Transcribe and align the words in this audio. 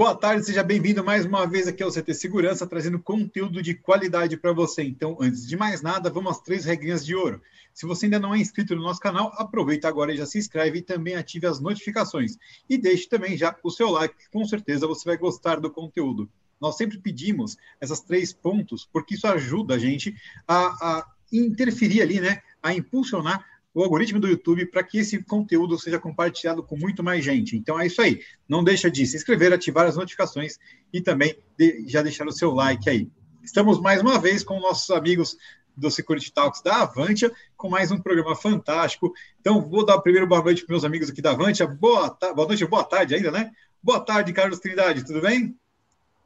Boa 0.00 0.14
tarde, 0.14 0.46
seja 0.46 0.62
bem-vindo 0.62 1.04
mais 1.04 1.26
uma 1.26 1.46
vez 1.46 1.68
aqui 1.68 1.82
ao 1.82 1.92
CT 1.92 2.14
Segurança, 2.14 2.66
trazendo 2.66 2.98
conteúdo 2.98 3.62
de 3.62 3.74
qualidade 3.74 4.34
para 4.38 4.50
você. 4.50 4.82
Então, 4.82 5.18
antes 5.20 5.46
de 5.46 5.58
mais 5.58 5.82
nada, 5.82 6.08
vamos 6.08 6.30
às 6.30 6.40
três 6.40 6.64
regrinhas 6.64 7.04
de 7.04 7.14
ouro. 7.14 7.42
Se 7.74 7.84
você 7.84 8.06
ainda 8.06 8.18
não 8.18 8.34
é 8.34 8.38
inscrito 8.38 8.74
no 8.74 8.80
nosso 8.80 8.98
canal, 8.98 9.30
aproveita 9.36 9.88
agora 9.88 10.10
e 10.10 10.16
já 10.16 10.24
se 10.24 10.38
inscreve 10.38 10.78
e 10.78 10.82
também 10.82 11.16
ative 11.16 11.46
as 11.46 11.60
notificações. 11.60 12.38
E 12.66 12.78
deixe 12.78 13.10
também 13.10 13.36
já 13.36 13.54
o 13.62 13.70
seu 13.70 13.90
like, 13.90 14.14
com 14.32 14.42
certeza 14.46 14.86
você 14.86 15.04
vai 15.04 15.18
gostar 15.18 15.60
do 15.60 15.70
conteúdo. 15.70 16.30
Nós 16.58 16.78
sempre 16.78 16.96
pedimos 16.96 17.58
essas 17.78 18.00
três 18.00 18.32
pontos, 18.32 18.88
porque 18.90 19.16
isso 19.16 19.26
ajuda 19.26 19.74
a 19.74 19.78
gente 19.78 20.16
a, 20.48 20.64
a 20.80 21.06
interferir 21.30 22.00
ali, 22.00 22.22
né? 22.22 22.40
A 22.62 22.72
impulsionar 22.72 23.44
o 23.72 23.82
algoritmo 23.82 24.18
do 24.18 24.28
YouTube 24.28 24.66
para 24.66 24.82
que 24.82 24.98
esse 24.98 25.22
conteúdo 25.22 25.78
seja 25.78 25.98
compartilhado 25.98 26.62
com 26.62 26.76
muito 26.76 27.02
mais 27.02 27.24
gente. 27.24 27.56
Então 27.56 27.80
é 27.80 27.86
isso 27.86 28.02
aí. 28.02 28.20
Não 28.48 28.64
deixa 28.64 28.90
de 28.90 29.06
se 29.06 29.16
inscrever, 29.16 29.52
ativar 29.52 29.86
as 29.86 29.96
notificações 29.96 30.58
e 30.92 31.00
também 31.00 31.36
de, 31.56 31.84
já 31.86 32.02
deixar 32.02 32.26
o 32.26 32.32
seu 32.32 32.52
like 32.52 32.88
aí. 32.88 33.08
Estamos 33.42 33.80
mais 33.80 34.00
uma 34.00 34.18
vez 34.18 34.42
com 34.42 34.60
nossos 34.60 34.90
amigos 34.90 35.36
do 35.76 35.90
Security 35.90 36.32
Talks 36.32 36.60
da 36.60 36.82
Avantia, 36.82 37.32
com 37.56 37.70
mais 37.70 37.90
um 37.90 37.98
programa 37.98 38.34
fantástico. 38.34 39.12
Então, 39.40 39.66
vou 39.66 39.86
dar 39.86 40.00
primeiro 40.00 40.26
boa 40.26 40.42
noite 40.42 40.64
para 40.66 40.74
meus 40.74 40.84
amigos 40.84 41.08
aqui 41.08 41.22
da 41.22 41.30
Avantia. 41.30 41.66
Boa, 41.66 42.10
boa 42.34 42.48
noite, 42.48 42.66
boa 42.66 42.84
tarde 42.84 43.14
ainda, 43.14 43.30
né? 43.30 43.50
Boa 43.82 44.00
tarde, 44.00 44.32
Carlos 44.32 44.58
Trindade, 44.58 45.06
tudo 45.06 45.22
bem? 45.22 45.56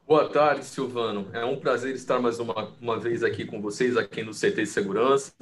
Boa 0.05 0.27
tarde, 0.27 0.65
Silvano. 0.65 1.29
É 1.31 1.45
um 1.45 1.59
prazer 1.59 1.95
estar 1.95 2.19
mais 2.19 2.39
uma, 2.39 2.75
uma 2.81 2.99
vez 2.99 3.23
aqui 3.23 3.45
com 3.45 3.61
vocês, 3.61 3.95
aqui 3.95 4.23
no 4.23 4.33
CT 4.33 4.65
Segurança 4.65 5.33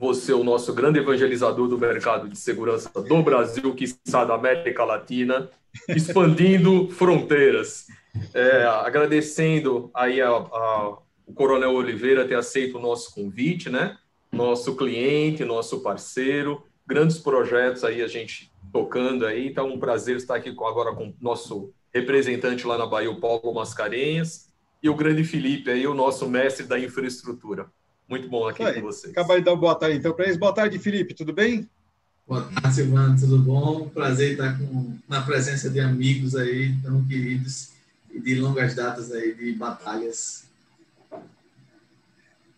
você, 0.00 0.32
o 0.32 0.42
nosso 0.42 0.72
grande 0.72 0.98
evangelizador 0.98 1.68
do 1.68 1.76
mercado 1.76 2.26
de 2.26 2.38
segurança 2.38 2.88
do 3.02 3.22
Brasil, 3.22 3.74
que 3.74 3.84
está 3.84 4.24
da 4.24 4.34
América 4.34 4.82
Latina, 4.82 5.50
expandindo 5.86 6.88
fronteiras. 6.96 7.86
É, 8.32 8.64
agradecendo 8.64 9.90
aí 9.94 10.22
a, 10.22 10.30
a, 10.30 10.96
o 11.26 11.34
Coronel 11.34 11.74
Oliveira 11.74 12.26
ter 12.26 12.34
aceito 12.34 12.78
o 12.78 12.80
nosso 12.80 13.14
convite, 13.14 13.68
né? 13.68 13.98
Nosso 14.32 14.74
cliente, 14.74 15.44
nosso 15.44 15.82
parceiro, 15.82 16.64
grandes 16.86 17.18
projetos 17.18 17.84
aí 17.84 18.00
a 18.00 18.08
gente 18.08 18.50
tocando 18.72 19.26
aí. 19.26 19.48
Então, 19.48 19.68
um 19.68 19.78
prazer 19.78 20.16
estar 20.16 20.36
aqui 20.36 20.48
agora 20.48 20.94
com 20.94 21.08
o 21.08 21.14
nosso 21.20 21.74
representante 21.92 22.66
lá 22.66 22.78
na 22.78 22.86
Bahia, 22.86 23.10
o 23.10 23.20
Paulo 23.20 23.52
Mascarenhas, 23.52 24.50
e 24.82 24.88
o 24.88 24.94
grande 24.94 25.24
Felipe 25.24 25.70
aí, 25.70 25.86
o 25.86 25.92
nosso 25.92 26.26
mestre 26.26 26.64
da 26.64 26.78
infraestrutura. 26.78 27.70
Muito 28.10 28.28
bom 28.28 28.48
aqui 28.48 28.64
Aí, 28.64 28.74
com 28.74 28.80
vocês. 28.88 29.12
Acabar 29.12 29.36
de 29.36 29.44
dar 29.44 29.52
uma 29.52 29.60
boa 29.60 29.74
tarde 29.76 29.98
então 29.98 30.12
para 30.12 30.24
eles. 30.24 30.36
Boa 30.36 30.52
tarde, 30.52 30.80
Felipe, 30.80 31.14
tudo 31.14 31.32
bem? 31.32 31.70
Boa 32.26 32.42
tarde, 32.42 32.74
Silvano, 32.74 33.16
tudo 33.16 33.38
bom? 33.38 33.88
Prazer 33.88 34.32
estar 34.32 34.58
com, 34.58 34.98
na 35.08 35.22
presença 35.22 35.70
de 35.70 35.78
amigos 35.78 36.34
aí, 36.34 36.74
tão 36.82 37.06
queridos, 37.06 37.70
e 38.10 38.18
de 38.18 38.34
longas 38.34 38.74
datas 38.74 39.12
aí, 39.12 39.32
de 39.32 39.52
batalhas. 39.52 40.44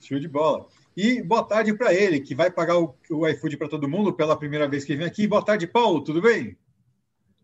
Show 0.01 0.19
de 0.19 0.27
bola. 0.27 0.67
E 0.97 1.23
boa 1.23 1.45
tarde 1.45 1.75
para 1.75 1.93
ele, 1.93 2.21
que 2.21 2.35
vai 2.35 2.51
pagar 2.51 2.79
o, 2.79 2.95
o 3.11 3.29
iFood 3.29 3.59
para 3.59 3.69
todo 3.69 3.89
mundo 3.89 4.11
pela 4.11 4.39
primeira 4.39 4.67
vez 4.67 4.87
que 4.87 4.97
vem 4.97 5.07
aqui. 5.07 5.27
Boa 5.27 5.45
tarde, 5.45 5.67
Paulo, 5.67 6.03
tudo 6.03 6.23
bem? 6.23 6.57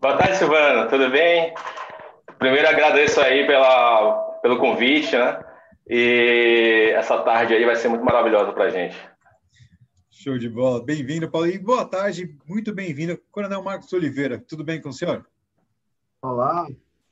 Boa 0.01 0.17
tarde, 0.17 0.39
Silvano, 0.39 0.89
tudo 0.89 1.11
bem? 1.11 1.53
Primeiro 2.39 2.69
agradeço 2.69 3.21
aí 3.21 3.47
pela, 3.47 4.39
pelo 4.41 4.59
convite, 4.59 5.15
né? 5.15 5.45
E 5.91 6.93
essa 6.95 7.23
tarde 7.23 7.55
aí 7.55 7.65
vai 7.65 7.75
ser 7.75 7.89
muito 7.89 8.05
maravilhosa 8.05 8.53
para 8.53 8.65
a 8.65 8.69
gente. 8.69 8.95
Show 10.11 10.37
de 10.37 10.47
bola. 10.47 10.85
Bem-vindo, 10.85 11.31
Paulo. 11.31 11.47
E 11.47 11.59
boa 11.59 11.87
tarde, 11.87 12.37
muito 12.47 12.75
bem-vindo. 12.75 13.19
Coronel 13.31 13.63
Marcos 13.63 13.91
Oliveira, 13.95 14.39
tudo 14.39 14.63
bem 14.63 14.83
com 14.83 14.91
o 14.91 14.93
senhor? 14.93 15.25
Olá, 16.21 16.69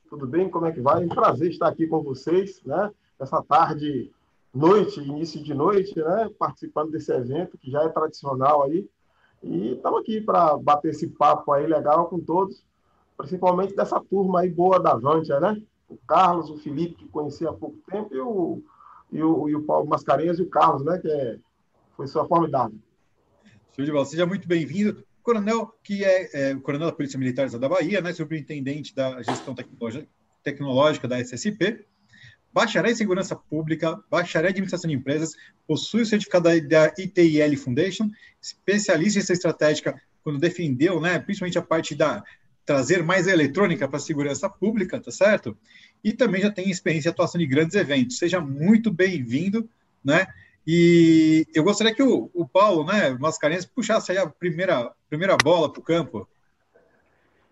tudo 0.07 0.27
bem? 0.27 0.47
Como 0.47 0.67
é 0.67 0.71
que 0.71 0.79
vai? 0.79 1.03
Um 1.03 1.09
prazer 1.09 1.49
estar 1.49 1.69
aqui 1.69 1.87
com 1.87 2.03
vocês, 2.03 2.61
né? 2.63 2.91
Essa 3.19 3.41
tarde, 3.41 4.11
noite, 4.53 4.99
início 4.99 5.41
de 5.41 5.55
noite, 5.55 5.97
né? 5.97 6.29
Participando 6.37 6.91
desse 6.91 7.11
evento 7.11 7.57
que 7.57 7.71
já 7.71 7.81
é 7.81 7.89
tradicional 7.89 8.61
aí. 8.61 8.87
E 9.41 9.73
estamos 9.73 10.01
aqui 10.01 10.21
para 10.21 10.55
bater 10.55 10.91
esse 10.91 11.07
papo 11.07 11.51
aí 11.51 11.65
legal 11.65 12.07
com 12.09 12.19
todos, 12.19 12.63
principalmente 13.17 13.75
dessa 13.75 13.99
turma 13.99 14.41
aí 14.41 14.49
boa 14.51 14.79
da 14.79 14.93
Vantia, 14.93 15.39
né? 15.39 15.59
O 15.89 15.97
Carlos, 16.07 16.49
o 16.49 16.57
Felipe, 16.57 16.95
que 16.95 17.07
conhecia 17.07 17.49
há 17.49 17.53
pouco 17.53 17.77
tempo, 17.89 18.13
e 18.13 18.19
o, 18.19 18.61
e 19.11 19.23
o, 19.23 19.49
e 19.49 19.55
o 19.55 19.63
Paulo 19.63 19.87
Mascarenhas 19.87 20.39
e 20.39 20.41
o 20.41 20.49
Carlos, 20.49 20.83
né, 20.83 20.97
que 20.97 21.09
é, 21.09 21.37
foi 21.95 22.07
sua 22.07 22.27
formidável. 22.27 22.77
Show 23.75 23.85
de 23.85 23.91
bola. 23.91 24.05
Seja 24.05 24.25
muito 24.25 24.47
bem-vindo. 24.47 25.05
Coronel, 25.21 25.73
que 25.83 26.03
é, 26.03 26.29
é, 26.51 26.55
coronel 26.55 26.87
da 26.87 26.95
Polícia 26.95 27.19
Militar 27.19 27.49
da 27.49 27.69
Bahia, 27.69 28.01
né, 28.01 28.13
superintendente 28.13 28.95
da 28.95 29.21
gestão 29.21 29.53
tecnológica 30.41 31.07
da 31.07 31.19
SSP, 31.19 31.85
bacharel 32.53 32.91
em 32.91 32.95
segurança 32.95 33.35
pública, 33.35 34.01
bacharel 34.09 34.49
em 34.49 34.51
administração 34.51 34.89
de 34.89 34.95
empresas, 34.95 35.35
possui 35.67 36.01
o 36.01 36.05
certificado 36.05 36.49
da 36.67 36.93
ITIL 36.97 37.57
Foundation, 37.57 38.09
especialista 38.41 39.19
em 39.19 39.33
estratégica 39.33 40.01
quando 40.23 40.39
defendeu, 40.39 40.99
né, 40.99 41.19
principalmente 41.19 41.57
a 41.57 41.61
parte 41.61 41.93
da 41.93 42.23
trazer 42.67 43.01
mais 43.01 43.27
eletrônica 43.27 43.87
para 43.87 43.95
a 43.95 44.01
segurança 44.01 44.49
pública, 44.49 44.99
tá 44.99 45.09
certo? 45.09 45.57
E 46.03 46.11
também 46.11 46.41
já 46.41 46.51
tem 46.51 46.69
experiência 46.69 47.07
em 47.07 47.11
atuação 47.11 47.39
de 47.39 47.47
grandes 47.47 47.75
eventos. 47.75 48.17
Seja 48.17 48.41
muito 48.41 48.91
bem-vindo, 48.91 49.67
né? 50.03 50.27
E 50.67 51.47
eu 51.55 51.63
gostaria 51.63 51.95
que 51.95 52.03
o, 52.03 52.29
o 52.33 52.45
Paulo, 52.45 52.85
né, 52.85 53.17
Mascarenhas, 53.17 53.65
puxasse 53.65 54.11
aí 54.11 54.17
a 54.17 54.27
primeira, 54.27 54.91
primeira 55.09 55.37
bola 55.37 55.71
para 55.71 55.79
o 55.79 55.83
campo. 55.83 56.27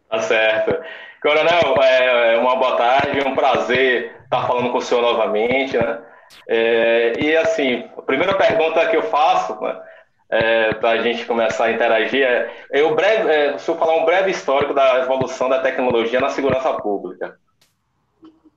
Tá 0.10 0.22
certo. 0.22 0.84
Coronel, 1.22 1.82
é, 1.82 2.36
é 2.36 2.38
uma 2.38 2.58
boa 2.58 2.76
tarde, 2.76 3.22
é 3.22 3.28
um 3.28 3.34
prazer 3.34 4.18
estar 4.26 4.46
falando 4.46 4.70
com 4.70 4.80
o 4.80 4.82
senhor 4.82 5.02
novamente, 5.02 5.78
né? 5.78 6.02
É, 6.46 7.14
e 7.18 7.38
assim, 7.38 7.90
a 7.98 8.02
primeira 8.02 8.36
pergunta 8.36 8.86
que 8.90 8.98
eu 8.98 9.04
faço, 9.04 9.60
né, 9.62 9.82
é, 10.30 10.74
para 10.74 10.92
a 10.92 11.02
gente 11.02 11.26
começar 11.26 11.66
a 11.66 11.72
interagir. 11.72 12.24
É, 12.24 12.68
eu 12.72 12.96
breve, 12.96 13.30
é, 13.30 13.58
se 13.58 13.70
eu 13.70 13.78
falar 13.78 13.96
um 13.98 14.06
breve 14.06 14.32
histórico 14.32 14.74
da 14.74 15.00
evolução 15.04 15.50
da 15.50 15.62
tecnologia 15.62 16.20
na 16.20 16.30
segurança 16.30 16.74
pública. 16.74 17.38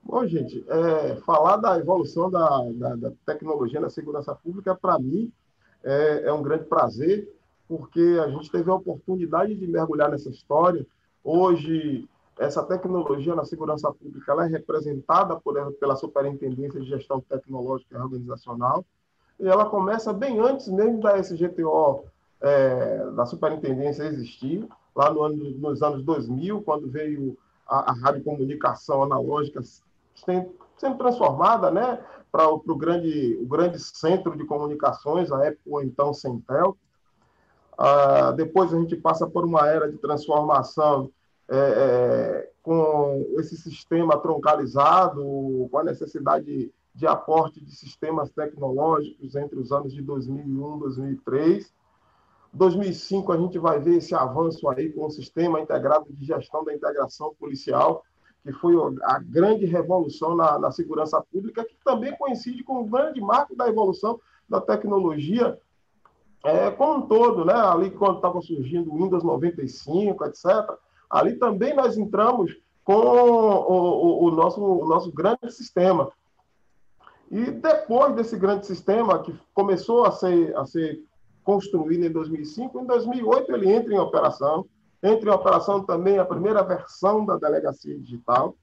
Bom, 0.03 0.27
gente, 0.27 0.65
é, 0.67 1.17
falar 1.27 1.59
da 1.59 1.79
evolução 1.79 2.31
da, 2.31 2.49
da, 2.73 2.97
da, 2.97 3.13
tecnologia 3.27 3.79
na 3.79 3.91
segurança 3.91 4.35
pública, 4.35 4.75
para 4.75 4.99
mim, 4.99 5.31
é, 5.85 6.23
é, 6.25 6.33
um 6.33 6.43
grande 6.43 6.65
prazer, 6.65 7.29
porque 7.69 8.19
a 8.25 8.29
gente 8.29 8.51
teve 8.51 8.71
a 8.71 8.75
oportunidade 8.75 9.55
de 9.55 9.67
mergulhar 9.67 10.11
nessa 10.11 10.31
história. 10.31 10.87
Hoje, 11.23 12.09
essa 12.39 12.63
tecnologia 12.63 13.35
na 13.35 13.45
segurança 13.45 13.93
pública 13.93 14.33
ela 14.33 14.47
é 14.47 14.49
representada 14.49 15.37
por, 15.37 15.73
pela 15.75 15.97
Superintendência 15.97 16.81
de 16.81 16.89
Gestão 16.89 17.21
Tecnológica 17.21 17.95
e 17.95 18.01
Organizacional, 18.01 18.87
ela 19.41 19.67
começa 19.67 20.13
bem 20.13 20.39
antes 20.41 20.69
mesmo 20.69 21.01
da 21.01 21.19
SGTO, 21.19 22.05
é, 22.41 23.11
da 23.13 23.27
superintendência 23.27 24.05
existir, 24.05 24.67
lá 24.95 25.13
no 25.13 25.23
ano, 25.23 25.51
nos 25.59 25.83
anos 25.83 26.03
2000, 26.03 26.63
quando 26.63 26.89
veio 26.89 27.37
a, 27.67 27.91
a 27.91 27.95
radiocomunicação 27.95 29.03
analógica 29.03 29.61
sendo 30.77 30.97
transformada 30.97 31.71
né, 31.71 32.01
para 32.31 32.49
o 32.49 32.77
grande, 32.77 33.39
o 33.41 33.47
grande 33.47 33.79
centro 33.79 34.37
de 34.37 34.45
comunicações, 34.45 35.31
a 35.31 35.45
época 35.45 35.63
ou 35.67 35.83
então 35.83 36.13
Centel. 36.13 36.77
Ah, 37.77 38.33
depois 38.33 38.73
a 38.73 38.79
gente 38.81 38.97
passa 38.97 39.27
por 39.27 39.45
uma 39.45 39.69
era 39.69 39.91
de 39.91 39.99
transformação 39.99 41.11
é, 41.49 41.57
é, 41.57 42.51
com 42.63 43.25
esse 43.39 43.57
sistema 43.57 44.19
troncalizado, 44.19 45.69
com 45.71 45.79
a 45.79 45.85
necessidade 45.85 46.73
de 46.95 47.07
aporte 47.07 47.61
de 47.65 47.75
sistemas 47.75 48.31
tecnológicos 48.31 49.37
entre 49.37 49.59
os 49.59 49.73
anos 49.73 49.95
de 49.95 50.03
2001 50.03 50.77
e 50.77 50.81
2003. 50.81 51.73
2005 52.53 53.33
a 53.33 53.37
gente 53.37 53.59
vai 53.59 53.79
ver 53.79 53.97
esse 53.97 54.15
avanço 54.15 54.69
aí 54.69 54.93
com 54.93 55.07
o 55.07 55.11
sistema 55.11 55.61
integrado 55.61 56.07
de 56.11 56.25
gestão 56.25 56.65
da 56.65 56.75
integração 56.75 57.35
policial, 57.39 58.03
que 58.43 58.53
foi 58.53 58.75
a 59.03 59.19
grande 59.19 59.67
revolução 59.67 60.35
na, 60.35 60.59
na 60.59 60.71
segurança 60.71 61.21
pública, 61.33 61.65
que 61.65 61.77
também 61.85 62.17
coincide 62.17 62.65
com 62.65 62.81
o 62.81 62.87
grande 62.87 63.21
marco 63.21 63.55
da 63.55 63.69
evolução 63.69 64.19
da 64.49 64.61
tecnologia 64.61 65.59
é, 66.45 66.71
como 66.71 66.99
um 66.99 67.03
todo, 67.03 67.45
né? 67.45 67.55
Ali 67.55 67.91
quando 67.91 68.17
estava 68.17 68.41
surgindo 68.41 68.93
o 68.93 68.97
Windows 68.97 69.25
95, 69.25 70.25
etc. 70.25 70.47
Ali 71.11 71.35
também 71.37 71.75
nós 71.75 71.99
entramos 71.99 72.57
com 72.85 72.95
o, 72.95 74.23
o, 74.23 74.25
o 74.25 74.31
nosso, 74.31 74.63
o 74.63 74.87
nosso 74.87 75.13
grande 75.13 75.51
sistema. 75.51 76.11
E 77.31 77.51
depois 77.51 78.15
desse 78.15 78.37
grande 78.37 78.67
sistema, 78.67 79.23
que 79.23 79.39
começou 79.53 80.05
a 80.05 80.13
ser, 80.13 80.57
a 80.57 80.65
ser 80.65 81.03
construído 81.45 82.05
em 82.05 82.11
2005, 82.13 82.81
em 82.81 82.87
2008 82.87 83.53
ele 83.53 83.71
entra 83.71 83.95
em 83.95 83.99
operação. 83.99 84.67
Entra 85.03 85.31
em 85.31 85.35
operação 85.35 85.85
também 85.85 86.19
a 86.19 86.25
primeira 86.25 86.63
versão 86.63 87.25
da 87.25 87.37
delegacia 87.37 87.97
digital, 87.99 88.57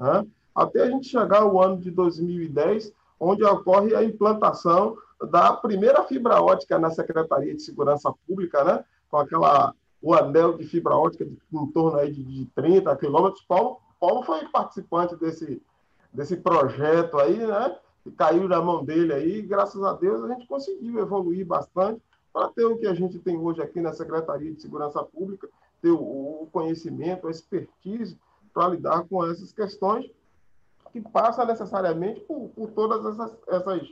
né? 0.00 0.26
até 0.54 0.82
a 0.82 0.90
gente 0.90 1.08
chegar 1.08 1.42
ao 1.42 1.62
ano 1.62 1.78
de 1.78 1.90
2010, 1.90 2.92
onde 3.20 3.44
ocorre 3.44 3.94
a 3.94 4.02
implantação 4.02 4.96
da 5.30 5.52
primeira 5.52 6.02
fibra 6.04 6.42
ótica 6.42 6.78
na 6.78 6.90
Secretaria 6.90 7.54
de 7.54 7.62
Segurança 7.62 8.12
Pública, 8.26 8.64
né? 8.64 8.84
com 9.10 9.18
aquela 9.18 9.74
o 10.02 10.14
anel 10.14 10.56
de 10.56 10.64
fibra 10.66 10.94
ótica 10.94 11.24
de, 11.24 11.36
em 11.52 11.66
torno 11.72 11.98
aí 11.98 12.12
de, 12.12 12.22
de 12.22 12.46
30 12.54 12.94
quilômetros, 12.96 13.44
qual 13.46 13.80
Paulo 13.98 14.22
foi 14.22 14.46
participante 14.48 15.16
desse, 15.16 15.62
desse 16.12 16.36
projeto 16.36 17.18
aí, 17.18 17.38
né? 17.38 17.76
Que 18.06 18.12
caiu 18.12 18.48
na 18.48 18.62
mão 18.62 18.84
dele 18.84 19.12
aí, 19.12 19.42
graças 19.42 19.82
a 19.82 19.92
Deus 19.92 20.22
a 20.22 20.28
gente 20.28 20.46
conseguiu 20.46 21.00
evoluir 21.00 21.44
bastante 21.44 22.00
para 22.32 22.46
ter 22.50 22.64
o 22.64 22.78
que 22.78 22.86
a 22.86 22.94
gente 22.94 23.18
tem 23.18 23.36
hoje 23.36 23.60
aqui 23.60 23.80
na 23.80 23.92
Secretaria 23.92 24.52
de 24.52 24.62
Segurança 24.62 25.02
Pública, 25.02 25.48
ter 25.82 25.90
o 25.90 26.46
conhecimento, 26.52 27.26
a 27.26 27.32
expertise 27.32 28.16
para 28.54 28.68
lidar 28.68 29.02
com 29.08 29.26
essas 29.26 29.52
questões 29.52 30.08
que 30.92 31.00
passa 31.00 31.44
necessariamente 31.44 32.20
por, 32.20 32.48
por 32.50 32.70
todas 32.70 33.04
essas, 33.04 33.36
essas, 33.48 33.82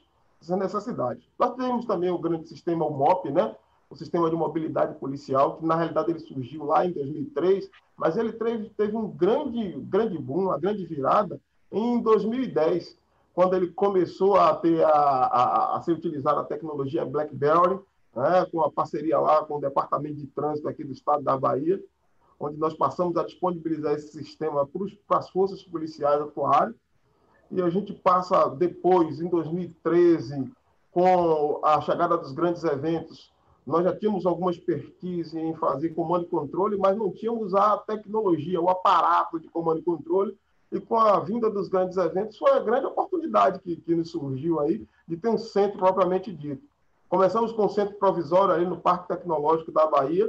essas, 0.41 0.59
necessidades. 0.59 1.25
Nós 1.37 1.57
temos 1.57 1.85
também 1.85 2.11
o 2.11 2.19
grande 2.19 2.49
sistema, 2.49 2.87
o 2.87 2.97
MOP, 2.97 3.33
né? 3.33 3.57
o 3.91 3.97
Sistema 3.97 4.31
de 4.31 4.37
Mobilidade 4.37 4.95
Policial, 5.01 5.57
que 5.57 5.67
na 5.67 5.75
realidade 5.75 6.13
ele 6.13 6.21
surgiu 6.21 6.67
lá 6.67 6.87
em 6.87 6.93
2003, 6.93 7.69
mas 7.97 8.17
ele 8.17 8.33
teve, 8.33 8.71
teve 8.71 8.97
um 8.97 9.09
grande, 9.09 9.73
grande 9.89 10.17
boom, 10.17 10.45
uma 10.45 10.59
grande 10.59 10.87
virada 10.87 11.41
em 11.73 12.01
2010, 12.01 12.97
quando 13.35 13.55
ele 13.55 13.69
começou 13.69 14.37
a, 14.37 14.55
ter 14.55 14.83
a, 14.85 14.89
a, 14.89 15.77
a 15.77 15.83
ser 15.83 15.93
utilizada 15.93 16.41
a 16.41 16.45
tecnologia 16.45 17.05
BlackBerry, 17.05 17.81
né, 18.15 18.47
com 18.51 18.63
a 18.63 18.71
parceria 18.71 19.19
lá 19.19 19.45
com 19.45 19.57
o 19.57 19.61
Departamento 19.61 20.15
de 20.15 20.27
Trânsito 20.29 20.69
aqui 20.69 20.85
do 20.85 20.93
Estado 20.93 21.23
da 21.23 21.37
Bahia, 21.37 21.83
onde 22.39 22.57
nós 22.59 22.75
passamos 22.75 23.17
a 23.17 23.25
disponibilizar 23.25 23.93
esse 23.95 24.13
sistema 24.13 24.69
para 25.09 25.19
as 25.19 25.29
forças 25.31 25.63
policiais 25.65 26.21
atuarem. 26.21 26.75
E 27.51 27.61
a 27.61 27.69
gente 27.69 27.93
passa 27.93 28.49
depois, 28.49 29.21
em 29.21 29.29
2013, 29.29 30.51
com 30.93 31.61
a 31.65 31.81
chegada 31.81 32.17
dos 32.17 32.33
grandes 32.33 32.63
eventos, 32.65 33.33
nós 33.67 33.83
já 33.83 33.97
tínhamos 33.97 34.27
alguma 34.27 34.51
expertise 34.51 35.39
em 35.39 35.55
fazer 35.55 35.91
comando 35.91 36.25
e 36.25 36.29
controle, 36.29 36.77
mas 36.77 36.97
não 36.97 37.11
tínhamos 37.11 37.55
a 37.55 37.79
tecnologia, 37.79 38.61
o 38.61 38.69
aparato 38.69 39.41
de 39.41 39.49
comando 39.49 39.81
e 39.81 39.83
controle. 39.83 40.39
E 40.71 40.81
com 40.81 40.99
a 40.99 41.21
vinda 41.21 41.51
dos 41.51 41.69
grandes 41.69 41.97
eventos, 41.97 42.37
foi 42.37 42.51
a 42.51 42.61
grande 42.61 42.87
oportunidade 42.87 43.04
que, 43.63 43.77
que 43.77 43.95
nos 43.95 44.11
surgiu 44.11 44.61
aí 44.61 44.87
de 45.07 45.17
ter 45.17 45.29
um 45.29 45.39
centro 45.39 45.79
propriamente 45.79 46.33
dito. 46.33 46.63
Começamos 47.09 47.53
com 47.53 47.67
o 47.67 47.69
centro 47.69 47.95
provisório 47.95 48.55
aí 48.55 48.67
no 48.67 48.81
Parque 48.81 49.09
Tecnológico 49.09 49.71
da 49.71 49.87
Bahia, 49.87 50.29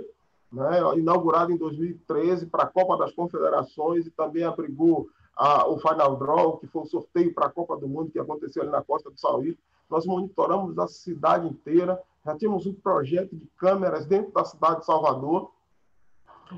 né, 0.51 0.79
inaugurado 0.97 1.51
em 1.51 1.57
2013 1.57 2.45
para 2.45 2.63
a 2.63 2.67
Copa 2.67 2.97
das 2.97 3.13
Confederações 3.13 4.05
e 4.05 4.11
também 4.11 4.43
abrigou 4.43 5.07
a, 5.35 5.67
o 5.67 5.77
Final 5.79 6.15
Draw, 6.15 6.57
que 6.57 6.67
foi 6.67 6.83
o 6.83 6.85
sorteio 6.85 7.33
para 7.33 7.47
a 7.47 7.51
Copa 7.51 7.75
do 7.77 7.87
Mundo 7.87 8.11
que 8.11 8.19
aconteceu 8.19 8.61
ali 8.61 8.71
na 8.71 8.81
Costa 8.81 9.09
do 9.09 9.19
Sauí. 9.19 9.57
Nós 9.89 10.05
monitoramos 10.05 10.77
a 10.79 10.87
cidade 10.87 11.47
inteira, 11.47 12.01
já 12.25 12.35
tínhamos 12.35 12.65
um 12.65 12.73
projeto 12.73 13.35
de 13.35 13.45
câmeras 13.57 14.05
dentro 14.05 14.31
da 14.31 14.45
cidade 14.45 14.79
de 14.79 14.85
Salvador. 14.85 15.51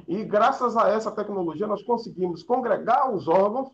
E 0.07 0.23
graças 0.23 0.77
a 0.77 0.89
essa 0.89 1.11
tecnologia, 1.11 1.65
nós 1.65 1.81
conseguimos 1.81 2.43
congregar 2.43 3.13
os 3.13 3.27
órgãos, 3.27 3.69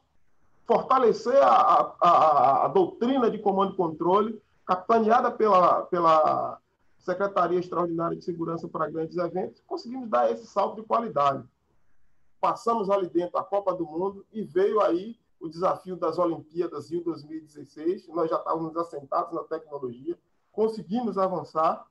fortalecer 0.66 1.42
a, 1.42 1.96
a, 2.02 2.66
a 2.66 2.68
doutrina 2.70 3.30
de 3.30 3.38
comando 3.38 3.74
e 3.74 3.78
controle, 3.78 4.42
capitaneada 4.66 5.30
pela, 5.32 5.82
pela 5.84 6.60
Secretaria 6.98 7.60
Extraordinária 7.60 8.18
de 8.18 8.24
Segurança 8.24 8.68
para 8.68 8.90
Grandes 8.90 9.18
Eventos, 9.18 9.62
conseguimos 9.68 10.10
dar 10.10 10.32
esse 10.32 10.46
salto 10.46 10.82
de 10.82 10.88
qualidade. 10.88 11.44
Passamos 12.40 12.90
ali 12.90 13.10
dentro 13.10 13.38
a 13.38 13.44
Copa 13.44 13.74
do 13.74 13.86
Mundo 13.86 14.26
e 14.32 14.42
veio 14.42 14.82
aí 14.82 15.18
o 15.40 15.50
desafio 15.50 15.98
das 15.98 16.18
Olimpíadas 16.18 16.90
Rio 16.90 17.04
2016. 17.04 18.08
Nós 18.08 18.30
já 18.30 18.38
estávamos 18.38 18.76
assentados 18.78 19.34
na 19.34 19.44
tecnologia, 19.44 20.18
conseguimos 20.52 21.18
avançar 21.18 21.86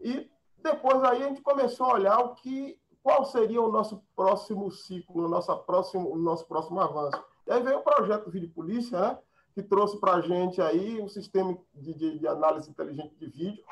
e 0.00 0.30
depois 0.58 1.02
aí 1.04 1.22
a 1.22 1.28
gente 1.28 1.40
começou 1.40 1.86
a 1.86 1.94
olhar 1.94 2.18
o 2.18 2.34
que, 2.34 2.78
qual 3.02 3.24
seria 3.24 3.60
o 3.60 3.72
nosso 3.72 4.02
próximo 4.14 4.70
ciclo, 4.70 5.24
o 5.24 5.28
nosso 5.28 5.56
próximo, 5.58 6.10
o 6.10 6.16
nosso 6.16 6.46
próximo 6.46 6.80
avanço. 6.80 7.22
E 7.46 7.52
aí 7.52 7.62
veio 7.62 7.78
o 7.78 7.82
projeto 7.82 8.30
Vídeo 8.30 8.50
Polícia, 8.50 8.98
né, 8.98 9.18
que 9.54 9.62
trouxe 9.62 9.98
para 9.98 10.14
a 10.14 10.20
gente 10.20 10.60
aí 10.60 11.00
um 11.00 11.08
sistema 11.08 11.56
de, 11.74 11.94
de, 11.94 12.18
de, 12.18 12.26
análise 12.26 12.68
inteligente 12.70 13.14
de 13.16 13.26
vídeo, 13.26 13.64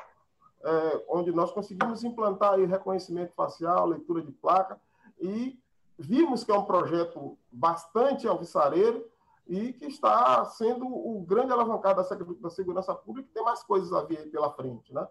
é, 0.63 1.05
onde 1.09 1.31
nós 1.31 1.51
conseguimos 1.51 2.03
implantar 2.03 2.53
aí 2.53 2.65
reconhecimento 2.65 3.33
facial, 3.33 3.87
leitura 3.87 4.21
de 4.21 4.31
placa, 4.31 4.79
e 5.19 5.59
vimos 5.97 6.43
que 6.43 6.51
é 6.51 6.55
um 6.55 6.65
projeto 6.65 7.37
bastante 7.51 8.27
alvissareiro, 8.27 9.05
e 9.47 9.73
que 9.73 9.85
está 9.85 10.45
sendo 10.45 10.85
o 10.85 11.21
grande 11.21 11.51
alavancado 11.51 12.01
da 12.41 12.49
segurança 12.49 12.95
pública 12.95 13.27
e 13.29 13.33
tem 13.33 13.43
mais 13.43 13.61
coisas 13.63 13.91
a 13.91 14.01
vir 14.03 14.29
pela 14.31 14.51
frente. 14.51 14.93
Né? 14.93 15.05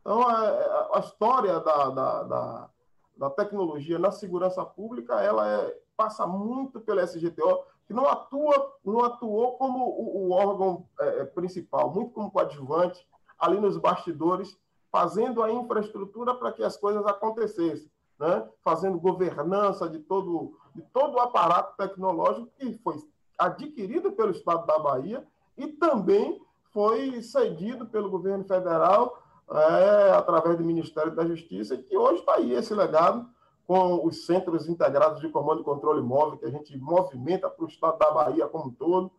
Então, 0.00 0.28
a, 0.28 0.44
é, 0.44 0.48
é, 0.48 0.96
a 0.96 1.00
história 1.00 1.60
da, 1.60 1.90
da, 1.90 2.22
da, 2.22 2.70
da, 3.16 3.30
tecnologia 3.30 3.98
na 3.98 4.12
segurança 4.12 4.64
pública 4.64 5.20
ela 5.20 5.48
é, 5.48 5.76
passa 5.96 6.26
muito 6.26 6.80
pela 6.80 7.02
SGTO, 7.02 7.64
que 7.86 7.92
não 7.92 8.06
atua 8.06 8.72
não 8.84 9.04
atuou 9.04 9.56
como 9.56 9.78
o, 9.86 10.28
o 10.28 10.32
órgão 10.32 10.86
é, 11.00 11.20
é, 11.20 11.24
principal, 11.24 11.92
muito 11.92 12.12
como 12.12 12.30
coadjuvante, 12.30 13.06
ali 13.38 13.60
nos 13.60 13.76
bastidores, 13.76 14.56
fazendo 14.90 15.42
a 15.42 15.50
infraestrutura 15.50 16.34
para 16.34 16.52
que 16.52 16.62
as 16.62 16.76
coisas 16.76 17.04
acontecessem, 17.06 17.90
né? 18.18 18.48
fazendo 18.62 19.00
governança 19.00 19.88
de 19.88 19.98
todo, 19.98 20.56
de 20.74 20.82
todo 20.92 21.14
o 21.14 21.20
aparato 21.20 21.76
tecnológico 21.76 22.48
que 22.58 22.74
foi 22.78 22.96
adquirido 23.38 24.12
pelo 24.12 24.30
Estado 24.30 24.66
da 24.66 24.78
Bahia 24.78 25.26
e 25.56 25.66
também 25.66 26.40
foi 26.72 27.22
cedido 27.22 27.86
pelo 27.86 28.10
governo 28.10 28.44
federal 28.44 29.18
é, 29.50 30.12
através 30.12 30.56
do 30.56 30.64
Ministério 30.64 31.14
da 31.14 31.26
Justiça, 31.26 31.76
que 31.76 31.96
hoje 31.96 32.20
está 32.20 32.34
aí 32.34 32.52
esse 32.52 32.74
legado 32.74 33.28
com 33.66 34.06
os 34.06 34.26
centros 34.26 34.68
integrados 34.68 35.20
de 35.20 35.28
comando 35.28 35.60
e 35.60 35.64
controle 35.64 36.02
móvel 36.02 36.38
que 36.38 36.44
a 36.44 36.50
gente 36.50 36.76
movimenta 36.76 37.48
para 37.48 37.64
o 37.64 37.68
Estado 37.68 37.98
da 37.98 38.10
Bahia 38.10 38.46
como 38.46 38.66
um 38.66 38.70
todo. 38.70 39.10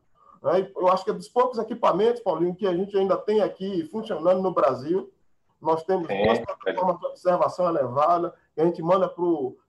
É, 0.44 0.72
eu 0.76 0.88
acho 0.88 1.04
que 1.04 1.10
é 1.10 1.14
dos 1.14 1.28
poucos 1.28 1.58
equipamentos, 1.58 2.22
Paulinho, 2.22 2.56
que 2.56 2.68
a 2.68 2.76
gente 2.76 2.96
ainda 2.96 3.18
tem 3.18 3.42
aqui 3.42 3.88
funcionando 3.92 4.42
no 4.42 4.54
Brasil. 4.54 5.12
Nós 5.60 5.84
temos 5.84 6.08
é. 6.10 6.24
duas 6.24 6.40
plataformas 6.40 7.00
de 7.00 7.06
observação 7.08 7.68
elevada, 7.68 8.34
que 8.54 8.62
a 8.62 8.66
gente 8.66 8.82
manda 8.84 9.10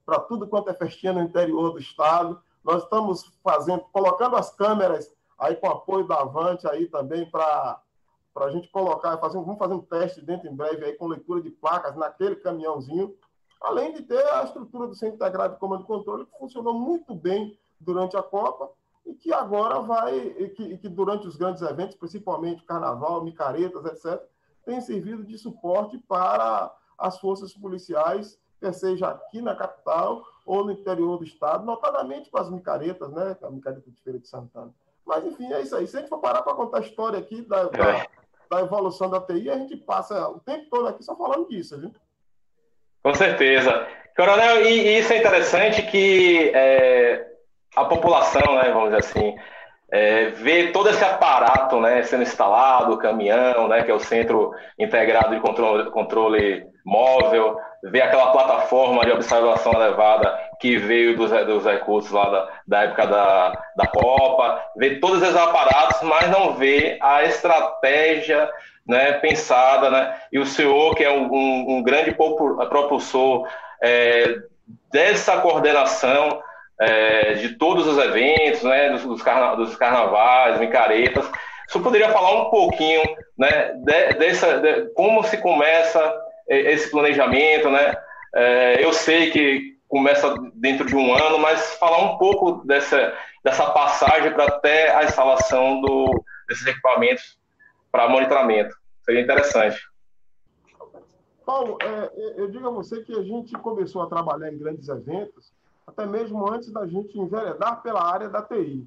para 0.05 0.21
tudo 0.21 0.47
quanto 0.47 0.69
é 0.69 0.75
festinha 0.75 1.13
no 1.13 1.23
interior 1.23 1.73
do 1.73 1.79
Estado. 1.79 2.39
Nós 2.63 2.83
estamos 2.83 3.25
fazendo, 3.43 3.85
colocando 3.93 4.37
as 4.37 4.55
câmeras 4.55 5.15
aí 5.39 5.57
com 5.57 5.69
apoio 5.69 6.07
da 6.07 6.21
Avante 6.21 6.69
aí 6.69 6.87
também 6.87 7.29
para 7.31 7.81
para 8.37 8.49
a 8.49 8.51
gente 8.51 8.69
colocar, 8.69 9.17
fazer, 9.17 9.39
vamos 9.39 9.59
fazer 9.59 9.73
um 9.73 9.81
teste 9.81 10.21
dentro 10.21 10.47
em 10.47 10.55
breve 10.55 10.85
aí 10.85 10.93
com 10.93 11.07
leitura 11.07 11.41
de 11.41 11.49
placas 11.49 11.97
naquele 11.97 12.37
caminhãozinho, 12.37 13.17
além 13.61 13.93
de 13.93 14.03
ter 14.03 14.25
a 14.29 14.45
estrutura 14.45 14.87
do 14.87 14.95
Centro 14.95 15.17
Integrado 15.17 15.55
de 15.55 15.61
Comando 15.61 15.85
e 15.85 15.87
Controle, 15.87 16.27
que 16.27 16.39
funcionou 16.39 16.75
muito 16.75 17.15
bem 17.15 17.59
durante 17.81 18.17
a 18.17 18.23
Copa 18.23 18.71
e 19.05 19.15
que 19.15 19.33
agora 19.33 19.81
vai, 19.81 20.17
e 20.17 20.49
que, 20.51 20.63
e 20.63 20.79
que 20.79 20.89
durante 20.89 21.27
os 21.27 21.37
grandes 21.37 21.63
eventos, 21.63 21.97
principalmente 21.97 22.65
Carnaval, 22.65 23.23
micaretas, 23.23 23.85
etc., 23.85 24.21
tem 24.65 24.81
servido 24.81 25.23
de 25.25 25.39
suporte 25.39 25.97
para 25.97 26.75
as 26.99 27.19
forças 27.21 27.55
policiais, 27.55 28.39
quer 28.59 28.73
seja 28.73 29.09
aqui 29.09 29.41
na 29.41 29.55
capital 29.55 30.25
ou 30.45 30.65
no 30.65 30.73
interior 30.73 31.19
do 31.19 31.25
estado, 31.25 31.65
notadamente 31.65 32.31
para 32.31 32.43
as 32.43 32.51
micaretas, 32.51 33.11
né? 33.13 33.37
A 33.43 33.51
micareta 33.51 33.89
de 33.89 34.01
Feira 34.01 34.19
de 34.19 34.27
Santana. 34.27 34.75
Mas, 35.07 35.25
enfim, 35.25 35.53
é 35.53 35.63
isso 35.63 35.77
aí. 35.77 35.87
Se 35.87 35.97
a 35.97 36.01
gente 36.01 36.09
for 36.09 36.19
parar 36.19 36.43
para 36.43 36.55
contar 36.55 36.79
a 36.79 36.81
história 36.81 37.19
aqui 37.19 37.43
da, 37.43 37.65
da, 37.65 37.99
é. 37.99 38.07
da, 38.51 38.61
evolução 38.61 39.09
da 39.09 39.21
TI, 39.21 39.49
a 39.49 39.59
gente 39.59 39.77
passa 39.77 40.29
o 40.29 40.41
tempo 40.41 40.69
todo 40.69 40.89
aqui 40.89 41.03
só 41.05 41.15
falando 41.15 41.49
disso, 41.49 41.79
viu? 41.79 41.93
Com 43.07 43.15
certeza. 43.15 43.87
Coronel, 44.17 44.67
e, 44.67 44.81
e 44.81 44.99
isso 44.99 45.13
é 45.13 45.19
interessante 45.19 45.81
que 45.83 46.51
é, 46.53 47.25
a 47.77 47.85
população, 47.85 48.57
né, 48.57 48.69
vamos 48.73 48.91
dizer 48.91 48.97
assim, 48.97 49.37
é, 49.93 50.31
ver 50.31 50.73
todo 50.73 50.91
esse 50.91 51.05
aparato 51.05 51.81
né, 51.81 52.03
sendo 52.03 52.25
instalado, 52.25 52.95
o 52.95 52.99
caminhão, 52.99 53.69
né, 53.69 53.85
que 53.85 53.93
é 53.93 53.95
o 53.95 54.01
Centro 54.01 54.51
Integrado 54.77 55.37
de 55.37 55.41
Controle, 55.41 55.89
controle 55.93 56.67
Móvel, 56.85 57.57
ver 57.85 58.03
aquela 58.03 58.33
plataforma 58.33 59.05
de 59.05 59.13
observação 59.13 59.73
elevada 59.75 60.37
que 60.59 60.77
veio 60.77 61.17
dos, 61.17 61.31
dos 61.31 61.65
recursos 61.65 62.11
lá 62.11 62.29
da, 62.29 62.49
da 62.67 62.83
época 62.83 63.07
da, 63.07 63.53
da 63.77 63.87
Copa, 63.87 64.65
ver 64.77 64.99
todos 64.99 65.23
esses 65.23 65.37
aparatos, 65.37 66.03
mas 66.03 66.29
não 66.29 66.55
ver 66.55 66.99
a 67.01 67.23
estratégia 67.23 68.51
né, 68.87 69.15
pensada, 69.15 69.91
né? 69.91 70.17
E 70.33 70.39
o 70.39 70.47
senhor, 70.47 70.95
que 70.95 71.03
é 71.03 71.11
um, 71.11 71.77
um, 71.77 71.83
grande 71.83 72.13
propulsor 72.13 73.49
é, 73.83 74.37
dessa 74.93 75.41
coordenação, 75.41 76.41
é, 76.81 77.35
de 77.35 77.57
todos 77.57 77.87
os 77.87 77.99
eventos, 77.99 78.63
né, 78.63 78.91
dos, 78.91 79.05
dos, 79.05 79.23
carna 79.23 79.57
dos 79.57 79.75
carnavais, 79.77 80.61
micaretas. 80.61 81.29
Você 81.67 81.81
poderia 81.81 82.11
falar 82.11 82.43
um 82.43 82.51
pouquinho 82.51 83.03
né, 83.37 83.73
de, 83.75 84.15
dessa, 84.19 84.59
de, 84.59 84.91
como 84.95 85.25
se 85.25 85.39
começa 85.39 86.15
esse 86.49 86.91
planejamento, 86.91 87.69
né? 87.71 87.97
É, 88.35 88.85
eu 88.85 88.93
sei 88.93 89.31
que 89.31 89.77
começa 89.89 90.35
dentro 90.55 90.87
de 90.87 90.95
um 90.95 91.15
ano, 91.15 91.39
mas 91.39 91.75
falar 91.75 91.99
um 91.99 92.19
pouco 92.19 92.65
dessa, 92.67 93.15
dessa 93.43 93.67
passagem 93.71 94.33
para 94.33 94.45
até 94.45 94.95
a 94.95 95.05
instalação 95.05 95.81
do, 95.81 96.23
desses 96.49 96.67
equipamentos 96.67 97.37
para 97.91 98.09
monitoramento. 98.09 98.75
Seria 99.03 99.23
interessante. 99.23 99.81
Paulo, 101.45 101.79
é, 101.81 102.41
eu 102.41 102.51
digo 102.51 102.67
a 102.67 102.73
você 102.73 103.03
que 103.05 103.13
a 103.13 103.23
gente 103.23 103.53
começou 103.59 104.03
a 104.03 104.09
trabalhar 104.09 104.53
em 104.53 104.59
grandes 104.59 104.89
eventos 104.89 105.53
até 105.87 106.05
mesmo 106.05 106.51
antes 106.51 106.73
da 106.73 106.87
gente 106.87 107.19
enveredar 107.19 107.81
pela 107.83 108.03
área 108.03 108.29
da 108.29 108.43
TI. 108.43 108.87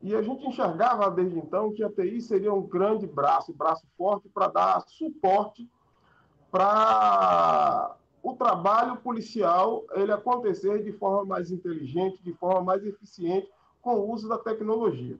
E 0.00 0.14
a 0.14 0.22
gente 0.22 0.46
enxergava 0.46 1.10
desde 1.10 1.38
então 1.38 1.72
que 1.72 1.82
a 1.82 1.90
TI 1.90 2.20
seria 2.20 2.52
um 2.52 2.62
grande 2.62 3.06
braço, 3.06 3.52
braço 3.52 3.86
forte 3.96 4.28
para 4.28 4.46
dar 4.48 4.80
suporte 4.86 5.68
para 6.50 7.96
o 8.22 8.34
trabalho 8.34 8.96
policial 8.96 9.84
ele 9.94 10.12
acontecer 10.12 10.82
de 10.82 10.92
forma 10.92 11.24
mais 11.24 11.50
inteligente, 11.50 12.22
de 12.22 12.32
forma 12.34 12.62
mais 12.62 12.84
eficiente, 12.84 13.48
com 13.80 13.94
o 13.96 14.12
uso 14.12 14.28
da 14.28 14.38
tecnologia. 14.38 15.18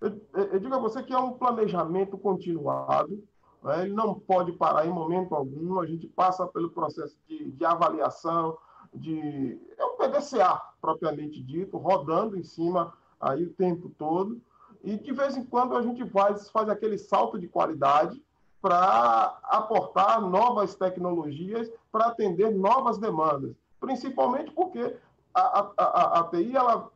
Eu, 0.00 0.20
eu 0.34 0.60
digo 0.60 0.74
a 0.74 0.78
você 0.78 1.02
que 1.02 1.12
é 1.12 1.18
um 1.18 1.32
planejamento 1.32 2.16
continuado, 2.16 3.22
né? 3.62 3.82
ele 3.82 3.94
não 3.94 4.14
pode 4.14 4.52
parar 4.52 4.86
em 4.86 4.92
momento 4.92 5.34
algum, 5.34 5.80
a 5.80 5.86
gente 5.86 6.06
passa 6.06 6.46
pelo 6.46 6.70
processo 6.70 7.16
de, 7.28 7.50
de 7.50 7.64
avaliação, 7.64 8.56
de 8.94 9.60
é 9.76 9.84
um 9.84 9.96
PDCA 9.96 10.62
propriamente 10.80 11.42
dito, 11.42 11.76
rodando 11.76 12.36
em 12.36 12.44
cima 12.44 12.94
aí 13.20 13.44
o 13.44 13.52
tempo 13.52 13.90
todo, 13.98 14.40
e 14.84 14.96
de 14.96 15.12
vez 15.12 15.36
em 15.36 15.44
quando 15.44 15.76
a 15.76 15.82
gente 15.82 16.08
faz, 16.10 16.48
faz 16.50 16.68
aquele 16.68 16.96
salto 16.96 17.38
de 17.38 17.48
qualidade 17.48 18.22
para 18.62 19.38
aportar 19.44 20.20
novas 20.20 20.74
tecnologias 20.74 21.70
para 21.90 22.06
atender 22.06 22.50
novas 22.50 22.98
demandas, 22.98 23.54
principalmente 23.80 24.50
porque 24.52 24.96
a, 25.34 25.40
a, 25.40 25.72
a, 25.76 26.20
a 26.20 26.24
TI 26.24 26.56
ela 26.56 26.90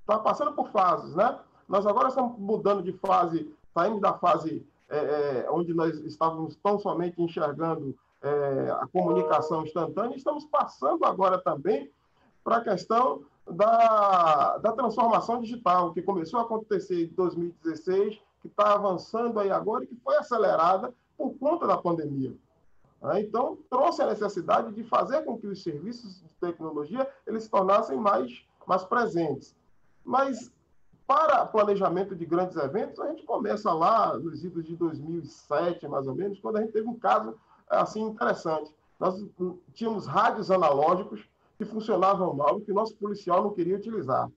está 0.00 0.18
passando 0.18 0.52
por 0.52 0.70
fases, 0.70 1.14
né? 1.14 1.38
Nós 1.68 1.86
agora 1.86 2.08
estamos 2.08 2.38
mudando 2.38 2.82
de 2.82 2.92
fase, 2.92 3.52
saindo 3.74 4.00
da 4.00 4.14
fase 4.14 4.66
é, 4.88 4.98
é, 4.98 5.50
onde 5.50 5.74
nós 5.74 5.98
estávamos 5.98 6.56
tão 6.56 6.78
somente 6.78 7.20
enxergando 7.20 7.94
é, 8.22 8.70
a 8.80 8.86
comunicação 8.86 9.64
instantânea, 9.64 10.16
estamos 10.16 10.44
passando 10.46 11.04
agora 11.04 11.38
também 11.38 11.90
para 12.42 12.56
a 12.56 12.64
questão 12.64 13.22
da, 13.46 14.58
da 14.58 14.72
transformação 14.72 15.40
digital, 15.40 15.92
que 15.92 16.02
começou 16.02 16.40
a 16.40 16.42
acontecer 16.42 17.04
em 17.04 17.08
2016, 17.08 18.18
que 18.40 18.48
está 18.48 18.74
avançando 18.74 19.38
aí 19.38 19.50
agora 19.50 19.84
e 19.84 19.86
que 19.86 19.96
foi 19.96 20.16
acelerada 20.16 20.92
por 21.16 21.34
conta 21.38 21.66
da 21.66 21.76
pandemia. 21.76 22.34
Né? 23.02 23.20
Então, 23.20 23.58
trouxe 23.70 24.02
a 24.02 24.06
necessidade 24.06 24.72
de 24.72 24.84
fazer 24.84 25.24
com 25.24 25.38
que 25.38 25.46
os 25.46 25.62
serviços 25.62 26.20
de 26.20 26.28
tecnologia 26.40 27.08
eles 27.26 27.44
se 27.44 27.50
tornassem 27.50 27.96
mais, 27.96 28.44
mais 28.66 28.84
presentes. 28.84 29.54
Mas, 30.04 30.50
para 31.08 31.46
planejamento 31.46 32.14
de 32.14 32.26
grandes 32.26 32.54
eventos, 32.58 33.00
a 33.00 33.08
gente 33.08 33.24
começa 33.24 33.72
lá 33.72 34.14
nos 34.18 34.44
idos 34.44 34.66
de 34.66 34.76
2007, 34.76 35.88
mais 35.88 36.06
ou 36.06 36.14
menos, 36.14 36.38
quando 36.38 36.58
a 36.58 36.60
gente 36.60 36.74
teve 36.74 36.86
um 36.86 36.98
caso 36.98 37.34
assim 37.66 38.02
interessante. 38.02 38.70
Nós 39.00 39.18
tínhamos 39.72 40.06
rádios 40.06 40.50
analógicos 40.50 41.26
que 41.56 41.64
funcionavam 41.64 42.34
mal 42.34 42.58
e 42.58 42.62
que 42.62 42.72
o 42.72 42.74
nosso 42.74 42.94
policial 42.96 43.42
não 43.42 43.54
queria 43.54 43.78
utilizar. 43.78 44.30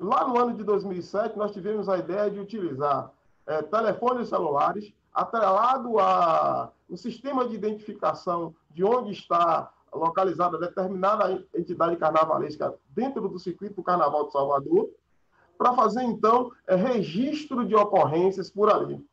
Lá 0.00 0.26
no 0.26 0.36
ano 0.36 0.54
de 0.54 0.64
2007, 0.64 1.38
nós 1.38 1.52
tivemos 1.52 1.88
a 1.88 1.96
ideia 1.96 2.28
de 2.28 2.40
utilizar 2.40 3.12
é, 3.46 3.62
telefones 3.62 4.28
celulares 4.28 4.92
atrelado 5.14 6.00
a 6.00 6.72
um 6.90 6.96
sistema 6.96 7.46
de 7.46 7.54
identificação 7.54 8.52
de 8.72 8.82
onde 8.82 9.12
está 9.12 9.72
localizada 9.92 10.58
determinada 10.58 11.40
entidade 11.54 11.96
carnavalesca 11.96 12.74
dentro 12.88 13.28
do 13.28 13.38
circuito 13.38 13.76
do 13.76 13.82
Carnaval 13.84 14.26
de 14.26 14.32
Salvador, 14.32 14.90
para 15.56 15.74
fazer, 15.74 16.02
então, 16.02 16.50
é, 16.66 16.74
registro 16.74 17.64
de 17.64 17.74
ocorrências 17.74 18.50
por 18.50 18.70
ali. 18.70 19.04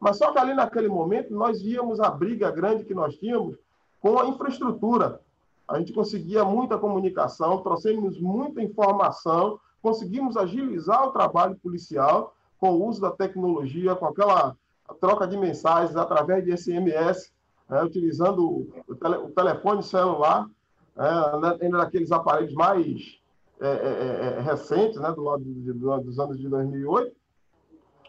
Mas 0.00 0.16
só 0.16 0.32
que 0.32 0.38
ali 0.38 0.54
naquele 0.54 0.88
momento 0.88 1.34
nós 1.34 1.60
víamos 1.60 2.00
a 2.00 2.10
briga 2.10 2.50
grande 2.50 2.84
que 2.84 2.94
nós 2.94 3.16
tínhamos 3.16 3.56
com 4.00 4.18
a 4.18 4.26
infraestrutura. 4.26 5.20
A 5.66 5.78
gente 5.78 5.92
conseguia 5.92 6.44
muita 6.44 6.78
comunicação, 6.78 7.62
trouxemos 7.62 8.18
muita 8.20 8.62
informação, 8.62 9.58
conseguimos 9.82 10.36
agilizar 10.36 11.06
o 11.06 11.12
trabalho 11.12 11.56
policial 11.56 12.34
com 12.58 12.70
o 12.70 12.86
uso 12.86 13.00
da 13.00 13.10
tecnologia, 13.10 13.94
com 13.94 14.06
aquela 14.06 14.56
troca 15.00 15.26
de 15.26 15.36
mensagens 15.36 15.96
através 15.96 16.44
de 16.44 16.56
SMS, 16.56 17.32
né, 17.68 17.82
utilizando 17.82 18.68
o, 18.86 18.94
tele, 18.94 19.16
o, 19.16 19.30
telefone 19.30 19.82
celular, 19.82 20.48
é, 20.96 21.64
ainda 21.64 21.78
daqueles 21.78 22.10
aparelhos 22.10 22.54
mais 22.54 23.18
é, 23.60 23.68
é, 23.68 23.70
é, 23.70 24.38
é 24.38 24.40
recentes, 24.40 25.00
né, 25.00 25.12
do 25.12 25.22
lado 25.22 25.42
de, 25.42 25.72
do, 25.72 26.00
dos 26.00 26.18
anos 26.18 26.38
de 26.38 26.48
2008, 26.48 27.14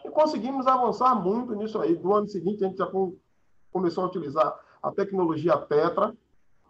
e 0.04 0.10
conseguimos 0.10 0.66
avançar 0.66 1.14
muito 1.14 1.54
nisso 1.54 1.78
aí. 1.78 1.94
Do 1.96 2.12
ano 2.14 2.28
seguinte, 2.28 2.64
a 2.64 2.68
gente 2.68 2.78
já 2.78 2.86
com, 2.86 3.14
começou 3.72 4.04
a 4.04 4.06
utilizar 4.06 4.58
a 4.82 4.90
tecnologia 4.90 5.56
Tetra, 5.58 6.14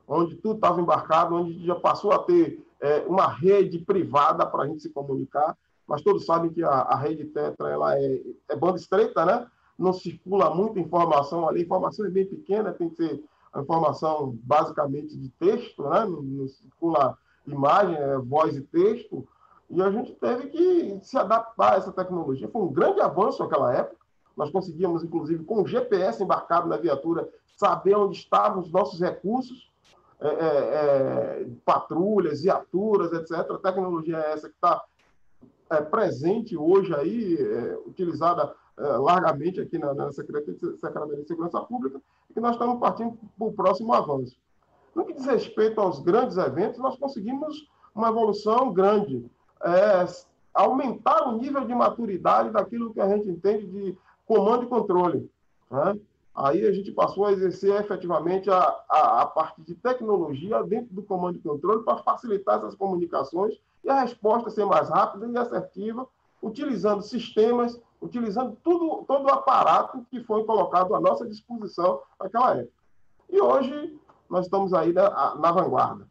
onde 0.07 0.37
tudo 0.37 0.57
estava 0.57 0.81
embarcado, 0.81 1.37
onde 1.37 1.65
já 1.65 1.75
passou 1.77 2.13
a 2.13 2.19
ter 2.19 2.65
é, 2.81 3.01
uma 3.07 3.29
rede 3.29 3.79
privada 3.79 4.45
para 4.47 4.65
a 4.65 4.67
gente 4.67 4.83
se 4.83 4.91
comunicar, 4.91 5.57
mas 5.87 6.03
todos 6.03 6.25
sabem 6.25 6.53
que 6.53 6.63
a, 6.63 6.71
a 6.71 6.97
rede 6.97 7.25
Tetra 7.27 7.69
ela 7.69 7.97
é, 7.99 8.21
é, 8.49 8.57
banda 8.57 8.79
estreita, 8.79 9.25
né? 9.25 9.47
Não 9.79 9.93
circula 9.93 10.55
muita 10.55 10.81
informação 10.81 11.49
ali, 11.49 11.61
a 11.61 11.65
informação 11.65 12.07
é 12.07 12.11
bem 12.11 12.27
pequena, 12.27 12.73
tem 12.73 12.91
que 12.91 12.97
ser 12.97 13.23
a 13.53 13.61
informação 13.61 14.37
basicamente 14.43 15.17
de 15.17 15.29
texto, 15.31 15.83
né? 15.89 16.05
Não, 16.05 16.23
não 16.23 16.49
circula 16.49 17.17
imagem, 17.47 17.97
é 17.97 18.19
voz 18.19 18.57
e 18.57 18.61
texto, 18.63 19.27
e 19.69 19.81
a 19.81 19.91
gente 19.91 20.13
teve 20.15 20.49
que 20.49 21.01
se 21.03 21.17
adaptar 21.17 21.75
a 21.75 21.77
essa 21.77 21.93
tecnologia. 21.93 22.49
Foi 22.49 22.63
um 22.63 22.73
grande 22.73 23.01
avanço 23.01 23.43
naquela 23.43 23.73
época. 23.73 23.97
Nós 24.37 24.51
conseguíamos, 24.51 25.05
inclusive, 25.05 25.45
com 25.45 25.63
o 25.63 25.67
GPS 25.67 26.23
embarcado 26.23 26.69
na 26.69 26.77
viatura, 26.77 27.29
saber 27.57 27.95
onde 27.95 28.17
estavam 28.17 28.63
os 28.63 28.73
nossos 28.73 29.01
recursos, 29.01 29.71
é, 30.21 30.29
é, 30.29 30.35
é, 30.35 31.47
patrulhas, 31.65 32.43
viaturas, 32.43 33.13
etc. 33.13 33.51
A 33.53 33.59
tecnologia 33.59 34.19
é 34.19 34.33
essa 34.33 34.49
que 34.49 34.55
está 34.55 34.83
é, 35.71 35.81
presente 35.81 36.57
hoje 36.57 36.95
aí, 36.95 37.37
é, 37.37 37.79
utilizada 37.87 38.55
largamente 38.77 39.61
aqui 39.61 39.77
na, 39.77 39.93
na 39.93 40.11
Secretaria 40.11 40.55
de 40.55 41.29
Segurança 41.29 41.61
Pública, 41.61 42.01
e 42.31 42.33
que 42.33 42.41
nós 42.41 42.53
estamos 42.53 42.81
partindo 42.81 43.19
para 43.37 43.47
o 43.47 43.53
próximo 43.53 43.93
avanço. 43.93 44.35
No 44.95 45.05
que 45.05 45.15
diz 45.15 45.27
respeito 45.27 45.81
aos 45.81 46.01
grandes 46.01 46.37
eventos, 46.37 46.79
nós 46.79 46.97
conseguimos 46.97 47.69
uma 47.95 48.09
evolução 48.09 48.73
grande 48.73 49.25
é, 49.63 50.07
aumentar 50.55 51.29
o 51.29 51.39
nível 51.39 51.65
de 51.67 51.75
maturidade 51.75 52.51
daquilo 52.51 52.93
que 52.93 53.01
a 53.01 53.09
gente 53.09 53.29
entende 53.29 53.67
de 53.67 53.99
comando 54.27 54.65
e 54.65 54.69
controle. 54.69 55.31
Né? 55.71 55.99
Aí 56.35 56.67
a 56.67 56.73
gente 56.73 56.93
passou 56.93 57.27
a 57.27 57.33
exercer 57.33 57.75
efetivamente 57.81 58.51
a, 58.51 58.59
a, 58.89 59.23
a 59.23 59.27
parte 59.27 59.61
de 59.63 59.75
tecnologia 59.75 60.63
dentro 60.63 60.95
do 60.95 61.03
comando 61.03 61.37
e 61.37 61.43
controle 61.43 61.83
para 61.85 61.99
facilitar 61.99 62.59
essas 62.59 62.75
comunicações 62.75 63.61
e 63.85 63.91
a 63.91 64.01
resposta 64.01 64.51
ser 64.51 64.65
mais 64.65 64.89
rápida 64.89 65.27
e 65.27 65.37
assertiva, 65.37 66.07
utilizando 66.43 67.03
sistemas, 67.03 67.81
utilizando 68.01 68.57
tudo, 68.63 69.05
todo 69.07 69.27
o 69.27 69.31
aparato 69.31 70.07
que 70.11 70.23
foi 70.25 70.45
colocado 70.45 70.95
à 70.95 71.01
nossa 71.01 71.27
disposição 71.27 72.01
naquela 72.19 72.57
época. 72.57 72.73
E 73.29 73.41
hoje 73.41 73.99
nós 74.31 74.47
estamos 74.47 74.73
aí 74.73 74.93
na, 74.93 75.35
na 75.35 75.51
vanguarda. 75.51 76.07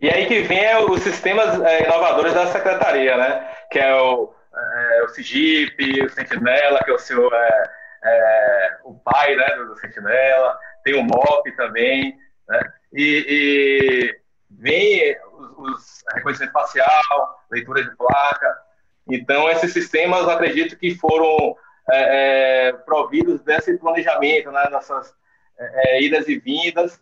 E 0.00 0.08
aí 0.08 0.26
que 0.26 0.42
vem 0.42 0.64
é 0.64 0.78
os 0.78 1.02
sistemas 1.02 1.60
é, 1.60 1.84
inovadores 1.84 2.32
da 2.32 2.46
secretaria, 2.46 3.16
né? 3.16 3.52
Que 3.70 3.80
é 3.80 3.94
o, 3.94 4.32
é, 4.54 5.02
o 5.04 5.08
CIGIP, 5.08 6.04
o 6.04 6.10
Sentinela, 6.10 6.82
que 6.84 6.90
é 6.90 6.94
o 6.94 6.98
seu 6.98 7.32
é, 7.34 7.70
é, 8.04 8.78
o 8.84 8.94
pai 8.94 9.34
né, 9.34 9.46
do, 9.56 9.76
Sentinela, 9.76 10.56
tem 10.84 10.94
o 10.94 11.02
MOP 11.02 11.50
também, 11.56 12.16
né? 12.48 12.60
E, 12.92 13.26
e 13.28 14.20
vem 14.50 15.16
os, 15.32 15.50
os 15.58 16.04
reconhecimento 16.14 16.52
facial, 16.52 17.44
leitura 17.50 17.82
de 17.82 17.94
placa. 17.96 18.56
Então, 19.10 19.50
esses 19.50 19.72
sistemas, 19.72 20.28
acredito 20.28 20.76
que 20.76 20.94
foram 20.94 21.56
é, 21.90 22.68
é, 22.68 22.72
providos 22.72 23.42
desse 23.42 23.76
planejamento, 23.78 24.50
né, 24.52 24.68
nessas 24.70 25.12
idas 26.00 26.28
e 26.28 26.38
vindas, 26.38 27.00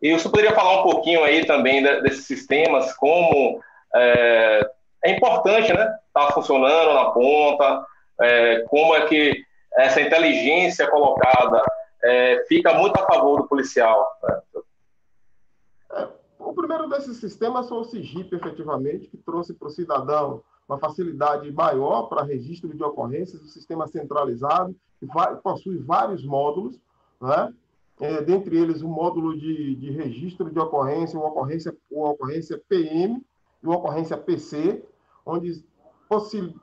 e 0.00 0.12
você 0.12 0.28
poderia 0.28 0.54
falar 0.54 0.80
um 0.80 0.82
pouquinho 0.82 1.24
aí 1.24 1.44
também 1.44 1.82
desses 1.82 2.24
sistemas, 2.26 2.94
como 2.94 3.60
é, 3.94 4.70
é 5.04 5.12
importante, 5.12 5.72
né? 5.72 5.92
Tá 6.14 6.30
funcionando 6.32 6.94
na 6.94 7.10
ponta, 7.10 7.86
é, 8.20 8.60
como 8.68 8.94
é 8.94 9.06
que 9.06 9.44
essa 9.74 10.00
inteligência 10.00 10.88
colocada 10.90 11.62
é, 12.02 12.44
fica 12.48 12.74
muito 12.74 12.98
a 12.98 13.06
favor 13.06 13.42
do 13.42 13.48
policial. 13.48 14.06
Né? 14.22 16.08
O 16.38 16.52
primeiro 16.54 16.88
desses 16.88 17.18
sistemas 17.18 17.68
foi 17.68 17.78
o 17.78 17.84
SIGIP, 17.84 18.34
efetivamente, 18.34 19.08
que 19.08 19.16
trouxe 19.16 19.52
para 19.54 19.68
o 19.68 19.70
cidadão 19.70 20.42
uma 20.68 20.78
facilidade 20.78 21.50
maior 21.52 22.04
para 22.04 22.22
registro 22.22 22.74
de 22.74 22.82
ocorrências, 22.82 23.42
o 23.42 23.48
sistema 23.48 23.86
centralizado, 23.86 24.74
que 25.00 25.06
possui 25.42 25.78
vários 25.78 26.24
módulos, 26.24 26.78
né? 27.20 27.52
É, 28.00 28.22
dentre 28.22 28.56
eles 28.56 28.82
o 28.82 28.88
módulo 28.88 29.36
de, 29.36 29.74
de 29.76 29.90
registro 29.90 30.50
de 30.50 30.58
ocorrência, 30.58 31.18
uma 31.18 31.28
ocorrência, 31.28 31.76
uma 31.90 32.10
ocorrência 32.10 32.60
PM 32.68 33.24
e 33.62 33.66
uma 33.66 33.76
ocorrência 33.76 34.16
PC, 34.16 34.84
onde 35.24 35.64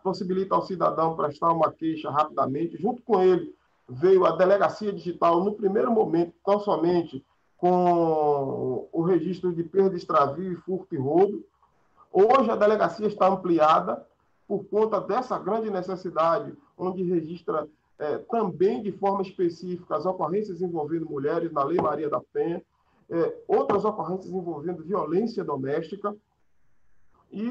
possibilita 0.03 0.55
ao 0.55 0.63
cidadão 0.63 1.15
prestar 1.15 1.51
uma 1.51 1.71
queixa 1.71 2.09
rapidamente. 2.09 2.77
Junto 2.77 3.01
com 3.03 3.21
ele 3.21 3.53
veio 3.87 4.25
a 4.25 4.35
delegacia 4.35 4.91
digital, 4.91 5.43
no 5.43 5.53
primeiro 5.53 5.91
momento, 5.91 6.33
tão 6.43 6.59
somente 6.59 7.23
com 7.57 8.89
o 8.91 9.03
registro 9.03 9.53
de 9.53 9.63
perda, 9.63 9.95
extravio, 9.95 10.61
furto 10.65 10.95
e 10.95 10.97
roubo, 10.97 11.43
Hoje 12.17 12.49
a 12.49 12.55
delegacia 12.55 13.07
está 13.07 13.27
ampliada 13.27 14.01
por 14.47 14.63
conta 14.69 15.01
dessa 15.01 15.37
grande 15.37 15.69
necessidade, 15.69 16.53
onde 16.77 17.03
registra 17.03 17.67
é, 17.97 18.17
também 18.17 18.81
de 18.81 18.91
forma 18.91 19.21
específica 19.21 19.95
as 19.95 20.05
ocorrências 20.05 20.61
envolvendo 20.61 21.09
mulheres 21.09 21.51
na 21.51 21.63
Lei 21.63 21.77
Maria 21.77 22.09
da 22.09 22.19
Penha, 22.33 22.61
é, 23.09 23.37
outras 23.47 23.85
ocorrências 23.85 24.33
envolvendo 24.33 24.83
violência 24.83 25.43
doméstica, 25.43 26.15
e 27.31 27.49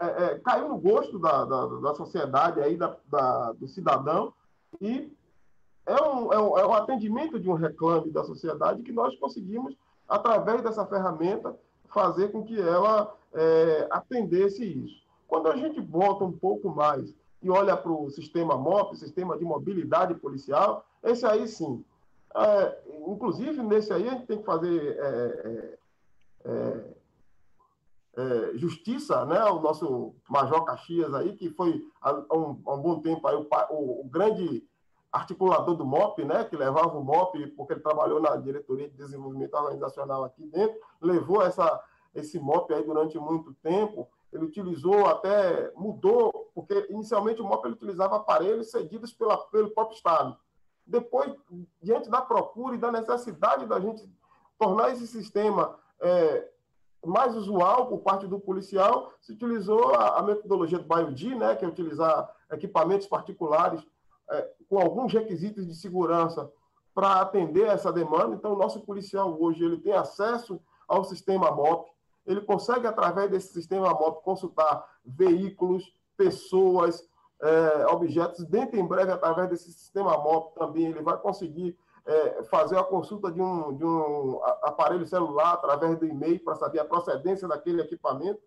é, 0.00 0.06
é 0.06 0.38
caiu 0.40 0.68
no 0.68 0.78
gosto 0.78 1.18
da, 1.18 1.44
da, 1.44 1.66
da 1.66 1.94
sociedade, 1.94 2.60
aí, 2.60 2.76
da, 2.76 2.96
da, 3.08 3.52
do 3.52 3.68
cidadão, 3.68 4.32
e 4.80 5.10
é 5.86 6.02
um, 6.02 6.32
é, 6.32 6.40
um, 6.40 6.58
é 6.58 6.66
um 6.66 6.72
atendimento 6.72 7.38
de 7.38 7.48
um 7.48 7.54
reclame 7.54 8.10
da 8.10 8.24
sociedade 8.24 8.82
que 8.82 8.92
nós 8.92 9.14
conseguimos, 9.16 9.76
através 10.08 10.62
dessa 10.62 10.86
ferramenta, 10.86 11.56
fazer 11.88 12.32
com 12.32 12.42
que 12.42 12.60
ela 12.60 13.14
é, 13.32 13.86
atendesse 13.90 14.64
isso. 14.64 15.04
Quando 15.28 15.48
a 15.48 15.56
gente 15.56 15.80
volta 15.80 16.24
um 16.24 16.32
pouco 16.32 16.70
mais 16.70 17.14
e 17.44 17.50
olha 17.50 17.76
para 17.76 17.92
o 17.92 18.08
sistema 18.08 18.56
MOP, 18.56 18.96
sistema 18.96 19.36
de 19.36 19.44
mobilidade 19.44 20.14
policial, 20.14 20.86
esse 21.02 21.26
aí 21.26 21.46
sim. 21.46 21.84
É, 22.34 22.82
inclusive, 23.06 23.62
nesse 23.62 23.92
aí 23.92 24.08
a 24.08 24.12
gente 24.12 24.26
tem 24.26 24.38
que 24.38 24.46
fazer 24.46 24.96
é, 24.98 25.78
é, 26.44 26.50
é, 26.50 26.94
é 28.16 28.56
justiça, 28.56 29.26
né? 29.26 29.44
O 29.44 29.60
nosso 29.60 30.14
Major 30.28 30.64
Caxias 30.64 31.12
aí, 31.12 31.36
que 31.36 31.50
foi 31.50 31.86
há 32.00 32.14
um, 32.34 32.62
há 32.64 32.74
um 32.74 32.80
bom 32.80 33.00
tempo 33.00 33.28
aí 33.28 33.36
o, 33.36 33.46
o, 33.70 34.00
o, 34.00 34.08
grande 34.08 34.66
articulador 35.12 35.76
do 35.76 35.84
MOP, 35.84 36.24
né? 36.24 36.44
Que 36.44 36.56
levava 36.56 36.96
o 36.96 37.04
MOP, 37.04 37.46
porque 37.48 37.74
ele 37.74 37.82
trabalhou 37.82 38.22
na 38.22 38.36
diretoria 38.36 38.88
de 38.88 38.96
desenvolvimento 38.96 39.54
organizacional 39.54 40.24
aqui 40.24 40.46
dentro, 40.46 40.80
levou 40.98 41.42
essa, 41.42 41.78
esse 42.14 42.40
MOP 42.40 42.72
aí 42.72 42.82
durante 42.82 43.18
muito 43.18 43.52
tempo 43.62 44.08
ele 44.36 44.46
utilizou 44.46 45.06
até, 45.06 45.72
mudou, 45.76 46.50
porque 46.54 46.86
inicialmente 46.90 47.40
o 47.40 47.44
MOP 47.44 47.66
utilizava 47.68 48.16
aparelhos 48.16 48.70
cedidos 48.70 49.12
pela, 49.12 49.38
pelo 49.46 49.70
próprio 49.70 49.96
Estado. 49.96 50.36
Depois, 50.86 51.32
diante 51.80 52.10
da 52.10 52.20
procura 52.20 52.74
e 52.74 52.78
da 52.78 52.90
necessidade 52.90 53.66
da 53.66 53.80
gente 53.80 54.02
tornar 54.58 54.90
esse 54.90 55.06
sistema 55.06 55.78
é, 56.00 56.48
mais 57.04 57.36
usual 57.36 57.86
por 57.86 58.00
parte 58.00 58.26
do 58.26 58.40
policial, 58.40 59.12
se 59.20 59.32
utilizou 59.32 59.94
a, 59.94 60.18
a 60.18 60.22
metodologia 60.22 60.78
do 60.78 60.88
BioD, 60.88 61.34
né, 61.36 61.54
que 61.54 61.64
é 61.64 61.68
utilizar 61.68 62.34
equipamentos 62.50 63.06
particulares 63.06 63.86
é, 64.30 64.50
com 64.68 64.78
alguns 64.78 65.12
requisitos 65.12 65.66
de 65.66 65.74
segurança 65.74 66.50
para 66.92 67.20
atender 67.20 67.66
essa 67.66 67.92
demanda. 67.92 68.34
Então, 68.34 68.52
o 68.52 68.58
nosso 68.58 68.80
policial 68.80 69.40
hoje 69.40 69.64
ele 69.64 69.78
tem 69.78 69.92
acesso 69.92 70.60
ao 70.88 71.04
sistema 71.04 71.50
MOP, 71.50 71.93
ele 72.26 72.40
consegue, 72.40 72.86
através 72.86 73.30
desse 73.30 73.52
sistema 73.52 73.90
moto, 73.90 74.22
consultar 74.22 74.84
veículos, 75.04 75.94
pessoas, 76.16 77.06
é, 77.42 77.86
objetos. 77.86 78.44
Dentro 78.44 78.78
em 78.78 78.86
breve, 78.86 79.12
através 79.12 79.48
desse 79.50 79.72
sistema 79.72 80.16
moto, 80.16 80.58
também 80.58 80.86
ele 80.86 81.02
vai 81.02 81.16
conseguir 81.18 81.76
é, 82.06 82.42
fazer 82.44 82.78
a 82.78 82.84
consulta 82.84 83.30
de 83.30 83.40
um, 83.40 83.76
de 83.76 83.84
um 83.84 84.40
aparelho 84.62 85.06
celular 85.06 85.54
através 85.54 85.98
do 85.98 86.06
e-mail 86.06 86.42
para 86.42 86.54
saber 86.54 86.80
a 86.80 86.84
procedência 86.84 87.48
daquele 87.48 87.82
equipamento. 87.82 88.40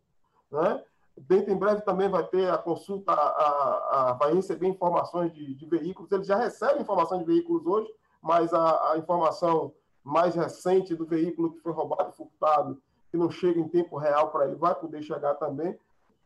Né? 0.51 0.83
Dentro 1.17 1.51
em 1.51 1.57
breve 1.57 1.81
também 1.81 2.09
vai 2.09 2.23
ter 2.23 2.49
a 2.49 2.57
consulta, 2.57 3.11
a, 3.11 3.15
a, 3.15 4.09
a 4.09 4.13
vai 4.13 4.33
receber 4.33 4.67
informações 4.67 5.33
de, 5.33 5.55
de, 5.55 5.65
veículos. 5.65 6.11
Ele 6.11 6.23
já 6.23 6.35
recebe 6.35 6.81
informação 6.81 7.17
de 7.17 7.25
veículos 7.25 7.65
hoje, 7.65 7.91
mas 8.21 8.53
a, 8.53 8.95
informação 8.97 9.73
mais 10.03 10.35
recente 10.35 10.95
do 10.95 11.05
veículo 11.05 11.51
que 11.51 11.59
foi 11.59 11.71
roubado 11.71 12.13
furtado 12.13 12.81
que 13.09 13.17
não 13.17 13.29
chega 13.29 13.59
em 13.59 13.67
tempo 13.67 13.97
real 13.97 14.31
para 14.31 14.45
ele, 14.45 14.55
vai 14.55 14.75
poder 14.75 15.01
chegar 15.01 15.35
também. 15.35 15.77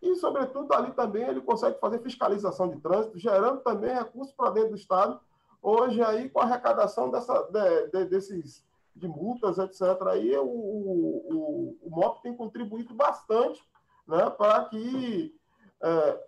E, 0.02 0.16
sobretudo, 0.16 0.74
ali 0.74 0.92
também 0.92 1.24
ele 1.28 1.42
consegue 1.42 1.80
fazer 1.80 2.00
fiscalização 2.00 2.70
de 2.70 2.80
trânsito, 2.80 3.20
gerando 3.20 3.62
também 3.62 3.94
recursos 3.94 4.34
para 4.34 4.50
dentro 4.50 4.72
do 4.72 4.76
Estado. 4.76 5.20
Hoje, 5.62 6.02
aí, 6.02 6.28
com 6.30 6.40
a 6.40 6.44
arrecadação 6.44 7.12
dessa, 7.12 7.40
de, 7.44 7.88
de, 7.90 8.06
desses, 8.06 8.66
de 8.96 9.08
multas, 9.08 9.60
etc., 9.60 9.82
aí 10.08 10.36
o, 10.38 10.44
o, 10.44 11.78
o, 11.84 11.90
MOP 11.92 12.24
tem 12.24 12.36
contribuído 12.36 12.96
bastante 12.96 13.62
né, 14.08 14.28
para 14.32 14.66
que 14.66 15.36
é, 15.84 16.24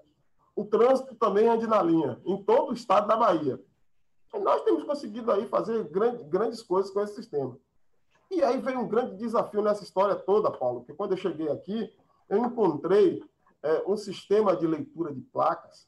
o 0.55 0.63
trânsito 0.65 1.15
também 1.15 1.47
ande 1.47 1.65
na 1.65 1.81
linha, 1.81 2.21
em 2.25 2.43
todo 2.43 2.69
o 2.69 2.73
estado 2.73 3.07
da 3.07 3.17
Bahia. 3.17 3.59
E 4.33 4.39
nós 4.39 4.61
temos 4.63 4.83
conseguido 4.83 5.31
aí 5.31 5.47
fazer 5.47 5.83
grande, 5.85 6.23
grandes 6.25 6.61
coisas 6.61 6.91
com 6.91 7.01
esse 7.01 7.15
sistema. 7.15 7.57
E 8.35 8.43
aí 8.43 8.59
veio 8.59 8.79
um 8.79 8.87
grande 8.87 9.15
desafio 9.15 9.61
nessa 9.61 9.83
história 9.83 10.15
toda, 10.15 10.49
Paulo, 10.49 10.79
porque 10.79 10.93
quando 10.93 11.11
eu 11.11 11.17
cheguei 11.17 11.49
aqui, 11.49 11.93
eu 12.27 12.39
encontrei 12.39 13.23
é, 13.61 13.83
um 13.85 13.95
sistema 13.95 14.55
de 14.55 14.65
leitura 14.65 15.13
de 15.13 15.21
placas 15.21 15.87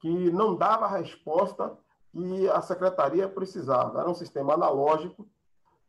que 0.00 0.30
não 0.30 0.54
dava 0.54 0.84
a 0.84 0.96
resposta 0.96 1.76
que 2.12 2.48
a 2.48 2.62
secretaria 2.62 3.28
precisava. 3.28 3.98
Era 3.98 4.08
um 4.08 4.14
sistema 4.14 4.54
analógico 4.54 5.28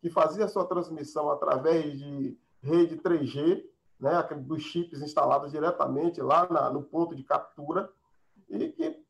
que 0.02 0.10
fazia 0.10 0.48
sua 0.48 0.66
transmissão 0.66 1.30
através 1.30 1.98
de 1.98 2.36
rede 2.62 2.98
3G, 2.98 3.64
né, 4.00 4.24
dos 4.42 4.64
chips 4.64 5.02
instalados 5.02 5.52
diretamente 5.52 6.20
lá 6.20 6.48
na, 6.50 6.70
no 6.72 6.82
ponto 6.82 7.16
de 7.16 7.24
captura, 7.24 7.92
e 8.50 8.70
que, 8.70 9.04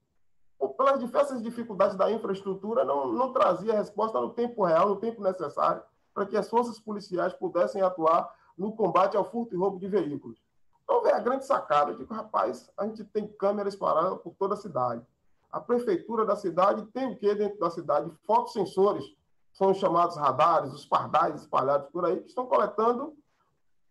pelas 0.76 1.00
diversas 1.00 1.42
dificuldades 1.42 1.96
da 1.96 2.12
infraestrutura, 2.12 2.84
não, 2.84 3.14
não 3.14 3.32
trazia 3.32 3.74
resposta 3.74 4.20
no 4.20 4.32
tempo 4.32 4.66
real, 4.66 4.90
no 4.90 4.98
tempo 4.98 5.22
necessário 5.22 5.82
para 6.18 6.26
que 6.26 6.36
as 6.36 6.50
forças 6.50 6.80
policiais 6.80 7.32
pudessem 7.34 7.80
atuar 7.80 8.34
no 8.58 8.76
combate 8.76 9.16
ao 9.16 9.24
furto 9.24 9.54
e 9.54 9.58
roubo 9.58 9.78
de 9.78 9.88
veículos. 9.88 10.42
Então, 10.84 11.04
vem 11.04 11.14
a 11.14 11.20
grande 11.20 11.46
sacada. 11.46 11.92
Eu 11.92 11.98
digo, 12.00 12.12
rapaz, 12.12 12.72
a 12.76 12.88
gente 12.88 13.04
tem 13.04 13.28
câmeras 13.28 13.76
paradas 13.76 14.20
por 14.24 14.34
toda 14.34 14.56
a 14.56 14.58
cidade. 14.58 15.06
A 15.52 15.62
prefeitura 15.62 16.26
da 16.26 16.36
cidade 16.36 16.84
tem 16.88 17.12
o 17.12 17.16
que 17.16 17.36
dentro 17.36 17.60
da 17.60 17.70
cidade? 17.70 18.12
Fotossensores, 18.26 19.06
são 19.54 19.70
os 19.70 19.78
chamados 19.78 20.18
radares, 20.18 20.74
os 20.74 20.88
pardais 20.88 21.40
espalhados 21.40 21.88
por 21.92 22.04
aí, 22.04 22.20
que 22.20 22.30
estão 22.30 22.48
coletando 22.48 23.14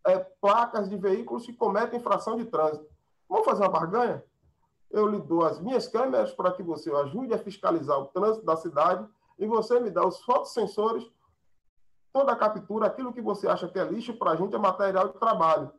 é, 0.05 0.19
placas 0.19 0.89
de 0.89 0.97
veículos 0.97 1.47
que 1.47 1.53
cometem 1.53 2.01
infração 2.01 2.37
de 2.37 2.47
trânsito. 2.47 2.89
Vamos 3.29 3.45
fazer 3.45 3.63
uma 3.63 3.71
barganha? 3.71 4.21
Eu 4.91 5.07
lhe 5.07 5.21
dou 5.21 5.45
as 5.45 5.61
minhas 5.61 5.87
câmeras 5.87 6.33
para 6.33 6.51
que 6.51 6.63
você 6.65 6.93
ajude 6.93 7.33
a 7.35 7.39
fiscalizar 7.39 8.01
o 8.01 8.07
trânsito 8.07 8.45
da 8.45 8.57
cidade 8.57 9.07
e 9.39 9.47
você 9.47 9.79
me 9.79 9.91
dá 9.91 10.05
os 10.05 10.21
fotossensores 10.23 11.09
toda 12.17 12.33
a 12.33 12.37
captura, 12.37 12.87
aquilo 12.87 13.13
que 13.13 13.21
você 13.21 13.47
acha 13.47 13.69
que 13.69 13.79
é 13.79 13.85
lixo, 13.85 14.15
para 14.15 14.31
a 14.31 14.37
gente 14.37 14.55
é 14.55 14.59
material 14.59 15.09
de 15.09 15.19
trabalho. 15.19 15.71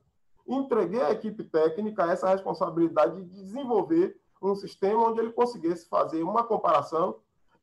Entreguei 0.48 1.02
à 1.02 1.10
equipe 1.10 1.44
técnica 1.44 2.06
essa 2.12 2.30
responsabilidade 2.30 3.24
de 3.24 3.42
desenvolver 3.42 4.16
um 4.40 4.54
sistema 4.54 5.10
onde 5.10 5.20
ele 5.20 5.34
conseguisse 5.34 5.90
fazer 5.90 6.22
uma 6.22 6.44
comparação 6.44 7.16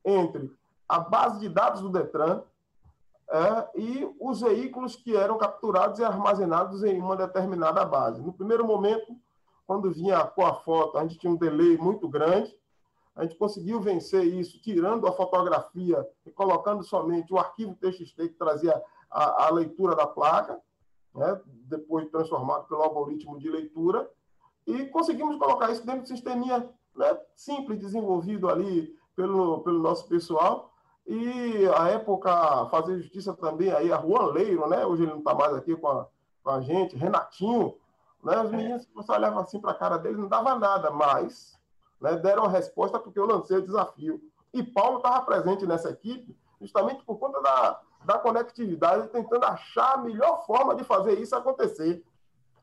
entre 0.04 0.52
a 0.88 0.98
base 0.98 1.38
de 1.38 1.48
dados 1.48 1.82
do 1.82 1.88
Detran 1.88 2.42
é, 3.30 3.80
e 3.80 4.12
os 4.20 4.40
veículos 4.40 4.96
que 4.96 5.16
eram 5.16 5.38
capturados 5.38 6.00
e 6.00 6.04
armazenados 6.04 6.82
em 6.82 7.00
uma 7.00 7.16
determinada 7.16 7.84
base. 7.84 8.20
No 8.20 8.32
primeiro 8.32 8.66
momento, 8.66 9.16
quando 9.68 9.92
vinha 9.92 10.24
com 10.24 10.44
a 10.44 10.52
foto, 10.52 10.98
a 10.98 11.02
gente 11.02 11.16
tinha 11.20 11.32
um 11.32 11.37
delay 11.37 11.78
muito 11.78 12.08
grande, 12.08 12.52
a 13.14 13.22
gente 13.22 13.37
conseguiu 13.37 13.81
vencer 13.81 14.24
isso, 14.24 14.61
tirando 14.61 15.07
a 15.07 15.12
fotografia 15.12 16.07
e 16.27 16.31
colocando 16.31 16.83
somente 16.83 17.33
o 17.33 17.38
arquivo 17.38 17.74
TXT 17.77 18.16
que 18.16 18.29
trazia 18.31 18.83
a, 19.11 19.46
a 19.46 19.50
leitura 19.50 19.94
da 19.94 20.07
placa, 20.07 20.61
né? 21.14 21.40
depois 21.46 22.11
transformado 22.11 22.66
pelo 22.66 22.83
algoritmo 22.83 23.38
de 23.38 23.48
leitura, 23.48 24.11
e 24.66 24.87
conseguimos 24.87 25.37
colocar 25.37 25.70
isso 25.70 25.87
dentro 25.87 26.03
de 26.03 26.12
um 26.12 26.16
sisteminha 26.16 26.68
né, 26.96 27.18
simples, 27.37 27.79
desenvolvido 27.79 28.48
ali 28.48 28.96
pelo, 29.14 29.61
pelo 29.61 29.79
nosso 29.79 30.09
pessoal. 30.09 30.72
E 31.07 31.66
a 31.77 31.88
época, 31.88 32.66
fazer 32.70 32.96
justiça 32.98 33.35
também 33.35 33.70
aí, 33.70 33.92
a 33.92 34.00
Juan 34.00 34.33
Leiro, 34.33 34.66
né? 34.66 34.87
Hoje 34.87 35.03
ele 35.03 35.12
não 35.12 35.18
está 35.18 35.35
mais 35.35 35.55
aqui 35.55 35.77
com 35.77 35.87
a, 35.87 36.09
com 36.42 36.50
a 36.50 36.61
gente, 36.62 36.96
Renatinho, 36.96 37.77
né? 38.22 38.40
Os 38.40 38.50
meninos, 38.50 38.88
você 38.94 39.12
olhava 39.12 39.42
assim 39.42 39.61
para 39.61 39.72
a 39.72 39.79
cara 39.79 39.98
dele, 39.98 40.16
não 40.16 40.29
dava 40.29 40.59
nada, 40.59 40.90
mas 40.90 41.61
né, 42.00 42.16
deram 42.16 42.44
a 42.44 42.48
resposta 42.48 42.98
porque 42.98 43.18
eu 43.18 43.26
lancei 43.26 43.59
o 43.59 43.64
desafio. 43.64 44.20
E 44.52 44.62
Paulo 44.62 44.98
estava 44.98 45.24
presente 45.24 45.66
nessa 45.66 45.90
equipe 45.90 46.37
justamente 46.61 47.04
por 47.04 47.18
conta 47.18 47.40
da, 47.42 47.80
da 48.04 48.18
conectividade, 48.18 49.09
tentando 49.09 49.44
achar 49.44 49.94
a 49.94 49.98
melhor 49.98 50.44
forma 50.46 50.74
de 50.74 50.85
fazer 50.85 51.18
isso 51.18 51.37
acontecer. 51.37 52.02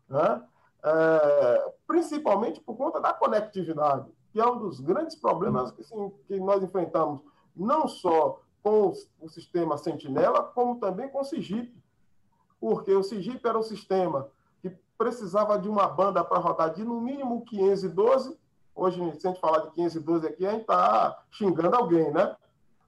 Né? 0.09 0.43
É, 0.83 1.73
principalmente 1.85 2.59
por 2.59 2.75
conta 2.75 2.99
da 2.99 3.13
conectividade, 3.13 4.11
que 4.31 4.39
é 4.39 4.45
um 4.45 4.57
dos 4.57 4.79
grandes 4.79 5.15
problemas 5.15 5.71
que, 5.71 5.81
assim, 5.81 6.11
que 6.27 6.39
nós 6.39 6.63
enfrentamos, 6.63 7.21
não 7.55 7.87
só 7.87 8.41
com 8.63 8.93
o 9.19 9.29
sistema 9.29 9.77
Sentinela, 9.77 10.43
como 10.43 10.79
também 10.79 11.09
com 11.09 11.21
o 11.21 11.23
SIGIP. 11.23 11.79
Porque 12.59 12.93
o 12.93 13.03
SIGIP 13.03 13.45
era 13.47 13.57
um 13.57 13.63
sistema 13.63 14.29
que 14.61 14.69
precisava 14.97 15.57
de 15.57 15.67
uma 15.67 15.87
banda 15.87 16.23
para 16.23 16.39
rodar 16.39 16.73
de 16.73 16.83
no 16.83 17.01
mínimo 17.01 17.43
512 17.45 18.39
Hoje, 18.81 18.99
se 19.19 19.27
a 19.27 19.29
gente 19.29 19.39
falar 19.39 19.59
de 19.59 19.71
512 19.73 20.25
aqui, 20.25 20.43
a 20.43 20.51
gente 20.53 20.61
está 20.61 21.23
xingando 21.29 21.75
alguém, 21.75 22.09
né? 22.09 22.35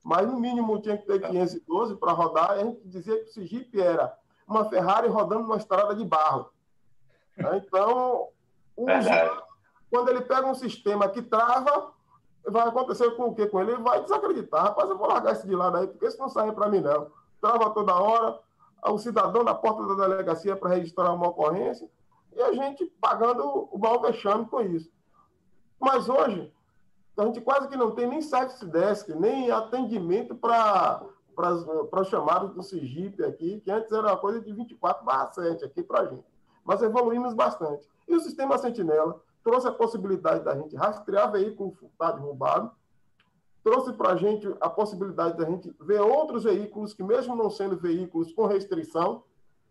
Mas 0.03 0.25
no 0.25 0.39
mínimo 0.39 0.81
tinha 0.81 0.97
que 0.97 1.05
ter 1.05 1.19
512 1.21 1.97
para 1.97 2.11
rodar. 2.13 2.57
E 2.57 2.61
a 2.61 2.65
gente 2.65 2.81
dizia 2.83 3.23
que 3.23 3.29
o 3.29 3.31
Sergipe 3.31 3.79
era 3.79 4.11
uma 4.47 4.65
Ferrari 4.65 5.07
rodando 5.07 5.43
numa 5.43 5.57
estrada 5.57 5.93
de 5.95 6.03
barro. 6.03 6.49
Então, 7.37 8.29
o 8.75 8.91
usuário, 8.91 9.43
quando 9.91 10.09
ele 10.09 10.21
pega 10.21 10.47
um 10.47 10.55
sistema 10.55 11.07
que 11.09 11.21
trava, 11.21 11.91
vai 12.43 12.67
acontecer 12.67 13.11
com 13.11 13.25
o 13.27 13.35
quê 13.35 13.45
com 13.45 13.61
ele? 13.61 13.73
Ele 13.73 13.83
vai 13.83 14.01
desacreditar. 14.01 14.63
Rapaz, 14.63 14.89
eu 14.89 14.97
vou 14.97 15.07
largar 15.07 15.33
esse 15.33 15.45
de 15.45 15.55
lado 15.55 15.77
aí, 15.77 15.85
porque 15.85 16.07
isso 16.07 16.17
não 16.17 16.27
sai 16.27 16.51
para 16.53 16.69
mim, 16.69 16.79
não. 16.79 17.11
Trava 17.39 17.69
toda 17.69 17.93
hora, 17.93 18.39
o 18.87 18.97
cidadão 18.97 19.43
na 19.43 19.53
porta 19.53 19.85
da 19.85 20.07
delegacia 20.07 20.55
para 20.55 20.71
registrar 20.71 21.13
uma 21.13 21.27
ocorrência, 21.27 21.87
e 22.35 22.41
a 22.41 22.51
gente 22.51 22.83
pagando 22.99 23.69
o 23.71 23.77
mal 23.77 24.01
vexame 24.01 24.47
com 24.47 24.59
isso. 24.59 24.91
Mas 25.83 26.07
hoje, 26.07 26.49
a 27.17 27.25
gente 27.25 27.41
quase 27.41 27.67
que 27.67 27.75
não 27.75 27.91
tem 27.91 28.07
nem 28.07 28.21
service 28.21 28.65
desk, 28.65 29.09
nem 29.09 29.51
atendimento 29.51 30.33
para 30.33 31.03
para 31.35 32.03
chamados 32.03 32.53
do 32.53 32.61
Sergipe 32.61 33.23
aqui, 33.23 33.59
que 33.59 33.71
antes 33.71 33.91
era 33.91 34.03
uma 34.03 34.17
coisa 34.17 34.39
de 34.39 34.53
24 34.53 35.03
barra 35.03 35.31
7 35.31 35.65
aqui 35.65 35.81
para 35.81 36.01
a 36.01 36.05
gente. 36.05 36.23
Mas 36.63 36.83
evoluímos 36.83 37.33
bastante. 37.33 37.89
E 38.07 38.15
o 38.15 38.19
sistema 38.19 38.55
Sentinela 38.59 39.19
trouxe 39.43 39.67
a 39.67 39.71
possibilidade 39.71 40.45
da 40.45 40.55
gente 40.55 40.75
rastrear 40.75 41.31
veículo 41.31 41.71
furtado 41.71 42.19
e 42.19 42.21
roubado, 42.21 42.71
trouxe 43.63 43.93
para 43.93 44.11
a 44.11 44.15
gente 44.15 44.47
a 44.61 44.69
possibilidade 44.69 45.35
da 45.35 45.45
gente 45.45 45.75
ver 45.81 46.01
outros 46.01 46.43
veículos 46.43 46.93
que, 46.93 47.01
mesmo 47.01 47.35
não 47.35 47.49
sendo 47.49 47.75
veículos 47.75 48.31
com 48.31 48.45
restrição, 48.45 49.23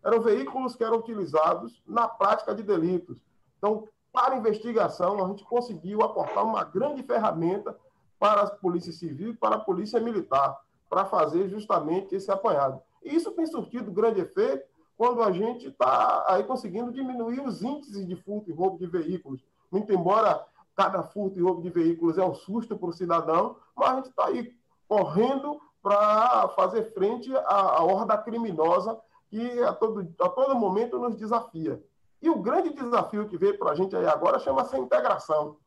eram 0.03 0.19
veículos 0.19 0.75
que 0.75 0.83
eram 0.83 0.97
utilizados 0.97 1.81
na 1.87 2.09
prática 2.09 2.53
de 2.53 2.61
delitos. 2.61 3.23
Então, 3.57 3.87
para 4.13 4.37
investigação, 4.37 5.25
a 5.25 5.27
gente 5.27 5.43
conseguiu 5.43 6.03
aportar 6.03 6.45
uma 6.45 6.63
grande 6.63 7.01
ferramenta 7.01 7.75
para 8.19 8.43
a 8.43 8.49
Polícia 8.49 8.93
Civil 8.93 9.31
e 9.31 9.35
para 9.35 9.55
a 9.55 9.59
Polícia 9.59 9.99
Militar, 9.99 10.55
para 10.87 11.03
fazer 11.03 11.49
justamente 11.49 12.15
esse 12.15 12.31
apanhado. 12.31 12.79
E 13.03 13.15
isso 13.15 13.31
tem 13.31 13.47
surtido 13.47 13.91
grande 13.91 14.21
efeito 14.21 14.63
quando 14.95 15.23
a 15.23 15.31
gente 15.31 15.67
está 15.67 16.23
aí 16.27 16.43
conseguindo 16.43 16.91
diminuir 16.91 17.41
os 17.41 17.63
índices 17.63 18.07
de 18.07 18.15
furto 18.15 18.51
e 18.51 18.53
roubo 18.53 18.77
de 18.77 18.85
veículos. 18.85 19.43
Muito 19.71 19.91
embora 19.91 20.45
cada 20.75 21.01
furto 21.01 21.39
e 21.39 21.41
roubo 21.41 21.63
de 21.63 21.71
veículos 21.71 22.19
é 22.19 22.23
um 22.23 22.35
susto 22.35 22.77
para 22.77 22.89
o 22.89 22.93
cidadão, 22.93 23.57
mas 23.75 23.89
a 23.89 23.95
gente 23.95 24.09
está 24.09 24.27
aí 24.27 24.55
correndo 24.87 25.59
para 25.81 26.49
fazer 26.49 26.93
frente 26.93 27.35
à, 27.35 27.83
horda 27.83 28.15
criminosa 28.17 28.97
que 29.27 29.59
a 29.63 29.73
todo, 29.73 30.07
a 30.21 30.29
todo 30.29 30.55
momento 30.55 30.99
nos 30.99 31.15
desafia. 31.15 31.83
E 32.23 32.29
o 32.29 32.39
grande 32.39 32.69
desafio 32.69 33.27
que 33.27 33.37
veio 33.37 33.59
para 33.59 33.71
a 33.71 33.75
gente 33.75 33.93
aí 33.93 34.07
agora 34.07 34.39
chama-se 34.39 34.77
integração. 34.77 35.57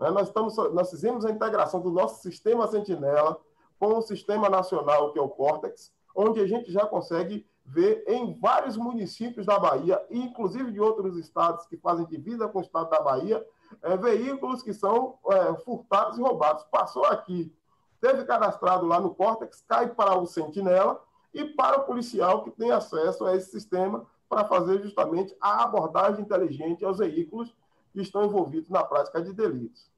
É, 0.00 0.10
nós, 0.10 0.26
estamos, 0.26 0.56
nós 0.56 0.90
fizemos 0.90 1.24
a 1.24 1.30
integração 1.30 1.80
do 1.80 1.88
nosso 1.88 2.20
sistema 2.20 2.66
Sentinela 2.66 3.40
com 3.78 3.96
o 3.96 4.02
sistema 4.02 4.50
nacional, 4.50 5.12
que 5.12 5.20
é 5.20 5.22
o 5.22 5.28
Cortex, 5.28 5.92
onde 6.12 6.40
a 6.40 6.48
gente 6.48 6.72
já 6.72 6.84
consegue 6.84 7.46
ver 7.64 8.02
em 8.08 8.36
vários 8.40 8.76
municípios 8.76 9.46
da 9.46 9.56
Bahia, 9.56 10.04
inclusive 10.10 10.72
de 10.72 10.80
outros 10.80 11.16
estados 11.16 11.64
que 11.66 11.76
fazem 11.76 12.04
divisa 12.06 12.48
com 12.48 12.58
o 12.58 12.62
estado 12.62 12.90
da 12.90 13.00
Bahia, 13.00 13.46
é, 13.80 13.96
veículos 13.96 14.64
que 14.64 14.74
são 14.74 15.16
é, 15.28 15.54
furtados 15.60 16.18
e 16.18 16.20
roubados. 16.20 16.64
Passou 16.72 17.04
aqui, 17.04 17.54
teve 18.00 18.24
cadastrado 18.24 18.84
lá 18.84 19.00
no 19.00 19.14
Cortex, 19.14 19.64
cai 19.68 19.94
para 19.94 20.18
o 20.18 20.26
Sentinela, 20.26 21.00
e 21.32 21.44
para 21.44 21.78
o 21.78 21.84
policial 21.84 22.42
que 22.42 22.50
tem 22.50 22.72
acesso 22.72 23.24
a 23.24 23.36
esse 23.36 23.52
sistema 23.52 24.04
para 24.30 24.44
fazer 24.44 24.80
justamente 24.80 25.34
a 25.40 25.64
abordagem 25.64 26.22
inteligente 26.22 26.84
aos 26.84 26.98
veículos 26.98 27.52
que 27.92 28.00
estão 28.00 28.24
envolvidos 28.24 28.70
na 28.70 28.84
prática 28.84 29.20
de 29.20 29.34
delitos. 29.34 29.90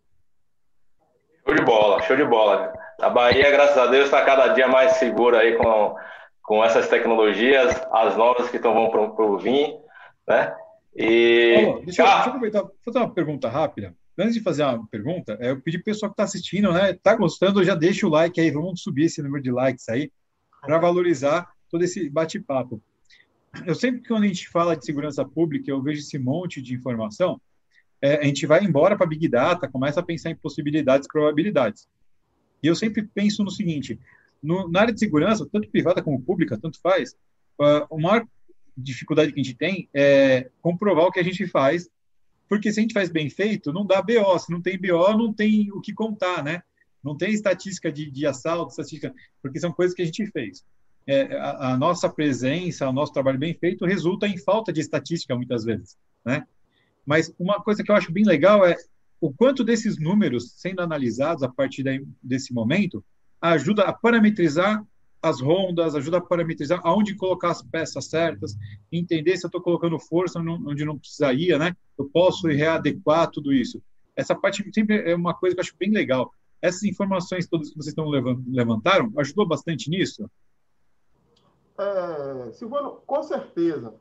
Show 1.46 1.54
de 1.54 1.62
bola, 1.62 2.02
show 2.02 2.16
de 2.16 2.24
bola. 2.24 2.72
A 2.98 3.10
Bahia, 3.10 3.50
graças 3.50 3.76
a 3.76 3.86
Deus, 3.88 4.06
está 4.06 4.24
cada 4.24 4.48
dia 4.54 4.66
mais 4.66 4.92
segura 4.92 5.40
aí 5.40 5.56
com, 5.56 5.94
com 6.42 6.64
essas 6.64 6.88
tecnologias, 6.88 7.78
as 7.92 8.16
novas 8.16 8.48
que 8.48 8.56
estão 8.56 8.72
vão 8.72 9.10
por 9.14 9.38
vir, 9.38 9.76
né? 10.26 10.56
E... 10.96 11.80
deixa, 11.84 12.02
eu, 12.02 12.06
ah. 12.06 12.14
deixa 12.14 12.28
eu 12.28 12.28
aproveitar, 12.28 12.64
fazer 12.82 12.98
uma 12.98 13.12
pergunta 13.12 13.48
rápida. 13.50 13.94
Antes 14.18 14.34
de 14.34 14.42
fazer 14.42 14.62
uma 14.62 14.86
pergunta, 14.86 15.36
é, 15.40 15.50
eu 15.50 15.60
pedi 15.60 15.78
para 15.78 15.82
o 15.82 15.84
pessoal 15.92 16.10
que 16.10 16.14
está 16.14 16.24
assistindo, 16.24 16.72
né? 16.72 16.92
Está 16.92 17.14
gostando, 17.14 17.64
já 17.64 17.74
deixa 17.74 18.06
o 18.06 18.10
like 18.10 18.40
aí, 18.40 18.50
vamos 18.50 18.82
subir 18.82 19.04
esse 19.04 19.22
número 19.22 19.42
de 19.42 19.50
likes 19.50 19.88
aí 19.90 20.10
para 20.62 20.78
valorizar 20.78 21.50
todo 21.70 21.82
esse 21.82 22.08
bate-papo. 22.08 22.80
Eu 23.66 23.74
sempre 23.74 24.00
que 24.00 24.08
quando 24.08 24.24
a 24.24 24.28
gente 24.28 24.48
fala 24.48 24.76
de 24.76 24.84
segurança 24.84 25.24
pública, 25.24 25.70
eu 25.70 25.82
vejo 25.82 26.00
esse 26.00 26.18
monte 26.18 26.62
de 26.62 26.74
informação, 26.74 27.40
é, 28.00 28.16
a 28.16 28.24
gente 28.24 28.46
vai 28.46 28.64
embora 28.64 28.96
para 28.96 29.06
Big 29.06 29.28
Data, 29.28 29.68
começa 29.68 30.00
a 30.00 30.02
pensar 30.02 30.30
em 30.30 30.36
possibilidades 30.36 31.06
probabilidades. 31.06 31.88
E 32.62 32.66
eu 32.66 32.74
sempre 32.74 33.02
penso 33.02 33.44
no 33.44 33.50
seguinte, 33.50 33.98
no, 34.42 34.68
na 34.68 34.80
área 34.80 34.94
de 34.94 34.98
segurança, 34.98 35.46
tanto 35.50 35.68
privada 35.68 36.02
como 36.02 36.20
pública, 36.20 36.58
tanto 36.58 36.80
faz, 36.80 37.12
uh, 37.60 37.94
a 37.94 37.98
maior 37.98 38.26
dificuldade 38.76 39.32
que 39.32 39.40
a 39.40 39.42
gente 39.42 39.56
tem 39.56 39.88
é 39.94 40.50
comprovar 40.60 41.06
o 41.06 41.12
que 41.12 41.20
a 41.20 41.24
gente 41.24 41.46
faz, 41.46 41.88
porque 42.48 42.72
se 42.72 42.80
a 42.80 42.82
gente 42.82 42.94
faz 42.94 43.10
bem 43.10 43.30
feito, 43.30 43.72
não 43.72 43.86
dá 43.86 44.02
BO, 44.02 44.38
se 44.38 44.50
não 44.50 44.60
tem 44.60 44.78
BO, 44.78 45.16
não 45.16 45.32
tem 45.32 45.70
o 45.72 45.80
que 45.80 45.92
contar, 45.92 46.42
né? 46.42 46.62
Não 47.02 47.16
tem 47.16 47.32
estatística 47.32 47.90
de, 47.90 48.10
de 48.10 48.26
assalto, 48.26 48.70
estatística, 48.70 49.14
porque 49.40 49.58
são 49.58 49.72
coisas 49.72 49.94
que 49.94 50.02
a 50.02 50.04
gente 50.04 50.26
fez. 50.26 50.64
É, 51.06 51.36
a, 51.36 51.72
a, 51.72 51.76
nossa 51.76 52.08
presença, 52.08 52.88
o 52.88 52.92
nosso 52.92 53.12
trabalho 53.12 53.38
bem 53.38 53.54
feito 53.54 53.84
resulta 53.84 54.26
em 54.26 54.38
falta 54.38 54.72
de 54.72 54.80
estatística 54.80 55.34
muitas 55.34 55.64
vezes, 55.64 55.96
né? 56.24 56.46
Mas 57.04 57.34
uma 57.38 57.60
coisa 57.60 57.82
que 57.82 57.90
eu 57.90 57.96
acho 57.96 58.12
bem 58.12 58.24
legal 58.24 58.64
é 58.64 58.76
o 59.20 59.32
quanto 59.32 59.64
desses 59.64 59.98
números 59.98 60.52
sendo 60.56 60.80
analisados 60.80 61.42
a 61.42 61.48
partir 61.48 61.82
daí, 61.82 62.04
desse 62.22 62.52
momento 62.54 63.04
ajuda 63.40 63.82
a 63.82 63.92
parametrizar 63.92 64.84
as 65.22 65.40
rondas, 65.40 65.94
ajuda 65.94 66.18
a 66.18 66.20
parametrizar 66.20 66.80
aonde 66.82 67.14
colocar 67.14 67.50
as 67.50 67.62
peças 67.62 68.06
certas, 68.06 68.56
entender 68.90 69.36
se 69.36 69.46
eu 69.46 69.48
estou 69.48 69.60
colocando 69.60 69.98
força 69.98 70.40
onde 70.40 70.84
não 70.84 70.98
precisaria, 70.98 71.58
né? 71.58 71.76
Eu 71.96 72.06
posso 72.06 72.48
readequar 72.48 73.30
tudo 73.30 73.52
isso. 73.52 73.80
Essa 74.16 74.34
parte 74.34 74.68
sempre 74.72 75.08
é 75.08 75.14
uma 75.14 75.34
coisa 75.34 75.54
que 75.54 75.60
eu 75.60 75.62
acho 75.62 75.76
bem 75.78 75.90
legal. 75.90 76.32
Essas 76.60 76.82
informações 76.82 77.46
todas 77.46 77.70
que 77.70 77.76
vocês 77.76 77.88
estão 77.88 78.08
levantaram 78.08 79.12
ajudou 79.16 79.46
bastante 79.46 79.88
nisso? 79.88 80.28
É, 81.82 82.52
Silvano, 82.52 83.02
com 83.06 83.22
certeza. 83.22 83.94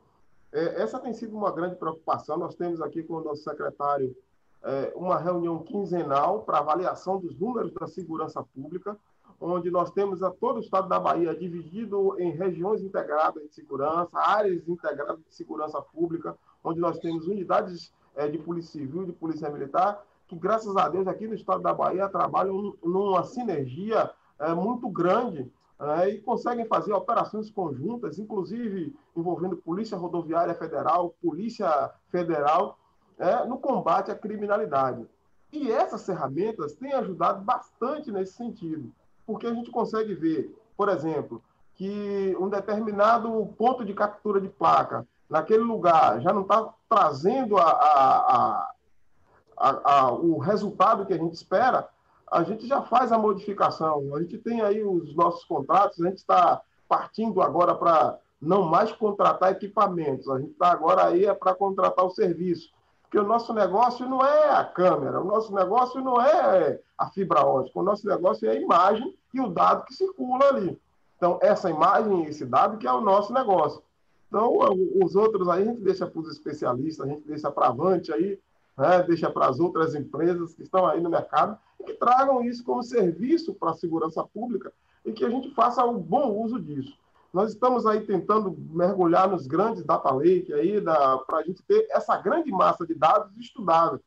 É, 0.52 0.82
essa 0.82 1.00
tem 1.00 1.12
sido 1.12 1.36
uma 1.36 1.50
grande 1.50 1.76
preocupação. 1.76 2.36
Nós 2.36 2.54
temos 2.54 2.80
aqui 2.80 3.02
com 3.02 3.14
o 3.14 3.24
nosso 3.24 3.42
secretário 3.42 4.14
é, 4.62 4.92
uma 4.94 5.18
reunião 5.18 5.58
quinzenal 5.62 6.42
para 6.42 6.58
avaliação 6.58 7.18
dos 7.18 7.36
números 7.38 7.72
da 7.72 7.86
segurança 7.86 8.42
pública, 8.54 8.96
onde 9.40 9.70
nós 9.70 9.90
temos 9.90 10.22
a 10.22 10.30
todo 10.30 10.58
o 10.58 10.60
estado 10.60 10.88
da 10.88 11.00
Bahia 11.00 11.34
dividido 11.34 12.16
em 12.20 12.30
regiões 12.30 12.80
integradas 12.82 13.42
de 13.42 13.54
segurança, 13.54 14.10
áreas 14.14 14.68
integradas 14.68 15.18
de 15.18 15.34
segurança 15.34 15.82
pública, 15.82 16.36
onde 16.62 16.78
nós 16.78 16.98
temos 17.00 17.26
unidades 17.26 17.92
é, 18.14 18.28
de 18.28 18.38
polícia 18.38 18.80
civil, 18.80 19.04
de 19.04 19.12
polícia 19.12 19.50
militar, 19.50 20.04
que, 20.28 20.36
graças 20.36 20.76
a 20.76 20.88
Deus, 20.88 21.08
aqui 21.08 21.26
no 21.26 21.34
estado 21.34 21.62
da 21.62 21.74
Bahia 21.74 22.08
trabalham 22.08 22.74
numa 22.84 23.24
sinergia 23.24 24.10
é, 24.38 24.54
muito 24.54 24.88
grande 24.88 25.50
é, 25.82 26.10
e 26.10 26.20
conseguem 26.20 26.66
fazer 26.66 26.92
operações 26.92 27.50
conjuntas, 27.50 28.18
inclusive 28.18 28.94
envolvendo 29.16 29.56
Polícia 29.56 29.96
Rodoviária 29.96 30.54
Federal, 30.54 31.14
Polícia 31.22 31.90
Federal, 32.10 32.78
é, 33.18 33.44
no 33.44 33.58
combate 33.58 34.10
à 34.10 34.14
criminalidade. 34.14 35.06
E 35.52 35.70
essas 35.70 36.06
ferramentas 36.06 36.74
têm 36.74 36.92
ajudado 36.92 37.42
bastante 37.42 38.10
nesse 38.10 38.34
sentido, 38.34 38.90
porque 39.26 39.46
a 39.46 39.54
gente 39.54 39.70
consegue 39.70 40.14
ver, 40.14 40.56
por 40.76 40.88
exemplo, 40.88 41.42
que 41.74 42.36
um 42.38 42.48
determinado 42.48 43.46
ponto 43.58 43.84
de 43.84 43.92
captura 43.92 44.40
de 44.40 44.48
placa 44.48 45.06
naquele 45.28 45.62
lugar 45.62 46.20
já 46.20 46.32
não 46.32 46.42
está 46.42 46.72
trazendo 46.88 47.58
a 47.58 48.68
a, 49.62 50.00
a, 50.00 50.12
o 50.12 50.38
resultado 50.38 51.06
que 51.06 51.14
a 51.14 51.18
gente 51.18 51.34
espera, 51.34 51.88
a 52.32 52.42
gente 52.42 52.66
já 52.66 52.80
faz 52.80 53.12
a 53.12 53.18
modificação. 53.18 54.16
A 54.16 54.20
gente 54.20 54.38
tem 54.38 54.62
aí 54.62 54.82
os 54.82 55.14
nossos 55.14 55.44
contratos, 55.44 56.00
a 56.00 56.08
gente 56.08 56.18
está 56.18 56.62
partindo 56.88 57.42
agora 57.42 57.74
para 57.74 58.18
não 58.40 58.62
mais 58.62 58.90
contratar 58.90 59.52
equipamentos, 59.52 60.28
a 60.28 60.40
gente 60.40 60.52
está 60.52 60.72
agora 60.72 61.06
aí 61.06 61.26
é 61.26 61.34
para 61.34 61.54
contratar 61.54 62.04
o 62.04 62.10
serviço. 62.10 62.72
Porque 63.02 63.18
o 63.18 63.28
nosso 63.28 63.52
negócio 63.52 64.08
não 64.08 64.24
é 64.24 64.48
a 64.48 64.64
câmera, 64.64 65.20
o 65.20 65.24
nosso 65.24 65.54
negócio 65.54 66.00
não 66.00 66.18
é 66.18 66.80
a 66.96 67.10
fibra 67.10 67.44
ótica, 67.44 67.78
o 67.78 67.82
nosso 67.82 68.06
negócio 68.06 68.48
é 68.48 68.52
a 68.52 68.60
imagem 68.60 69.14
e 69.34 69.38
o 69.38 69.48
dado 69.48 69.84
que 69.84 69.92
circula 69.92 70.48
ali. 70.48 70.80
Então, 71.18 71.38
essa 71.42 71.68
imagem 71.68 72.24
esse 72.24 72.46
dado 72.46 72.78
que 72.78 72.86
é 72.86 72.92
o 72.92 73.02
nosso 73.02 73.30
negócio. 73.32 73.82
Então, 74.28 74.50
os 75.04 75.14
outros 75.14 75.46
aí 75.50 75.62
a 75.62 75.66
gente 75.66 75.82
deixa 75.82 76.06
para 76.06 76.18
os 76.18 76.28
especialistas, 76.30 77.06
a 77.06 77.10
gente 77.10 77.28
deixa 77.28 77.50
para 77.50 77.68
avante 77.68 78.10
aí, 78.10 78.40
né, 78.78 79.02
deixa 79.02 79.30
para 79.30 79.46
as 79.46 79.60
outras 79.60 79.94
empresas 79.94 80.54
que 80.54 80.62
estão 80.62 80.86
aí 80.86 80.98
no 80.98 81.10
mercado 81.10 81.58
que 81.82 81.94
tragam 81.94 82.42
isso 82.42 82.64
como 82.64 82.82
serviço 82.82 83.54
para 83.54 83.70
a 83.70 83.74
segurança 83.74 84.24
pública 84.24 84.72
e 85.04 85.12
que 85.12 85.24
a 85.24 85.30
gente 85.30 85.52
faça 85.54 85.84
um 85.84 85.98
bom 85.98 86.30
uso 86.42 86.60
disso. 86.60 86.96
Nós 87.32 87.52
estamos 87.52 87.86
aí 87.86 88.02
tentando 88.02 88.54
mergulhar 88.70 89.28
nos 89.28 89.46
grandes 89.46 89.84
data 89.84 90.10
lake 90.12 90.52
aí 90.52 90.80
para 90.80 91.38
a 91.38 91.42
gente 91.42 91.62
ter 91.62 91.86
essa 91.90 92.16
grande 92.18 92.50
massa 92.50 92.86
de 92.86 92.94
dados 92.94 93.34
estudada. 93.38 94.00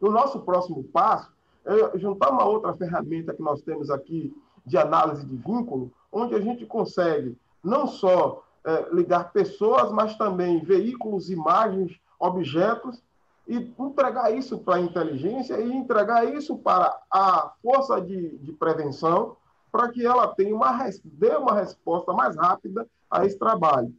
O 0.00 0.10
nosso 0.10 0.40
próximo 0.40 0.84
passo 0.84 1.32
é 1.64 1.98
juntar 1.98 2.30
uma 2.30 2.44
outra 2.44 2.72
ferramenta 2.74 3.34
que 3.34 3.42
nós 3.42 3.60
temos 3.62 3.90
aqui 3.90 4.32
de 4.64 4.78
análise 4.78 5.26
de 5.26 5.36
vínculo, 5.36 5.92
onde 6.12 6.34
a 6.34 6.40
gente 6.40 6.64
consegue 6.64 7.36
não 7.62 7.86
só 7.86 8.44
é, 8.64 8.88
ligar 8.92 9.32
pessoas, 9.32 9.90
mas 9.90 10.16
também 10.16 10.62
veículos, 10.62 11.30
imagens 11.30 11.98
objetos 12.20 13.02
e 13.48 13.72
entregar 13.78 14.30
isso 14.30 14.58
para 14.58 14.76
a 14.76 14.80
inteligência 14.80 15.58
e 15.58 15.72
entregar 15.72 16.22
isso 16.26 16.58
para 16.58 17.00
a 17.10 17.54
força 17.62 17.98
de, 17.98 18.36
de 18.36 18.52
prevenção, 18.52 19.36
para 19.72 19.88
que 19.88 20.04
ela 20.04 20.28
tenha 20.28 20.54
uma, 20.54 20.78
dê 21.02 21.34
uma 21.34 21.54
resposta 21.54 22.12
mais 22.12 22.36
rápida 22.36 22.86
a 23.10 23.24
esse 23.24 23.38
trabalho. 23.38 23.92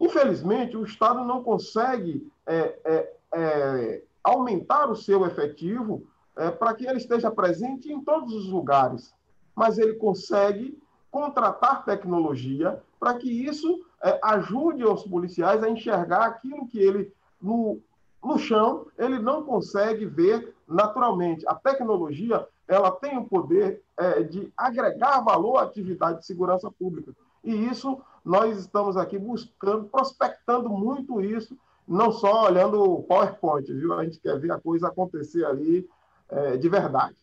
Infelizmente, 0.00 0.76
o 0.76 0.84
Estado 0.84 1.24
não 1.24 1.42
consegue 1.42 2.30
é, 2.46 2.78
é, 2.84 3.12
é, 3.34 4.02
aumentar 4.22 4.88
o 4.88 4.94
seu 4.94 5.26
efetivo 5.26 6.06
é, 6.36 6.52
para 6.52 6.72
que 6.72 6.86
ele 6.86 6.98
esteja 6.98 7.32
presente 7.32 7.92
em 7.92 8.00
todos 8.00 8.32
os 8.32 8.48
lugares, 8.48 9.12
mas 9.56 9.76
ele 9.76 9.94
consegue 9.94 10.80
contratar 11.10 11.84
tecnologia 11.84 12.80
para 13.00 13.14
que 13.14 13.28
isso 13.28 13.84
é, 14.00 14.20
ajude 14.22 14.84
os 14.84 15.02
policiais 15.02 15.64
a 15.64 15.68
enxergar 15.68 16.26
aquilo 16.26 16.68
que 16.68 16.78
ele, 16.78 17.12
no, 17.42 17.80
no 18.22 18.38
chão, 18.38 18.86
ele 18.98 19.18
não 19.18 19.44
consegue 19.44 20.04
ver 20.04 20.54
naturalmente. 20.66 21.46
A 21.46 21.54
tecnologia 21.54 22.46
ela 22.66 22.90
tem 22.90 23.16
o 23.16 23.24
poder 23.24 23.82
é, 23.96 24.22
de 24.22 24.52
agregar 24.56 25.20
valor 25.20 25.56
à 25.58 25.62
atividade 25.62 26.20
de 26.20 26.26
segurança 26.26 26.70
pública. 26.70 27.12
E 27.42 27.54
isso 27.66 28.00
nós 28.24 28.58
estamos 28.58 28.96
aqui 28.96 29.18
buscando, 29.18 29.84
prospectando 29.84 30.68
muito 30.68 31.20
isso, 31.20 31.56
não 31.86 32.12
só 32.12 32.44
olhando 32.46 32.82
o 32.82 33.02
PowerPoint, 33.02 33.72
viu? 33.72 33.94
A 33.94 34.04
gente 34.04 34.20
quer 34.20 34.38
ver 34.38 34.52
a 34.52 34.60
coisa 34.60 34.88
acontecer 34.88 35.44
ali 35.46 35.88
é, 36.28 36.56
de 36.58 36.68
verdade. 36.68 37.16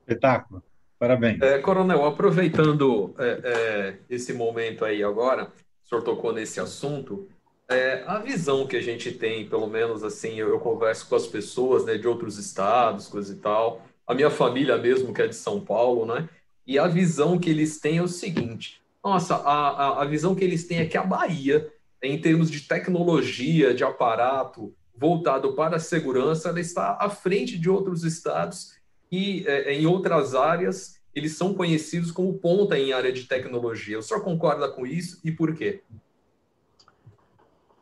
Espetáculo. 0.00 0.62
Parabéns. 0.98 1.40
É, 1.42 1.58
coronel, 1.58 2.06
aproveitando 2.06 3.14
é, 3.18 3.40
é, 3.44 3.98
esse 4.08 4.32
momento 4.32 4.84
aí 4.84 5.02
agora, 5.02 5.52
o 5.84 5.88
senhor 5.88 6.02
tocou 6.02 6.32
nesse 6.32 6.60
assunto, 6.60 7.28
é, 7.68 8.04
a 8.06 8.18
visão 8.18 8.66
que 8.66 8.76
a 8.76 8.80
gente 8.80 9.10
tem, 9.12 9.48
pelo 9.48 9.66
menos 9.66 10.04
assim, 10.04 10.34
eu, 10.38 10.48
eu, 10.48 10.60
converso 10.60 11.08
com 11.08 11.16
as 11.16 11.26
pessoas 11.26 11.84
né, 11.84 11.96
de 11.96 12.06
outros 12.06 12.38
estados, 12.38 13.08
coisa 13.08 13.32
e 13.32 13.36
tal, 13.36 13.82
a 14.06 14.14
minha 14.14 14.30
família 14.30 14.76
mesmo, 14.76 15.14
que 15.14 15.22
é 15.22 15.26
de 15.26 15.36
São 15.36 15.60
Paulo, 15.60 16.04
né? 16.04 16.28
E 16.66 16.78
a 16.78 16.86
visão 16.86 17.38
que 17.38 17.50
eles 17.50 17.78
têm 17.80 17.98
é 17.98 18.02
o 18.02 18.08
seguinte: 18.08 18.82
nossa, 19.02 19.36
a, 19.36 19.68
a, 19.68 20.02
a 20.02 20.04
visão 20.04 20.34
que 20.34 20.44
eles 20.44 20.66
têm 20.66 20.78
é 20.78 20.86
que 20.86 20.96
a 20.96 21.02
Bahia, 21.02 21.70
em 22.02 22.20
termos 22.20 22.50
de 22.50 22.60
tecnologia, 22.60 23.74
de 23.74 23.84
aparato 23.84 24.74
voltado 24.96 25.54
para 25.54 25.76
a 25.76 25.80
segurança, 25.80 26.50
ela 26.50 26.60
está 26.60 26.96
à 27.00 27.08
frente 27.08 27.58
de 27.58 27.68
outros 27.68 28.04
estados 28.04 28.74
e 29.10 29.44
é, 29.46 29.74
em 29.74 29.86
outras 29.86 30.34
áreas 30.34 31.00
eles 31.14 31.36
são 31.36 31.54
conhecidos 31.54 32.10
como 32.10 32.34
ponta 32.34 32.78
em 32.78 32.92
área 32.92 33.12
de 33.12 33.24
tecnologia. 33.24 33.98
O 33.98 34.02
senhor 34.02 34.22
concorda 34.22 34.68
com 34.68 34.86
isso 34.86 35.20
e 35.24 35.30
por 35.30 35.54
quê? 35.54 35.82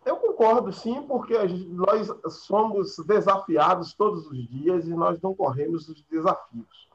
Eu 0.04 0.16
concordo, 0.16 0.72
sim, 0.72 1.02
porque 1.02 1.34
nós 1.68 2.08
somos 2.28 2.96
desafiados 3.06 3.94
todos 3.94 4.26
os 4.26 4.48
dias 4.48 4.86
e 4.86 4.90
nós 4.90 5.20
não 5.20 5.34
corremos 5.34 5.88
os 5.88 6.02
desafios. 6.10 6.88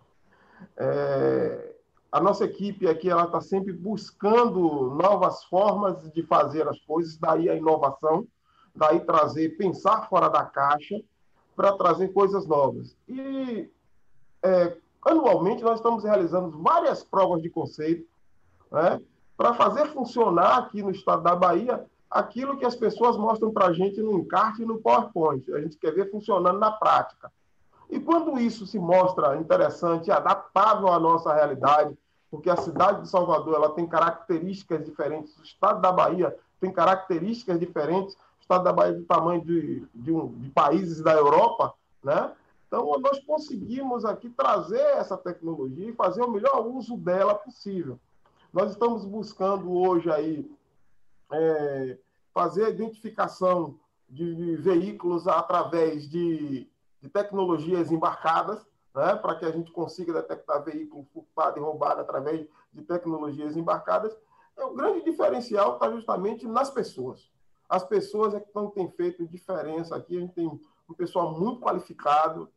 É, 0.76 1.76
a 2.12 2.20
nossa 2.20 2.46
equipe 2.46 2.88
aqui 2.88 3.10
ela 3.10 3.26
está 3.26 3.40
sempre 3.40 3.72
buscando 3.72 4.94
novas 4.96 5.44
formas 5.46 6.12
de 6.12 6.24
fazer 6.24 6.68
as 6.68 6.80
coisas, 6.82 7.18
daí 7.18 7.50
a 7.50 7.56
inovação, 7.56 8.28
daí 8.76 9.00
trazer, 9.00 9.58
pensar 9.58 10.10
fora 10.10 10.30
da 10.30 10.44
caixa 10.44 11.02
para 11.56 11.74
trazer 11.78 12.10
coisas 12.10 12.46
novas. 12.46 12.96
E 13.08 13.70
é, 14.44 14.78
anualmente 15.02 15.64
nós 15.64 15.80
estamos 15.80 16.04
realizando 16.04 16.62
várias 16.62 17.04
provas 17.04 17.42
de 17.42 17.50
conceito 17.50 18.06
né, 18.72 19.02
para 19.38 19.54
fazer 19.54 19.88
funcionar 19.88 20.58
aqui 20.58 20.84
no 20.84 20.92
estado 20.92 21.24
da 21.24 21.36
Bahia 21.36 21.86
aquilo 22.10 22.58
que 22.58 22.66
as 22.66 22.76
pessoas 22.76 23.18
mostram 23.18 23.52
para 23.52 23.68
a 23.68 23.74
gente 23.74 24.02
no 24.02 24.20
encarte 24.20 24.62
e 24.62 24.66
no 24.66 24.80
PowerPoint. 24.80 25.52
A 25.54 25.62
gente 25.62 25.78
quer 25.78 25.94
ver 25.94 26.10
funcionando 26.10 26.60
na 26.60 26.72
prática. 26.72 27.32
E 27.90 28.00
quando 28.00 28.40
isso 28.40 28.66
se 28.66 28.78
mostra 28.78 29.38
interessante 29.38 30.12
adaptável 30.12 30.90
à 30.90 31.00
nossa 31.00 31.34
realidade, 31.34 31.98
porque 32.30 32.50
a 32.50 32.58
cidade 32.58 33.02
de 33.02 33.10
Salvador 33.10 33.56
ela 33.56 33.70
tem 33.70 33.88
características 33.88 34.84
diferentes, 34.84 35.38
o 35.38 35.44
estado 35.44 35.82
da 35.82 35.92
Bahia 35.92 36.36
tem 36.60 36.72
características 36.72 37.60
diferentes, 37.60 38.16
o 38.16 38.42
estado 38.42 38.64
da 38.64 38.74
Bahia 38.74 38.94
é 38.94 38.98
do 38.98 39.06
tamanho 39.06 39.44
de, 39.44 39.86
de, 39.94 40.12
um, 40.12 40.28
de 40.34 40.50
países 40.50 41.02
da 41.02 41.14
Europa, 41.14 41.74
né? 42.04 42.32
Então, 42.68 43.00
nós 43.00 43.20
conseguimos 43.20 44.04
aqui 44.04 44.30
trazer 44.30 44.82
essa 44.98 45.16
tecnologia 45.16 45.90
e 45.90 45.96
fazer 45.96 46.22
o 46.22 46.30
melhor 46.30 46.68
uso 46.68 46.98
dela 46.98 47.34
possível. 47.34 47.98
Nós 48.52 48.72
estamos 48.72 49.06
buscando 49.06 49.72
hoje 49.72 50.12
aí 50.12 50.50
é, 51.32 51.98
fazer 52.34 52.66
a 52.66 52.70
identificação 52.70 53.80
de 54.10 54.56
veículos 54.58 55.28
através 55.28 56.10
de, 56.10 56.70
de 57.02 57.10
tecnologias 57.10 57.92
embarcadas, 57.92 58.66
né, 58.96 59.16
para 59.16 59.36
que 59.36 59.46
a 59.46 59.52
gente 59.52 59.72
consiga 59.72 60.14
detectar 60.14 60.64
veículo 60.64 61.06
furtado 61.14 61.58
e 61.58 61.62
roubado 61.62 62.02
através 62.02 62.48
de 62.74 62.82
tecnologias 62.84 63.56
embarcadas. 63.56 64.18
É, 64.58 64.64
o 64.64 64.74
grande 64.74 65.04
diferencial 65.04 65.74
está 65.74 65.92
justamente 65.92 66.48
nas 66.48 66.70
pessoas. 66.70 67.30
As 67.70 67.84
pessoas 67.84 68.34
é 68.34 68.40
que 68.40 68.48
estão, 68.48 68.70
têm 68.70 68.90
feito 68.90 69.28
diferença 69.28 69.96
aqui. 69.96 70.18
A 70.18 70.22
gente 70.22 70.34
tem 70.34 70.48
um 70.48 70.94
pessoal 70.94 71.38
muito 71.38 71.62
qualificado 71.62 72.50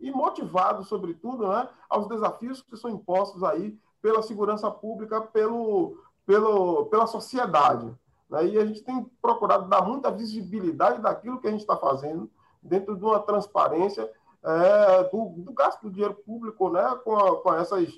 e 0.00 0.10
motivado, 0.10 0.84
sobretudo, 0.84 1.48
né, 1.48 1.68
aos 1.88 2.08
desafios 2.08 2.62
que 2.62 2.76
são 2.76 2.90
impostos 2.90 3.42
aí 3.42 3.78
pela 4.00 4.22
segurança 4.22 4.70
pública, 4.70 5.20
pelo, 5.20 5.98
pelo, 6.24 6.86
pela 6.86 7.06
sociedade. 7.06 7.94
E 8.30 8.58
a 8.58 8.66
gente 8.66 8.82
tem 8.82 9.04
procurado 9.22 9.68
dar 9.68 9.82
muita 9.82 10.10
visibilidade 10.10 11.00
daquilo 11.00 11.40
que 11.40 11.46
a 11.46 11.50
gente 11.50 11.60
está 11.60 11.76
fazendo, 11.76 12.28
dentro 12.60 12.96
de 12.96 13.04
uma 13.04 13.20
transparência 13.20 14.10
é, 14.44 15.04
do, 15.04 15.28
do, 15.38 15.52
gasto 15.52 15.82
do 15.82 15.90
dinheiro 15.90 16.14
público 16.14 16.70
né? 16.70 16.98
com, 17.04 17.16
a, 17.16 17.40
com, 17.40 17.54
essas, 17.54 17.88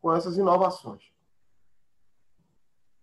com 0.00 0.14
essas 0.14 0.36
inovações. 0.36 1.02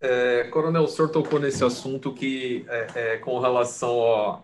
É, 0.01 0.43
Coronel, 0.49 0.83
o 0.83 0.87
senhor 0.87 1.09
tocou 1.09 1.39
nesse 1.39 1.63
assunto 1.63 2.13
que, 2.13 2.65
é, 2.67 2.87
é 2.95 3.17
com 3.19 3.39
relação 3.39 4.01
ao, 4.01 4.43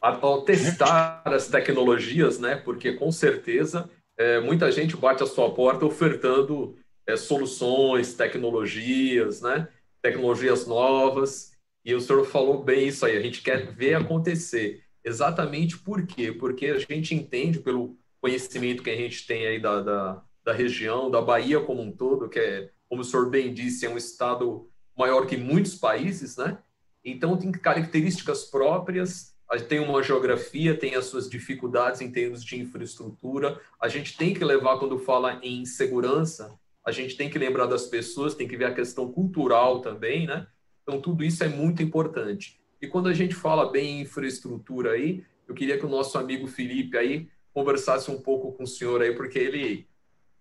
ao 0.00 0.42
testar 0.42 1.22
as 1.24 1.48
tecnologias, 1.48 2.38
né? 2.38 2.54
Porque 2.54 2.92
com 2.92 3.10
certeza 3.10 3.90
é, 4.16 4.38
muita 4.38 4.70
gente 4.70 4.96
bate 4.96 5.24
a 5.24 5.26
sua 5.26 5.52
porta 5.52 5.84
ofertando 5.84 6.76
é, 7.04 7.16
soluções, 7.16 8.14
tecnologias, 8.14 9.40
né? 9.40 9.68
Tecnologias 10.04 10.66
novas, 10.66 11.52
e 11.82 11.94
o 11.94 12.00
senhor 12.00 12.26
falou 12.26 12.62
bem 12.62 12.88
isso 12.88 13.06
aí, 13.06 13.16
a 13.16 13.22
gente 13.22 13.40
quer 13.40 13.72
ver 13.72 13.94
acontecer. 13.94 14.84
Exatamente 15.02 15.78
por 15.78 16.06
quê? 16.06 16.30
Porque 16.30 16.66
a 16.66 16.78
gente 16.78 17.14
entende, 17.14 17.58
pelo 17.58 17.96
conhecimento 18.20 18.82
que 18.82 18.90
a 18.90 18.96
gente 18.96 19.26
tem 19.26 19.46
aí 19.46 19.58
da, 19.58 19.80
da, 19.80 20.22
da 20.44 20.52
região, 20.52 21.10
da 21.10 21.22
Bahia 21.22 21.58
como 21.58 21.80
um 21.80 21.90
todo, 21.90 22.28
que 22.28 22.38
é, 22.38 22.70
como 22.86 23.00
o 23.00 23.04
senhor 23.04 23.30
bem 23.30 23.54
disse, 23.54 23.86
é 23.86 23.88
um 23.88 23.96
estado 23.96 24.68
maior 24.94 25.26
que 25.26 25.38
muitos 25.38 25.74
países, 25.74 26.36
né? 26.36 26.58
Então 27.02 27.34
tem 27.38 27.50
características 27.50 28.44
próprias, 28.44 29.34
tem 29.68 29.80
uma 29.80 30.02
geografia, 30.02 30.76
tem 30.76 30.96
as 30.96 31.06
suas 31.06 31.30
dificuldades 31.30 32.02
em 32.02 32.10
termos 32.10 32.44
de 32.44 32.60
infraestrutura. 32.60 33.58
A 33.80 33.88
gente 33.88 34.18
tem 34.18 34.34
que 34.34 34.44
levar, 34.44 34.78
quando 34.78 34.98
fala 34.98 35.40
em 35.42 35.64
segurança, 35.64 36.58
a 36.84 36.92
gente 36.92 37.16
tem 37.16 37.30
que 37.30 37.38
lembrar 37.38 37.66
das 37.66 37.86
pessoas, 37.86 38.34
tem 38.34 38.46
que 38.46 38.56
ver 38.56 38.66
a 38.66 38.74
questão 38.74 39.10
cultural 39.10 39.80
também, 39.80 40.26
né? 40.26 40.46
Então, 40.82 41.00
tudo 41.00 41.24
isso 41.24 41.42
é 41.42 41.48
muito 41.48 41.82
importante. 41.82 42.60
E 42.80 42.86
quando 42.86 43.08
a 43.08 43.14
gente 43.14 43.34
fala 43.34 43.70
bem 43.70 43.98
em 43.98 44.02
infraestrutura 44.02 44.92
aí, 44.92 45.24
eu 45.48 45.54
queria 45.54 45.78
que 45.78 45.86
o 45.86 45.88
nosso 45.88 46.18
amigo 46.18 46.46
Felipe 46.46 46.96
aí 46.98 47.28
conversasse 47.54 48.10
um 48.10 48.20
pouco 48.20 48.52
com 48.52 48.64
o 48.64 48.66
senhor 48.66 49.00
aí, 49.00 49.14
porque 49.14 49.38
ele, 49.38 49.86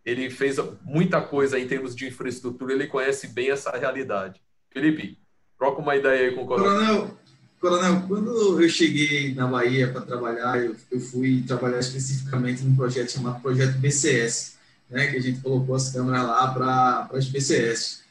ele 0.03 0.29
fez 0.29 0.57
muita 0.83 1.21
coisa 1.21 1.57
em 1.57 1.67
termos 1.67 1.95
de 1.95 2.07
infraestrutura, 2.07 2.73
ele 2.73 2.87
conhece 2.87 3.27
bem 3.27 3.51
essa 3.51 3.71
realidade. 3.71 4.41
Felipe, 4.69 5.17
troca 5.57 5.81
uma 5.81 5.95
ideia 5.95 6.29
aí 6.29 6.35
com 6.35 6.43
o 6.43 6.47
coronel. 6.47 6.73
Coronel, 6.73 7.17
coronel 7.61 8.07
quando 8.07 8.61
eu 8.61 8.67
cheguei 8.69 9.33
na 9.33 9.47
Bahia 9.47 9.91
para 9.91 10.01
trabalhar, 10.01 10.61
eu, 10.61 10.75
eu 10.91 10.99
fui 10.99 11.43
trabalhar 11.47 11.79
especificamente 11.79 12.63
num 12.63 12.75
projeto 12.75 13.11
chamado 13.11 13.41
Projeto 13.41 13.77
BCS, 13.77 14.57
né, 14.93 15.07
que 15.07 15.17
a 15.17 15.21
gente 15.21 15.41
colocou 15.41 15.75
as 15.75 15.89
câmeras 15.89 16.23
lá 16.23 16.47
para 16.53 17.09
as 17.17 17.25
PCS. 17.25 18.03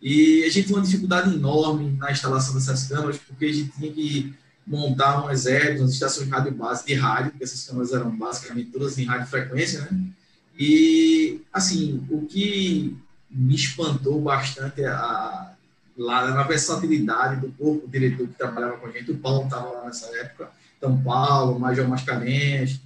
E 0.00 0.42
a 0.44 0.48
gente 0.48 0.66
tinha 0.66 0.78
uma 0.78 0.84
dificuldade 0.84 1.34
enorme 1.34 1.94
na 1.98 2.10
instalação 2.10 2.54
dessas 2.54 2.84
câmeras, 2.84 3.18
porque 3.18 3.44
a 3.44 3.52
gente 3.52 3.70
tinha 3.72 3.92
que 3.92 4.34
montar 4.66 5.22
umas 5.22 5.44
hélices, 5.44 5.80
umas 5.80 5.92
estações 5.92 6.26
de 6.26 6.32
rádio 6.32 6.52
base 6.52 6.86
de 6.86 6.94
rádio, 6.94 7.32
porque 7.32 7.44
essas 7.44 7.64
câmeras 7.64 7.92
eram 7.92 8.16
basicamente 8.16 8.70
todas 8.70 8.96
em 8.96 9.04
rádio 9.04 9.26
frequência, 9.26 9.82
né? 9.82 10.00
E, 10.58 11.42
assim, 11.52 12.06
o 12.10 12.26
que 12.26 12.96
me 13.30 13.54
espantou 13.54 14.20
bastante 14.20 14.82
a, 14.84 15.52
lá 15.96 16.30
na 16.30 16.42
versatilidade 16.44 17.40
do 17.40 17.52
corpo 17.52 17.86
diretor 17.88 18.26
que 18.26 18.34
trabalhava 18.34 18.78
com 18.78 18.86
a 18.86 18.90
gente, 18.90 19.10
o 19.10 19.18
Paulo 19.18 19.44
estava 19.44 19.70
lá 19.70 19.84
nessa 19.84 20.06
época, 20.18 20.50
então 20.78 21.00
Paulo, 21.02 21.58
Major 21.58 21.86
Mascarenhas, 21.86 22.80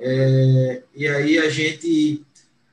é, 0.00 0.82
e 0.94 1.08
aí 1.08 1.38
a 1.38 1.48
gente 1.48 2.24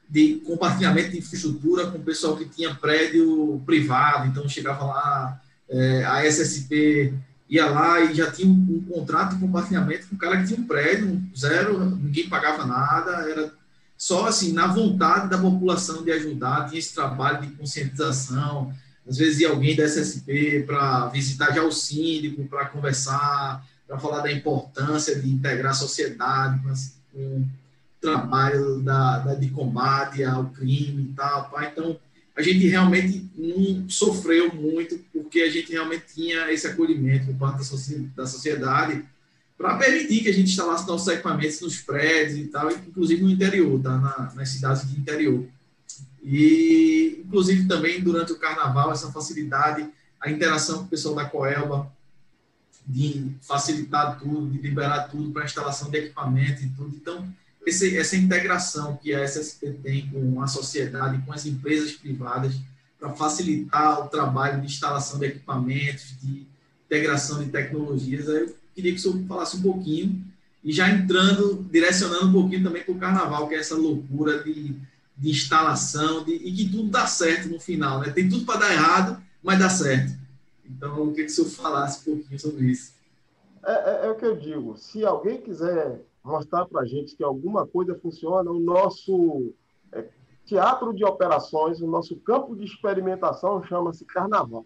de 0.10 0.36
compartilhamento 0.46 1.12
de 1.12 1.18
infraestrutura 1.18 1.88
com 1.88 1.98
o 1.98 2.04
pessoal 2.04 2.38
que 2.38 2.46
tinha 2.46 2.74
prédio 2.76 3.62
privado, 3.66 4.28
então 4.28 4.48
chegava 4.48 4.86
lá 4.86 5.42
é, 5.70 6.06
a 6.06 6.26
SSP 6.26 7.14
ia 7.50 7.70
lá 7.70 8.02
e 8.02 8.14
já 8.14 8.32
tinha 8.32 8.48
um, 8.48 8.52
um, 8.52 8.82
contrato 8.92 9.36
de 9.36 9.42
compartilhamento 9.42 10.08
com 10.08 10.16
o 10.16 10.18
cara 10.18 10.38
que 10.38 10.48
tinha 10.48 10.60
um 10.60 10.68
prédio, 10.68 11.22
zero, 11.38 11.80
ninguém 11.86 12.28
pagava 12.28 12.66
nada, 12.66 13.30
era 13.30 13.54
só 13.98 14.28
assim, 14.28 14.52
na 14.52 14.68
vontade 14.68 15.30
da 15.30 15.38
população 15.38 16.04
de 16.04 16.12
ajudar, 16.12 16.68
tinha 16.68 16.80
esse 16.80 16.94
trabalho 16.94 17.42
de 17.42 17.56
conscientização, 17.56 18.74
às 19.08 19.18
vezes 19.18 19.40
ia 19.40 19.50
alguém 19.50 19.76
da 19.76 19.86
SSP 19.86 20.64
para 20.66 21.08
visitar 21.08 21.54
já 21.54 21.64
o 21.64 21.72
síndico, 21.72 22.44
para 22.46 22.66
conversar, 22.66 23.66
para 23.88 24.00
falar 24.00 24.22
da 24.22 24.32
importância 24.32 25.20
de 25.20 25.30
integrar 25.30 25.72
a 25.72 25.76
sociedade 25.76 26.60
com, 27.14 27.46
trabalho 28.02 28.82
da, 28.82 29.20
da, 29.20 29.34
de 29.36 29.50
combate 29.50 30.24
ao 30.24 30.50
crime 30.50 31.04
e 31.04 31.14
tal. 31.14 31.50
Pá. 31.50 31.66
Então, 31.66 32.00
a 32.36 32.42
gente 32.42 32.68
realmente 32.68 33.30
não 33.36 33.90
sofreu 33.90 34.54
muito, 34.54 35.00
porque 35.14 35.42
a 35.42 35.50
gente 35.50 35.72
realmente 35.72 36.06
tinha 36.14 36.52
esse 36.52 36.68
acolhimento 36.68 37.28
por 37.28 37.36
parte 37.36 37.58
da 38.16 38.26
sociedade 38.28 39.06
para 39.58 39.78
permitir 39.78 40.22
que 40.22 40.30
a 40.30 40.34
gente 40.34 40.50
instalasse 40.50 40.86
nossos 40.86 41.08
equipamentos 41.08 41.62
nos 41.62 41.78
prédios 41.80 42.38
e 42.38 42.48
tal, 42.48 42.70
inclusive 42.70 43.24
no 43.24 43.30
interior, 43.30 43.82
tá? 43.82 43.98
Na, 43.98 44.34
nas 44.36 44.50
cidades 44.50 44.90
de 44.90 45.00
interior. 45.00 45.46
E, 46.22 47.22
inclusive, 47.26 47.68
também 47.68 48.02
durante 48.02 48.34
o 48.34 48.40
carnaval, 48.40 48.92
essa 48.92 49.12
facilidade, 49.12 49.88
a 50.20 50.30
interação 50.30 50.80
com 50.80 50.86
o 50.86 50.88
pessoal 50.88 51.16
da 51.16 51.26
Coelba, 51.26 51.90
de 52.86 53.32
facilitar 53.42 54.20
tudo, 54.20 54.50
de 54.50 54.58
liberar 54.60 55.08
tudo 55.08 55.32
para 55.32 55.46
instalação 55.46 55.90
de 55.90 55.98
equipamento 56.00 56.64
e 56.64 56.70
tudo. 56.70 56.96
Então, 56.96 57.28
esse, 57.66 57.98
essa 57.98 58.16
integração 58.16 58.98
que 58.98 59.14
a 59.14 59.24
SSP 59.24 59.72
tem 59.84 60.10
com 60.10 60.42
a 60.42 60.48
sociedade, 60.48 61.22
com 61.26 61.34
as 61.34 61.46
empresas 61.46 61.94
privadas, 61.94 62.54
para 63.00 63.10
facilitar 63.14 64.06
o 64.06 64.10
trabalho 64.10 64.62
de 64.62 64.68
instalação 64.68 65.20
de 65.20 65.26
equipamentos, 65.26 66.16
de 66.22 66.46
integração 66.86 67.44
de 67.44 67.50
tecnologias, 67.50 68.28
eu 68.28 68.56
queria 68.74 68.92
que 68.92 69.00
o 69.00 69.02
senhor 69.02 69.26
falasse 69.28 69.58
um 69.58 69.62
pouquinho, 69.62 70.24
e 70.64 70.72
já 70.72 70.90
entrando, 70.90 71.64
direcionando 71.72 72.28
um 72.28 72.32
pouquinho 72.32 72.64
também 72.64 72.84
para 72.84 72.94
o 72.94 72.98
carnaval, 72.98 73.48
que 73.48 73.56
é 73.56 73.60
essa 73.60 73.76
loucura 73.76 74.44
de, 74.44 74.76
de 75.18 75.30
instalação, 75.30 76.24
de, 76.24 76.34
e 76.34 76.52
que 76.52 76.70
tudo 76.70 76.90
dá 76.90 77.06
certo 77.06 77.50
no 77.50 77.60
final, 77.60 78.00
né? 78.00 78.10
Tem 78.10 78.28
tudo 78.28 78.46
para 78.46 78.62
dar 78.62 78.74
errado, 78.74 79.22
mas 79.44 79.60
dá 79.60 79.70
certo. 79.70 80.14
Então, 80.68 80.98
eu 80.98 81.10
queria 81.12 81.26
que 81.26 81.32
o 81.32 81.36
senhor 81.36 81.50
falasse 81.50 82.00
um 82.00 82.16
pouquinho 82.16 82.40
sobre 82.40 82.66
isso. 82.66 82.94
É, 83.64 83.72
é, 83.72 84.06
é 84.08 84.10
o 84.10 84.16
que 84.16 84.26
eu 84.26 84.36
digo. 84.36 84.76
Se 84.78 85.06
alguém 85.06 85.40
quiser 85.40 86.02
mostrar 86.26 86.66
para 86.66 86.82
a 86.82 86.86
gente 86.86 87.16
que 87.16 87.24
alguma 87.24 87.68
coisa 87.68 87.96
funciona, 87.96 88.50
o 88.50 88.60
nosso 88.60 89.54
é, 89.92 90.10
teatro 90.44 90.92
de 90.94 91.06
operações, 91.06 91.82
o 91.82 91.88
nosso 91.88 92.16
campo 92.18 92.56
de 92.56 92.66
experimentação 92.66 93.64
chama-se 93.64 94.04
carnaval. 94.06 94.66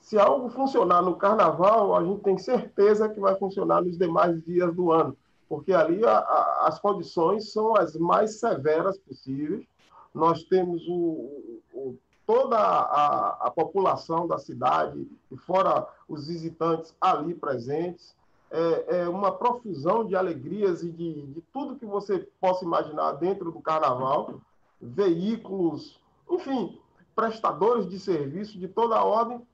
Se 0.00 0.18
algo 0.18 0.50
funcionar 0.50 1.00
no 1.00 1.16
carnaval, 1.16 1.96
a 1.96 2.04
gente 2.04 2.22
tem 2.22 2.36
certeza 2.36 3.08
que 3.08 3.18
vai 3.18 3.34
funcionar 3.36 3.82
nos 3.82 3.96
demais 3.96 4.44
dias 4.44 4.74
do 4.74 4.92
ano, 4.92 5.16
porque 5.48 5.72
ali 5.72 6.04
a, 6.04 6.18
a, 6.18 6.66
as 6.68 6.78
condições 6.78 7.50
são 7.50 7.74
as 7.74 7.96
mais 7.96 8.38
severas 8.38 8.98
possíveis. 8.98 9.66
Nós 10.12 10.44
temos 10.44 10.86
o, 10.86 11.62
o, 11.72 11.96
toda 12.26 12.58
a, 12.58 13.46
a 13.46 13.50
população 13.50 14.26
da 14.26 14.36
cidade, 14.36 15.08
fora 15.46 15.88
os 16.06 16.28
visitantes 16.28 16.94
ali 17.00 17.34
presentes, 17.34 18.14
é, 18.54 18.98
é, 18.98 19.08
uma 19.08 19.32
profusão 19.32 20.04
de 20.04 20.14
alegrias 20.14 20.84
e 20.84 20.92
de, 20.92 21.26
de 21.26 21.40
tudo 21.52 21.76
que 21.76 21.84
você 21.84 22.20
possa 22.40 22.64
imaginar 22.64 23.12
dentro 23.14 23.50
do 23.50 23.60
carnaval, 23.60 24.40
veículos, 24.80 26.00
enfim, 26.30 26.80
prestadores 27.16 27.88
de 27.88 27.98
serviço 27.98 28.56
de 28.56 28.68
toda 28.68 28.94
a 28.94 29.04
ordem. 29.04 29.44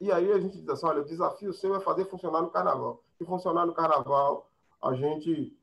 E 0.00 0.10
aí 0.10 0.32
a 0.32 0.40
gente 0.40 0.58
diz 0.58 0.68
assim, 0.68 0.84
olha, 0.84 1.02
o 1.02 1.04
desafio 1.04 1.52
seu 1.52 1.76
é 1.76 1.80
fazer 1.80 2.06
funcionar 2.06 2.42
no 2.42 2.50
carnaval. 2.50 3.04
Se 3.16 3.24
funcionar 3.24 3.66
no 3.66 3.72
carnaval, 3.72 4.50
a 4.82 4.94
gente 4.94 5.56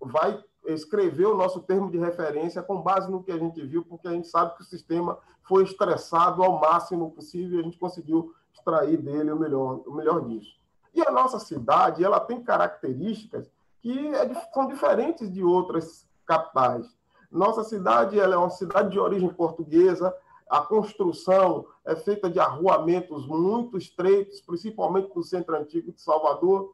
vai 0.00 0.42
escrever 0.64 1.26
o 1.26 1.36
nosso 1.36 1.60
termo 1.60 1.88
de 1.88 1.98
referência 1.98 2.64
com 2.64 2.82
base 2.82 3.08
no 3.08 3.22
que 3.22 3.30
a 3.30 3.38
gente 3.38 3.64
viu, 3.64 3.84
porque 3.84 4.08
a 4.08 4.12
gente 4.12 4.26
sabe 4.26 4.56
que 4.56 4.62
o 4.62 4.66
sistema 4.66 5.18
foi 5.44 5.62
estressado 5.62 6.42
ao 6.42 6.58
máximo 6.58 7.12
possível 7.12 7.58
e 7.58 7.60
a 7.60 7.64
gente 7.64 7.78
conseguiu 7.78 8.34
extrair 8.52 8.96
dele 8.96 9.30
o 9.30 9.38
melhor, 9.38 9.82
o 9.86 9.94
melhor 9.94 10.26
disso. 10.26 10.65
E 10.96 11.02
a 11.06 11.10
nossa 11.10 11.38
cidade, 11.38 12.02
ela 12.02 12.18
tem 12.18 12.42
características 12.42 13.50
que 13.82 14.08
é 14.14 14.34
são 14.52 14.66
diferentes 14.66 15.30
de 15.30 15.44
outras 15.44 16.08
capitais. 16.24 16.96
Nossa 17.30 17.62
cidade 17.62 18.18
ela 18.18 18.34
é 18.34 18.38
uma 18.38 18.48
cidade 18.48 18.90
de 18.92 18.98
origem 18.98 19.28
portuguesa, 19.28 20.16
a 20.48 20.60
construção 20.60 21.66
é 21.84 21.94
feita 21.94 22.30
de 22.30 22.40
arruamentos 22.40 23.26
muito 23.26 23.76
estreitos, 23.76 24.40
principalmente 24.40 25.14
no 25.14 25.22
centro 25.22 25.54
antigo 25.54 25.92
de 25.92 26.00
Salvador. 26.00 26.72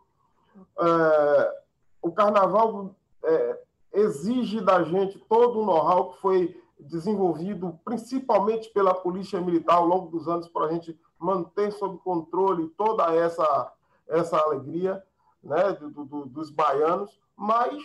É, 0.78 1.62
o 2.00 2.12
carnaval 2.12 2.94
é, 3.24 3.60
exige 3.92 4.60
da 4.60 4.84
gente 4.84 5.18
todo 5.28 5.60
o 5.60 5.66
know-how 5.66 6.12
que 6.12 6.20
foi 6.20 6.62
desenvolvido 6.78 7.76
principalmente 7.84 8.70
pela 8.70 8.94
Polícia 8.94 9.40
Militar 9.40 9.78
ao 9.78 9.86
longo 9.86 10.16
dos 10.16 10.28
anos 10.28 10.46
para 10.48 10.66
a 10.66 10.72
gente 10.72 10.96
manter 11.18 11.72
sob 11.72 11.98
controle 11.98 12.68
toda 12.76 13.12
essa 13.14 13.72
essa 14.12 14.38
alegria 14.38 15.02
né, 15.42 15.72
do, 15.72 16.04
do, 16.04 16.26
dos 16.26 16.50
baianos, 16.50 17.20
mas 17.36 17.82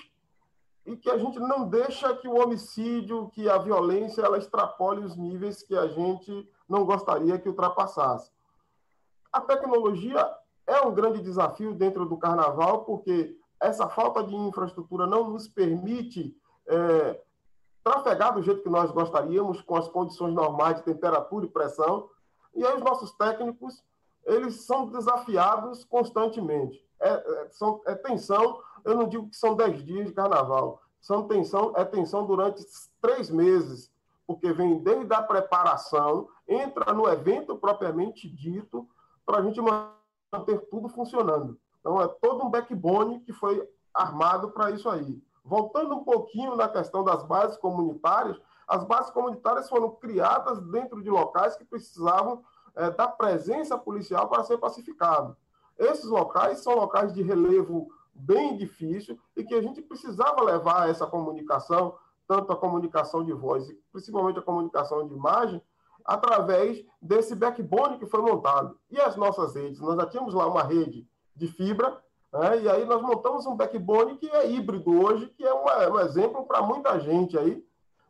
e 0.85 0.95
que 0.95 1.09
a 1.09 1.17
gente 1.17 1.37
não 1.39 1.67
deixa 1.67 2.15
que 2.15 2.27
o 2.29 2.41
homicídio, 2.41 3.29
que 3.33 3.49
a 3.49 3.57
violência, 3.57 4.21
ela 4.21 4.37
extrapole 4.37 5.03
os 5.03 5.17
níveis 5.17 5.61
que 5.61 5.75
a 5.75 5.87
gente 5.87 6.49
não 6.67 6.85
gostaria 6.85 7.37
que 7.37 7.49
ultrapassasse. 7.49 8.31
A 9.31 9.41
tecnologia 9.41 10.25
é 10.65 10.79
um 10.81 10.93
grande 10.93 11.21
desafio 11.21 11.73
dentro 11.73 12.05
do 12.05 12.17
carnaval, 12.17 12.85
porque 12.85 13.37
essa 13.59 13.89
falta 13.89 14.23
de 14.23 14.33
infraestrutura 14.33 15.05
não 15.05 15.29
nos 15.29 15.47
permite 15.47 16.33
é, 16.67 17.21
trafegar 17.83 18.33
do 18.33 18.41
jeito 18.41 18.63
que 18.63 18.69
nós 18.69 18.89
gostaríamos, 18.91 19.61
com 19.61 19.75
as 19.75 19.89
condições 19.89 20.33
normais 20.33 20.77
de 20.77 20.83
temperatura 20.83 21.45
e 21.45 21.49
pressão. 21.49 22.09
E 22.55 22.65
aí 22.65 22.73
os 22.75 22.81
nossos 22.81 23.11
técnicos 23.11 23.83
eles 24.27 24.65
são 24.65 24.87
desafiados 24.87 25.83
constantemente. 25.85 26.85
É, 26.99 27.09
é, 27.09 27.49
são, 27.51 27.81
é 27.87 27.95
tensão, 27.95 28.59
eu 28.83 28.95
não 28.95 29.07
digo 29.07 29.29
que 29.29 29.37
são 29.37 29.55
dez 29.55 29.83
dias 29.83 30.07
de 30.07 30.13
carnaval, 30.13 30.81
são 30.99 31.27
tensão, 31.27 31.73
é 31.75 31.85
tensão 31.85 32.25
durante 32.25 32.63
três 33.01 33.29
meses, 33.29 33.91
porque 34.25 34.51
vem 34.51 34.79
desde 34.79 35.13
a 35.13 35.21
preparação, 35.21 36.27
entra 36.47 36.91
no 36.93 37.07
evento 37.07 37.55
propriamente 37.55 38.29
dito, 38.29 38.87
para 39.25 39.39
a 39.39 39.41
gente 39.41 39.61
manter 39.61 40.59
tudo 40.69 40.89
funcionando. 40.89 41.57
Então, 41.79 42.01
é 42.01 42.07
todo 42.07 42.45
um 42.45 42.49
backbone 42.49 43.21
que 43.21 43.31
foi 43.31 43.67
armado 43.93 44.51
para 44.51 44.71
isso 44.71 44.89
aí. 44.89 45.21
Voltando 45.43 45.95
um 45.95 46.03
pouquinho 46.03 46.55
na 46.55 46.67
questão 46.67 47.03
das 47.03 47.23
bases 47.23 47.57
comunitárias, 47.57 48.37
as 48.67 48.83
bases 48.83 49.11
comunitárias 49.11 49.69
foram 49.69 49.91
criadas 49.91 50.59
dentro 50.63 51.01
de 51.01 51.09
locais 51.09 51.55
que 51.55 51.63
precisavam 51.63 52.43
é, 52.77 52.91
da 52.91 53.07
presença 53.07 53.77
policial 53.77 54.29
para 54.29 54.43
ser 54.43 54.57
pacificado. 54.57 55.35
Esses 55.77 56.05
locais 56.05 56.59
são 56.59 56.75
locais 56.75 57.13
de 57.13 57.21
relevo 57.21 57.89
bem 58.13 58.55
difícil 58.55 59.19
e 59.35 59.43
que 59.43 59.53
a 59.53 59.61
gente 59.61 59.81
precisava 59.81 60.43
levar 60.43 60.89
essa 60.89 61.05
comunicação, 61.05 61.95
tanto 62.27 62.51
a 62.51 62.55
comunicação 62.55 63.23
de 63.23 63.33
voz, 63.33 63.73
principalmente 63.91 64.39
a 64.39 64.43
comunicação 64.43 65.07
de 65.07 65.13
imagem, 65.13 65.61
através 66.05 66.83
desse 67.01 67.35
backbone 67.35 67.97
que 67.97 68.05
foi 68.05 68.21
montado. 68.21 68.77
E 68.89 68.99
as 68.99 69.15
nossas 69.15 69.55
redes? 69.55 69.79
Nós 69.79 69.97
já 69.97 70.05
tínhamos 70.05 70.33
lá 70.33 70.47
uma 70.47 70.63
rede 70.63 71.07
de 71.35 71.47
fibra, 71.47 72.01
né? 72.31 72.61
e 72.61 72.69
aí 72.69 72.85
nós 72.85 73.01
montamos 73.01 73.45
um 73.45 73.55
backbone 73.55 74.17
que 74.17 74.30
é 74.30 74.49
híbrido 74.49 75.03
hoje, 75.03 75.28
que 75.38 75.43
é 75.43 75.53
um, 75.53 75.65
um 75.93 75.99
exemplo 75.99 76.45
para 76.45 76.61
muita 76.61 76.99
gente 76.99 77.38
aí, 77.38 77.63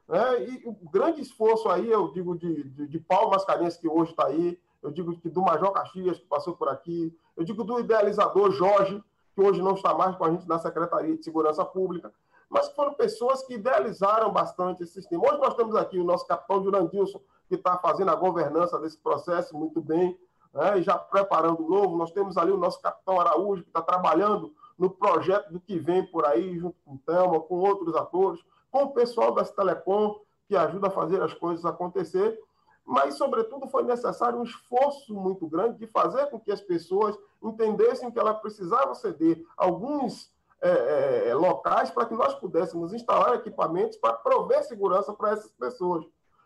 né? 0.08 0.44
E 0.44 0.62
o 0.66 0.74
grande 0.90 1.22
esforço 1.22 1.70
aí, 1.70 1.90
eu 1.90 2.12
digo, 2.12 2.38
de, 2.38 2.64
de, 2.64 2.88
de 2.88 3.00
Paulo 3.00 3.32
Mascarenhas, 3.32 3.78
que 3.78 3.88
hoje 3.88 4.12
está 4.12 4.28
aí, 4.28 4.60
eu 4.82 4.92
digo 4.92 5.18
que 5.20 5.30
do 5.30 5.42
Major 5.42 5.72
Caxias, 5.72 6.18
que 6.18 6.26
passou 6.26 6.56
por 6.56 6.70
aqui, 6.70 7.16
eu 7.36 7.44
digo 7.44 7.64
do 7.64 7.80
idealizador 7.80 8.52
Jorge, 8.52 9.04
que 9.36 9.42
hoje 9.42 9.62
não 9.62 9.74
está 9.74 9.94
mais 9.94 10.16
com 10.16 10.26
a 10.26 10.32
gente 10.32 10.48
na 10.48 10.60
Secretaria 10.60 11.16
de 11.16 11.24
Segurança 11.24 11.64
Pública, 11.66 12.14
mas 12.50 12.70
foram 12.70 12.94
pessoas 12.94 13.44
que 13.44 13.56
idealizaram 13.56 14.32
bastante 14.32 14.84
esse 14.84 14.94
sistema. 14.94 15.28
Hoje 15.28 15.40
nós 15.40 15.54
temos 15.56 15.76
aqui 15.76 16.00
o 16.00 16.04
nosso 16.04 16.26
capitão 16.26 16.64
Jurandilson, 16.64 17.20
que 17.50 17.56
está 17.56 17.78
fazendo 17.78 18.10
a 18.10 18.16
governança 18.16 18.80
desse 18.80 18.98
processo 18.98 19.58
muito 19.58 19.82
bem, 19.82 20.18
né, 20.54 20.80
e 20.80 20.82
já 20.82 20.98
preparando 20.98 21.66
o 21.66 21.70
novo. 21.70 21.98
Nós 21.98 22.12
temos 22.12 22.38
ali 22.38 22.52
o 22.52 22.58
nosso 22.58 22.82
capitão 22.82 23.20
Araújo, 23.20 23.64
que 23.64 23.70
está 23.70 23.82
trabalhando 23.82 24.54
no 24.78 24.90
projeto 24.90 25.52
do 25.52 25.60
que 25.60 25.78
vem 25.78 26.06
por 26.06 26.26
aí, 26.26 26.58
junto 26.58 26.78
com 26.86 26.96
o 26.96 27.00
Thelma, 27.00 27.40
com 27.42 27.60
outros 27.60 27.96
atores 27.96 28.40
com 28.78 28.84
o 28.84 28.94
pessoal 28.94 29.32
das 29.34 29.50
Telecom, 29.50 30.20
que 30.48 30.56
ajuda 30.56 30.88
a 30.88 30.92
fazer 30.92 31.22
as 31.22 31.34
coisas 31.34 31.66
acontecer, 31.66 32.40
mas, 32.86 33.16
sobretudo, 33.16 33.68
foi 33.68 33.84
necessário 33.84 34.40
um 34.40 34.44
esforço 34.44 35.14
muito 35.14 35.48
grande 35.48 35.80
de 35.80 35.88
fazer 35.88 36.28
com 36.28 36.40
que 36.40 36.52
as 36.52 36.62
pessoas 36.62 37.18
entendessem 37.44 38.12
que 38.12 38.20
ela 38.20 38.34
precisava 38.34 38.94
ceder 38.96 39.44
alguns 39.58 40.32
é, 40.62 41.30
é, 41.30 41.36
locais 41.36 41.90
para 41.90 42.06
que 42.06 42.14
nós 42.14 42.34
pudéssemos 42.36 42.94
instalar 42.94 43.36
equipamentos 43.36 43.98
para 43.98 44.14
prover 44.14 44.64
segurança 44.64 45.12
para 45.12 45.32
essas 45.32 45.52
pessoas. 45.52 46.06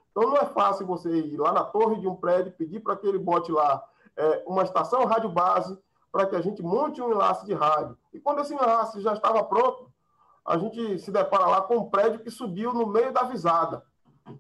Então, 0.10 0.30
não 0.30 0.38
é 0.38 0.46
fácil 0.46 0.88
você 0.88 1.10
ir 1.10 1.38
lá 1.38 1.52
na 1.52 1.64
torre 1.64 2.00
de 2.00 2.08
um 2.08 2.16
prédio, 2.16 2.54
pedir 2.54 2.80
para 2.80 2.96
que 2.96 3.06
ele 3.06 3.20
bote 3.20 3.52
lá 3.52 3.84
é, 4.16 4.44
uma 4.48 4.64
estação 4.64 5.06
rádio 5.06 5.30
base 5.30 5.78
para 6.12 6.26
que 6.26 6.36
a 6.36 6.42
gente 6.42 6.64
monte 6.64 7.02
um 7.02 7.12
enlace 7.12 7.46
de 7.46 7.54
rádio. 7.54 7.98
E 8.12 8.20
quando 8.20 8.42
esse 8.42 8.54
enlace 8.54 9.00
já 9.02 9.14
estava 9.14 9.44
pronto, 9.44 9.92
a 10.46 10.58
gente 10.58 11.00
se 11.00 11.12
depara 11.12 11.46
lá 11.46 11.62
com 11.62 11.78
um 11.78 11.90
prédio 11.90 12.20
que 12.20 12.32
subiu 12.32 12.74
no 12.74 12.88
meio 12.88 13.12
da 13.12 13.24
visada. 13.24 13.84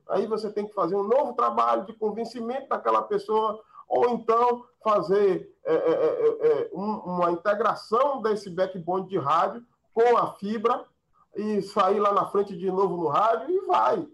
Aí 0.10 0.26
você 0.26 0.52
tem 0.52 0.66
que 0.66 0.74
fazer 0.74 0.95
um 0.95 1.04
novo 1.04 1.34
trabalho 1.34 1.86
de 1.86 1.93
convencimento 1.93 2.70
daquela 2.70 3.02
pessoa, 3.04 3.62
ou 3.88 4.10
então 4.10 4.66
fazer 4.84 5.54
é, 5.66 5.74
é, 5.74 5.91
é, 5.91 6.47
é 6.47 6.70
um, 6.74 6.97
uma 6.99 7.32
integração 7.32 8.22
desse 8.22 8.49
backbone 8.49 9.08
de 9.08 9.18
rádio 9.18 9.64
com 9.93 10.18
a 10.18 10.34
fibra 10.34 10.86
e 11.36 11.62
sair 11.62 11.99
lá 11.99 12.14
na 12.14 12.26
frente 12.26 12.58
de 12.58 12.72
novo 12.72 12.97
no 12.97 13.08
rádio 13.08 13.49
e 13.49 13.66
vai. 13.66 14.08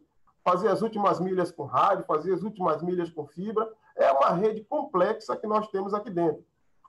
Fazer 0.43 0.69
as 0.69 0.81
últimas 0.81 1.19
milhas 1.19 1.51
com 1.51 1.65
rádio, 1.65 2.05
fazer 2.05 2.33
as 2.33 2.41
últimas 2.41 2.81
milhas 2.81 3.09
com 3.09 3.27
fibra. 3.27 3.69
É 3.95 4.11
uma 4.11 4.29
rede 4.29 4.63
complexa 4.63 5.35
que 5.35 5.47
nós 5.47 5.67
temos 5.69 5.93
aqui 5.93 6.09
dentro. 6.09 6.43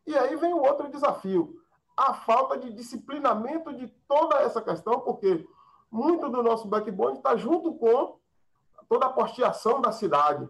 E 0.06 0.16
aí 0.16 0.36
vem 0.36 0.54
o 0.54 0.62
outro 0.62 0.90
desafio, 0.90 1.60
a 1.98 2.14
falta 2.14 2.56
de 2.56 2.72
disciplinamento 2.72 3.74
de 3.74 3.88
toda 4.06 4.36
essa 4.36 4.62
questão, 4.62 5.00
porque 5.00 5.44
muito 5.90 6.28
do 6.28 6.44
nosso 6.44 6.68
backbone 6.68 7.16
está 7.16 7.36
junto 7.36 7.74
com 7.74 8.16
toda 8.88 9.06
a 9.06 9.12
posteação 9.12 9.80
da 9.80 9.90
cidade. 9.90 10.48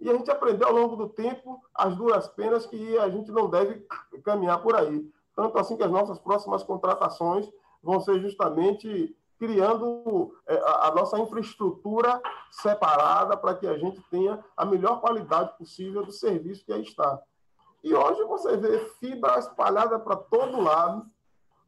E 0.00 0.10
a 0.10 0.14
gente 0.14 0.30
aprendeu 0.30 0.66
ao 0.66 0.74
longo 0.74 0.96
do 0.96 1.08
tempo 1.08 1.62
as 1.72 1.94
duras 1.96 2.26
penas 2.26 2.66
que 2.66 2.98
a 2.98 3.08
gente 3.08 3.30
não 3.30 3.48
deve 3.48 3.86
caminhar 4.24 4.60
por 4.62 4.74
aí. 4.74 5.08
Tanto 5.36 5.56
assim 5.58 5.76
que 5.76 5.84
as 5.84 5.90
nossas 5.90 6.18
próximas 6.18 6.64
contratações 6.64 7.48
vão 7.80 8.00
ser 8.00 8.20
justamente 8.20 9.16
criando 9.38 10.34
é, 10.46 10.60
a 10.82 10.92
nossa 10.94 11.18
infraestrutura 11.20 12.20
separada 12.50 13.36
para 13.36 13.54
que 13.54 13.66
a 13.66 13.78
gente 13.78 14.02
tenha 14.10 14.44
a 14.56 14.64
melhor 14.64 15.00
qualidade 15.00 15.56
possível 15.56 16.04
do 16.04 16.12
serviço 16.12 16.64
que 16.64 16.72
aí 16.72 16.82
está. 16.82 17.22
E 17.82 17.94
hoje 17.94 18.22
você 18.24 18.56
vê 18.56 18.78
fibra 19.00 19.38
espalhada 19.38 19.98
para 19.98 20.16
todo 20.16 20.60
lado, 20.60 21.06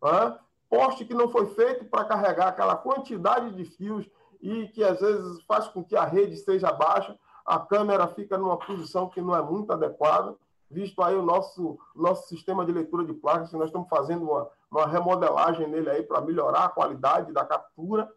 né? 0.03 0.39
poste 0.69 1.05
que 1.05 1.15
não 1.15 1.29
foi 1.29 1.47
feito 1.49 1.85
para 1.85 2.05
carregar 2.05 2.49
aquela 2.49 2.77
quantidade 2.77 3.53
de 3.53 3.65
fios 3.65 4.09
e 4.41 4.69
que 4.69 4.83
às 4.83 5.01
vezes 5.01 5.43
faz 5.43 5.69
com 5.69 5.85
que 5.85 5.95
a 5.95 6.05
rede 6.05 6.35
esteja 6.35 6.73
baixa, 6.73 7.19
a 7.45 7.59
câmera 7.59 8.09
fica 8.09 8.39
numa 8.39 8.57
posição 8.57 9.09
que 9.09 9.21
não 9.21 9.37
é 9.37 9.43
muito 9.43 9.73
adequada, 9.73 10.35
visto 10.71 11.03
aí 11.03 11.15
o 11.15 11.23
nosso, 11.23 11.79
nosso 11.95 12.29
sistema 12.29 12.65
de 12.65 12.73
leitura 12.73 13.05
de 13.05 13.13
placas, 13.13 13.53
nós 13.53 13.67
estamos 13.67 13.89
fazendo 13.89 14.25
uma, 14.31 14.49
uma 14.71 14.87
remodelagem 14.87 15.69
nele 15.69 15.91
aí 15.91 16.03
para 16.03 16.21
melhorar 16.21 16.65
a 16.65 16.69
qualidade 16.71 17.33
da 17.33 17.45
captura. 17.45 18.11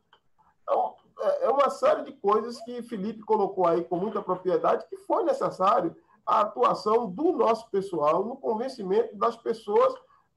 Então, 0.63 0.95
é, 1.19 1.45
é 1.45 1.49
uma 1.49 1.69
série 1.69 2.03
de 2.03 2.13
coisas 2.13 2.57
que 2.63 2.81
Felipe 2.83 3.21
colocou 3.23 3.67
aí 3.67 3.83
com 3.83 3.97
muita 3.97 4.21
propriedade 4.21 4.85
que 4.87 4.97
foi 4.97 5.23
necessário 5.23 5.95
a 6.25 6.41
atuação 6.41 7.09
do 7.09 7.31
nosso 7.33 7.69
pessoal 7.69 8.25
no 8.25 8.35
convencimento 8.35 9.15
das 9.15 9.35
pessoas 9.35 9.93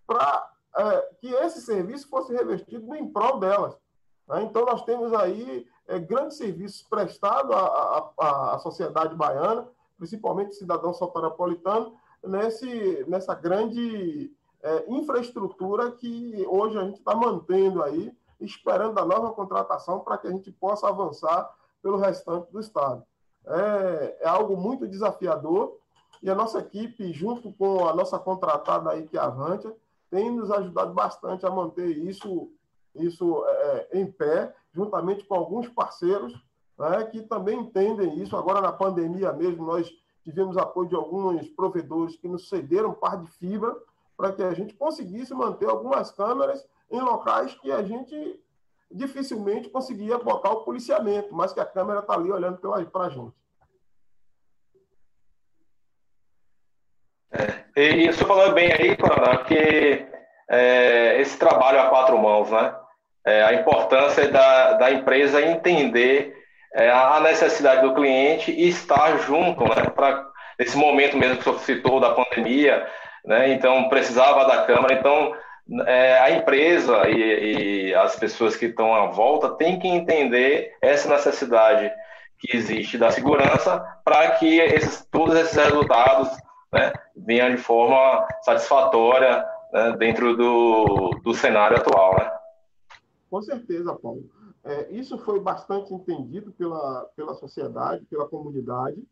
para 0.06 0.50
é, 0.76 1.00
que 1.20 1.28
esse 1.28 1.60
serviço 1.62 2.08
fosse 2.08 2.32
revestido 2.32 2.94
em 2.94 3.08
prol 3.08 3.38
delas. 3.38 3.76
Né? 4.28 4.42
Então, 4.42 4.64
nós 4.66 4.84
temos 4.84 5.12
aí 5.14 5.66
é, 5.86 5.98
grandes 5.98 6.36
serviços 6.36 6.82
prestados 6.82 7.54
à, 7.54 8.12
à, 8.18 8.54
à, 8.54 8.58
sociedade 8.58 9.14
baiana, 9.14 9.68
principalmente 9.96 10.54
cidadão 10.54 10.92
soteropolitano, 10.92 11.96
nesse, 12.22 13.04
nessa 13.08 13.34
grande 13.34 14.30
é, 14.62 14.84
infraestrutura 14.88 15.90
que 15.92 16.44
hoje 16.48 16.78
a 16.78 16.84
gente 16.84 16.98
está 16.98 17.14
mantendo 17.14 17.82
aí, 17.82 18.12
esperando 18.40 18.98
a 18.98 19.04
nova 19.04 19.32
contratação 19.32 20.00
para 20.00 20.18
que 20.18 20.28
a 20.28 20.30
gente 20.30 20.52
possa 20.52 20.88
avançar 20.88 21.50
pelo 21.82 21.96
restante 21.96 22.52
do 22.52 22.60
Estado 22.60 23.04
é, 23.48 24.18
é 24.20 24.28
algo 24.28 24.56
muito 24.56 24.86
desafiador 24.86 25.77
e 26.22 26.30
a 26.30 26.34
nossa 26.34 26.58
equipe, 26.58 27.12
junto 27.12 27.52
com 27.52 27.86
a 27.86 27.94
nossa 27.94 28.18
contratada 28.18 28.90
aí, 28.90 29.04
que 29.06 29.16
é 29.16 29.20
a 29.20 29.26
Avantia, 29.26 29.74
tem 30.10 30.30
nos 30.30 30.50
ajudado 30.50 30.92
bastante 30.92 31.46
a 31.46 31.50
manter 31.50 31.86
isso, 31.86 32.50
isso 32.94 33.44
é, 33.46 33.88
é, 33.92 34.00
em 34.00 34.10
pé, 34.10 34.54
juntamente 34.72 35.24
com 35.24 35.34
alguns 35.34 35.68
parceiros 35.68 36.32
né, 36.78 37.04
que 37.04 37.22
também 37.22 37.60
entendem 37.60 38.20
isso. 38.20 38.36
Agora, 38.36 38.60
na 38.60 38.72
pandemia 38.72 39.32
mesmo, 39.32 39.66
nós 39.66 39.90
tivemos 40.22 40.56
apoio 40.56 40.88
de 40.88 40.94
alguns 40.94 41.48
provedores 41.50 42.16
que 42.16 42.28
nos 42.28 42.48
cederam 42.48 42.92
par 42.92 43.20
de 43.20 43.26
fibra 43.32 43.76
para 44.16 44.32
que 44.32 44.42
a 44.42 44.52
gente 44.52 44.74
conseguisse 44.74 45.32
manter 45.34 45.68
algumas 45.68 46.10
câmeras 46.10 46.66
em 46.90 47.00
locais 47.00 47.54
que 47.54 47.70
a 47.70 47.82
gente 47.82 48.40
dificilmente 48.90 49.68
conseguia 49.68 50.18
botar 50.18 50.50
o 50.50 50.64
policiamento, 50.64 51.34
mas 51.34 51.52
que 51.52 51.60
a 51.60 51.66
câmera 51.66 52.00
está 52.00 52.14
ali 52.14 52.32
olhando 52.32 52.58
para 52.58 53.04
a 53.04 53.08
gente. 53.08 53.34
É, 57.32 57.82
e 57.82 58.08
isso 58.08 58.24
falou 58.26 58.52
bem 58.52 58.72
aí, 58.72 58.96
Coronel, 58.96 59.44
que 59.44 60.06
é, 60.50 61.20
esse 61.20 61.38
trabalho 61.38 61.80
a 61.80 61.88
quatro 61.88 62.18
mãos, 62.18 62.50
né? 62.50 62.74
É, 63.26 63.42
a 63.42 63.52
importância 63.54 64.28
da, 64.28 64.74
da 64.74 64.90
empresa 64.90 65.42
entender 65.42 66.34
é, 66.74 66.90
a 66.90 67.20
necessidade 67.20 67.82
do 67.82 67.94
cliente 67.94 68.50
e 68.50 68.68
estar 68.68 69.18
junto, 69.18 69.64
né? 69.64 69.90
Para 69.94 70.26
esse 70.58 70.76
momento 70.76 71.16
mesmo 71.16 71.36
que 71.36 71.44
você 71.44 71.74
citou 71.74 72.00
da 72.00 72.14
pandemia, 72.14 72.86
né? 73.24 73.52
Então 73.52 73.88
precisava 73.88 74.46
da 74.46 74.62
câmera, 74.62 74.94
então 74.94 75.34
é, 75.86 76.18
a 76.18 76.30
empresa 76.30 77.08
e, 77.08 77.90
e, 77.90 77.94
as 77.94 78.16
pessoas 78.16 78.56
que 78.56 78.66
estão 78.66 78.94
à 78.94 79.06
volta 79.06 79.50
têm 79.50 79.78
que 79.78 79.86
entender 79.86 80.72
essa 80.80 81.08
necessidade 81.10 81.92
que 82.38 82.56
existe 82.56 82.96
da 82.96 83.10
segurança 83.10 83.84
para 84.04 84.30
que 84.32 84.60
esses, 84.60 85.06
todos 85.10 85.36
esses 85.36 85.54
resultados 85.54 86.28
né, 86.72 86.92
venham 87.16 87.50
de 87.50 87.58
forma 87.58 88.26
satisfatória 88.42 89.46
né, 89.72 89.96
dentro 89.96 90.36
do, 90.36 91.10
do 91.22 91.34
cenário 91.34 91.76
atual. 91.76 92.16
Né? 92.18 92.30
Com 93.30 93.42
certeza, 93.42 93.94
Paulo. 93.94 94.28
É, 94.64 94.90
isso 94.92 95.16
foi 95.18 95.40
bastante 95.40 95.94
entendido 95.94 96.52
pela, 96.52 97.06
pela 97.16 97.34
sociedade, 97.34 98.04
pela 98.06 98.28
comunidade. 98.28 99.02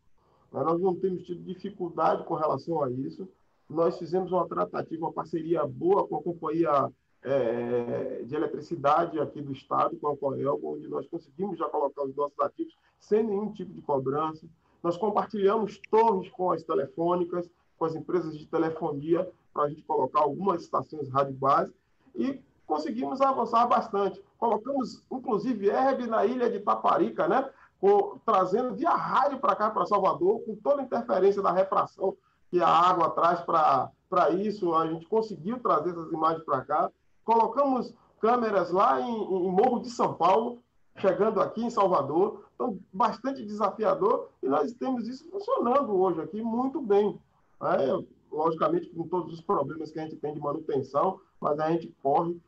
Nós 0.51 0.79
não 0.79 0.95
temos 0.95 1.23
tido 1.23 1.43
dificuldade 1.43 2.23
com 2.23 2.35
relação 2.35 2.83
a 2.83 2.89
isso 2.89 3.27
nós 3.69 3.97
fizemos 3.97 4.31
uma 4.31 4.47
tratativa, 4.47 5.05
uma 5.05 5.13
parceria 5.13 5.65
boa 5.65 6.07
com 6.07 6.17
a 6.17 6.23
companhia 6.23 6.91
é, 7.21 8.23
de 8.23 8.35
eletricidade 8.35 9.19
aqui 9.19 9.41
do 9.41 9.51
estado, 9.51 9.97
com 9.97 10.07
a 10.07 10.17
Coelba, 10.17 10.67
onde 10.67 10.87
nós 10.87 11.05
conseguimos 11.07 11.57
já 11.57 11.65
colocar 11.65 12.03
os 12.03 12.15
nossos 12.15 12.39
ativos 12.39 12.73
sem 12.99 13.23
nenhum 13.23 13.51
tipo 13.51 13.73
de 13.73 13.81
cobrança. 13.81 14.47
Nós 14.83 14.97
compartilhamos 14.97 15.79
torres 15.89 16.29
com 16.29 16.51
as 16.51 16.63
telefônicas, 16.63 17.49
com 17.77 17.85
as 17.85 17.95
empresas 17.95 18.37
de 18.37 18.45
telefonia, 18.45 19.29
para 19.53 19.63
a 19.63 19.69
gente 19.69 19.83
colocar 19.83 20.21
algumas 20.21 20.61
estações 20.61 21.09
rádio 21.09 21.33
base 21.33 21.73
e 22.15 22.39
conseguimos 22.65 23.21
avançar 23.21 23.65
bastante. 23.65 24.21
Colocamos, 24.37 25.03
inclusive, 25.11 25.69
Herb 25.69 26.05
na 26.05 26.25
ilha 26.25 26.49
de 26.49 26.59
Taparica, 26.59 27.27
né? 27.27 27.49
Com, 27.79 28.19
trazendo 28.25 28.75
via 28.75 28.91
rádio 28.91 29.39
para 29.39 29.55
cá, 29.55 29.69
para 29.69 29.85
Salvador, 29.85 30.41
com 30.41 30.55
toda 30.55 30.81
a 30.81 30.85
interferência 30.85 31.41
da 31.41 31.51
refração 31.51 32.15
que 32.49 32.61
a 32.61 32.67
água 32.67 33.09
traz 33.11 33.41
para 33.41 34.29
isso. 34.31 34.73
A 34.73 34.87
gente 34.87 35.05
conseguiu 35.07 35.59
trazer 35.59 35.91
essas 35.91 36.11
imagens 36.11 36.43
para 36.43 36.61
cá. 36.61 36.91
Colocamos 37.23 37.93
câmeras 38.19 38.71
lá 38.71 39.01
em, 39.01 39.15
em, 39.15 39.51
Morro 39.51 39.79
de 39.79 39.89
São 39.89 40.13
Paulo, 40.13 40.59
chegando 40.97 41.39
aqui 41.39 41.63
em 41.63 41.69
Salvador. 41.69 42.46
Então, 42.57 42.79
bastante 42.91 43.45
desafiador 43.45 44.29
e 44.41 44.47
nós 44.47 44.73
temos 44.73 45.07
isso 45.07 45.29
funcionando 45.29 45.95
hoje 45.95 46.19
aqui 46.21 46.41
muito 46.41 46.81
bem. 46.81 47.17
É, 47.61 48.03
logicamente, 48.31 48.89
com 48.89 49.07
todos 49.07 49.33
os 49.33 49.41
problemas 49.41 49.91
que 49.91 49.99
a 49.99 50.03
gente 50.03 50.15
tem 50.15 50.33
de 50.33 50.39
manutenção, 50.39 51.21
mas 51.39 51.59
a 51.59 51.71
gente 51.71 51.95
corre, 52.01 52.41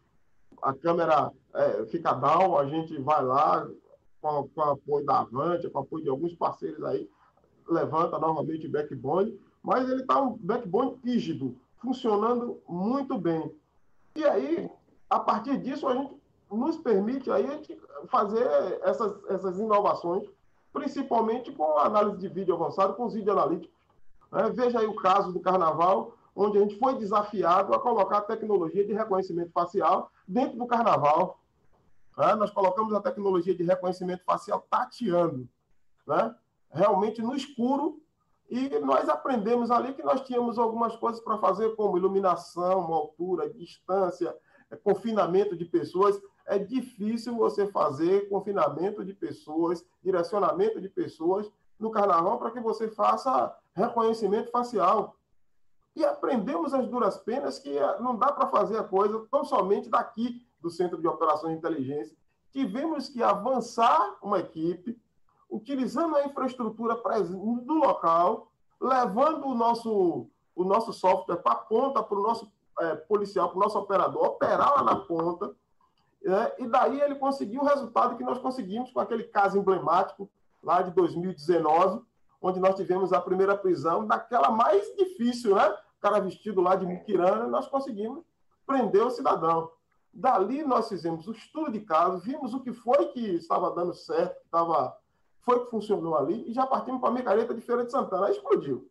a 0.62 0.74
câmera 0.74 1.32
é, 1.54 1.86
fica 1.86 2.12
down, 2.14 2.58
a 2.58 2.66
gente 2.66 3.00
vai 3.00 3.24
lá 3.24 3.70
com, 4.20 4.50
com 4.50 4.62
apoio 4.62 5.06
da 5.06 5.20
Avante, 5.20 5.70
com 5.70 5.80
apoio 5.80 6.04
de 6.04 6.10
alguns 6.10 6.34
parceiros 6.34 6.84
aí, 6.84 7.08
levanta 7.68 8.18
novamente 8.18 8.66
o 8.66 8.72
backbone 8.72 9.40
mas 9.64 9.90
ele 9.90 10.02
está 10.02 10.22
um 10.22 10.38
backbone 10.38 10.98
rígido, 11.04 11.58
funcionando 11.78 12.62
muito 12.68 13.18
bem. 13.18 13.52
E 14.16 14.24
aí, 14.24 14.70
a 15.10 15.20
partir 15.20 15.58
disso, 15.62 15.88
a 15.88 15.96
gente 15.96 16.14
nos 16.52 16.78
permite 16.78 17.32
aí 17.32 17.46
a 17.46 17.52
gente 17.52 17.80
fazer 18.08 18.48
essas, 18.84 19.24
essas 19.26 19.60
inovações, 19.60 20.24
principalmente 20.74 21.52
com 21.52 21.78
a 21.78 21.86
análise 21.86 22.18
de 22.18 22.28
vídeo 22.28 22.56
avançado, 22.56 22.94
com 22.96 23.06
os 23.06 23.14
vídeos 23.14 23.36
analíticos. 23.36 23.76
Né? 24.32 24.50
Veja 24.50 24.80
aí 24.80 24.88
o 24.88 24.96
caso 24.96 25.32
do 25.32 25.40
Carnaval, 25.40 26.14
onde 26.36 26.58
a 26.58 26.62
gente 26.62 26.78
foi 26.80 26.96
desafiado 26.96 27.74
a 27.74 27.80
colocar 27.80 28.20
a 28.20 28.22
tecnologia 28.22 28.86
de 28.86 28.94
reconhecimento 28.94 29.52
facial 29.52 30.12
dentro 30.28 30.58
do 30.58 30.66
Carnaval. 30.66 31.40
Né? 32.18 32.36
Nós 32.36 32.52
colocamos 32.52 32.94
a 32.94 33.02
tecnologia 33.02 33.56
de 33.56 33.64
reconhecimento 33.64 34.24
facial 34.24 34.66
tateando, 34.70 35.48
né? 36.08 36.36
realmente 36.72 37.22
no 37.22 37.36
escuro, 37.36 38.02
e 38.50 38.68
nós 38.80 39.08
aprendemos 39.08 39.70
ali 39.70 39.94
que 39.94 40.02
nós 40.02 40.22
tínhamos 40.22 40.58
algumas 40.58 40.96
coisas 40.96 41.22
para 41.22 41.38
fazer, 41.38 41.76
como 41.76 41.98
iluminação, 41.98 42.92
altura, 42.92 43.48
distância, 43.48 44.36
é, 44.72 44.76
confinamento 44.76 45.56
de 45.56 45.66
pessoas. 45.66 46.20
É 46.50 46.58
difícil 46.58 47.36
você 47.36 47.68
fazer 47.68 48.28
confinamento 48.28 49.06
de 49.06 49.14
pessoas, 49.14 49.86
direcionamento 50.04 50.82
de 50.82 50.90
pessoas 50.90 51.52
no 51.80 51.92
carnaval 51.92 52.40
para 52.40 52.50
que 52.50 52.60
você 52.60 52.88
faça 52.88 53.56
reconhecimento 53.76 54.50
facial. 54.50 55.16
E 55.96 56.04
aprendemos 56.04 56.74
as 56.74 56.88
duras 56.88 57.18
penas 57.18 57.60
que 57.60 57.78
eh, 57.78 58.00
não 58.00 58.18
dá 58.18 58.32
para 58.32 58.48
fazer 58.48 58.80
a 58.80 58.84
coisa 58.84 59.28
tão 59.30 59.46
somente 59.46 59.90
daqui 59.90 60.44
do 60.60 60.72
Centro 60.72 61.00
de 61.00 61.08
Operações 61.08 61.54
de 61.54 61.60
Inteligência. 61.60 62.18
Tivemos 62.52 63.10
que 63.10 63.22
avançar 63.22 64.18
uma 64.20 64.40
equipe, 64.40 65.00
utilizando 65.48 66.16
a 66.16 66.26
infraestrutura 66.26 66.96
do 66.96 67.74
local, 67.76 68.52
levando 68.82 69.46
o 69.46 69.54
nosso, 69.54 70.28
o 70.56 70.64
nosso 70.64 70.92
software 70.94 71.38
para 71.38 71.52
a 71.52 71.58
ponta, 71.58 72.02
para 72.02 72.18
o 72.18 72.24
nosso 72.24 72.52
é, 72.80 72.96
policial, 72.96 73.50
para 73.50 73.58
o 73.58 73.62
nosso 73.62 73.78
operador, 73.78 74.26
operar 74.26 74.74
lá 74.78 74.84
na 74.84 74.96
ponta, 74.96 75.56
né? 76.24 76.52
e 76.58 76.68
daí 76.68 77.02
ele 77.02 77.16
conseguiu 77.16 77.62
o 77.62 77.66
resultado 77.66 78.18
que 78.18 78.24
nós 78.24 78.40
conseguimos 78.40 78.92
com 78.92 79.00
aquele 79.00 79.24
caso 79.24 79.58
emblemático 79.58 80.30
lá 80.62 80.82
de 80.82 80.92
2019, 80.92 82.02
onde 82.42 82.60
nós 82.60 82.76
tivemos 82.76 83.14
a 83.14 83.22
primeira 83.22 83.58
prisão 83.58 84.06
daquela 84.06 84.50
mais 84.52 84.86
difícil, 84.96 85.56
né? 85.56 85.70
O 85.70 86.02
cara 86.02 86.20
vestido 86.20 86.62
lá 86.62 86.76
de 86.76 86.86
muquirana, 86.86 87.48
nós 87.48 87.68
conseguimos 87.68 88.24
prender 88.66 89.06
o 89.06 89.10
cidadão. 89.10 89.72
Dali 90.14 90.64
nós 90.64 90.88
fizemos 90.88 91.28
o 91.28 91.32
estudo 91.32 91.72
de 91.72 91.82
caso, 91.82 92.20
vimos 92.20 92.54
o 92.54 92.62
que 92.62 92.74
foi 92.74 93.08
que 93.08 93.36
estava 93.36 93.72
dando 93.72 93.94
certo, 93.94 94.40
que 94.40 94.46
estava, 94.46 94.98
foi 95.42 95.66
que 95.66 95.72
funcionou 95.72 96.18
ali, 96.18 96.50
e 96.50 96.54
já 96.54 96.66
partimos 96.66 97.02
para 97.02 97.10
a 97.10 97.14
micareta 97.14 97.54
de 97.54 97.62
Feira 97.62 97.84
de 97.84 97.92
Santana. 97.92 98.28
Aí 98.28 98.34
explodiu. 98.34 98.90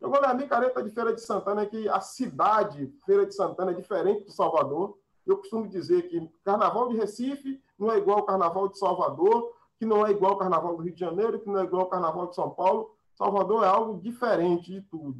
Jogou 0.00 0.20
na 0.20 0.32
micareta 0.32 0.82
de 0.82 0.90
Feira 0.90 1.12
de 1.12 1.20
Santana, 1.20 1.66
que 1.66 1.88
a 1.88 2.00
cidade 2.00 2.92
Feira 3.04 3.26
de 3.26 3.34
Santana 3.34 3.72
é 3.72 3.74
diferente 3.74 4.24
de 4.24 4.32
Salvador. 4.32 4.98
Eu 5.30 5.38
costumo 5.38 5.68
dizer 5.68 6.08
que 6.08 6.28
Carnaval 6.44 6.88
de 6.88 6.96
Recife 6.96 7.62
não 7.78 7.90
é 7.90 7.98
igual 7.98 8.18
ao 8.18 8.26
Carnaval 8.26 8.68
de 8.68 8.78
Salvador, 8.78 9.52
que 9.78 9.86
não 9.86 10.06
é 10.06 10.10
igual 10.10 10.32
ao 10.32 10.38
Carnaval 10.38 10.76
do 10.76 10.82
Rio 10.82 10.92
de 10.92 11.00
Janeiro, 11.00 11.38
que 11.38 11.48
não 11.48 11.60
é 11.60 11.64
igual 11.64 11.82
ao 11.82 11.88
Carnaval 11.88 12.26
de 12.28 12.34
São 12.34 12.50
Paulo. 12.50 12.94
Salvador 13.14 13.64
é 13.64 13.68
algo 13.68 14.00
diferente 14.00 14.72
de 14.72 14.82
tudo. 14.82 15.18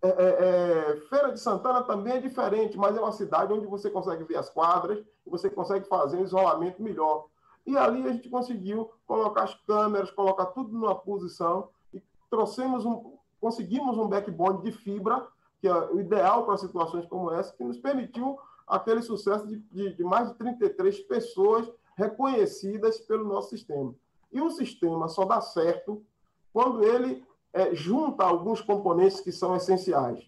É, 0.00 0.08
é, 0.08 0.92
é, 0.92 1.00
Feira 1.08 1.32
de 1.32 1.40
Santana 1.40 1.82
também 1.82 2.14
é 2.14 2.20
diferente, 2.20 2.78
mas 2.78 2.96
é 2.96 3.00
uma 3.00 3.10
cidade 3.12 3.52
onde 3.52 3.66
você 3.66 3.90
consegue 3.90 4.24
ver 4.24 4.36
as 4.36 4.48
quadras 4.48 5.04
você 5.28 5.50
consegue 5.50 5.86
fazer 5.86 6.16
um 6.16 6.24
isolamento 6.24 6.82
melhor. 6.82 7.26
E 7.66 7.76
ali 7.76 8.06
a 8.06 8.12
gente 8.12 8.28
conseguiu 8.28 8.90
colocar 9.06 9.44
as 9.44 9.54
câmeras, 9.54 10.10
colocar 10.10 10.46
tudo 10.46 10.72
numa 10.72 10.94
posição 10.94 11.68
e 11.92 12.02
trouxemos 12.30 12.84
um, 12.84 13.12
conseguimos 13.40 13.98
um 13.98 14.08
backbone 14.08 14.62
de 14.62 14.72
fibra, 14.72 15.26
que 15.60 15.68
é 15.68 15.74
o 15.74 16.00
ideal 16.00 16.44
para 16.46 16.56
situações 16.56 17.04
como 17.06 17.30
essa, 17.30 17.52
que 17.52 17.64
nos 17.64 17.78
permitiu 17.78 18.38
aquele 18.68 19.02
sucesso 19.02 19.46
de, 19.46 19.58
de, 19.58 19.94
de 19.94 20.04
mais 20.04 20.28
de 20.28 20.34
33 20.34 21.00
pessoas 21.00 21.70
reconhecidas 21.96 22.98
pelo 23.00 23.24
nosso 23.24 23.50
sistema. 23.50 23.94
E 24.32 24.40
o 24.40 24.50
sistema 24.50 25.08
só 25.08 25.24
dá 25.24 25.40
certo 25.40 26.04
quando 26.52 26.84
ele 26.84 27.24
é, 27.52 27.74
junta 27.74 28.24
alguns 28.24 28.60
componentes 28.60 29.20
que 29.20 29.32
são 29.32 29.56
essenciais. 29.56 30.24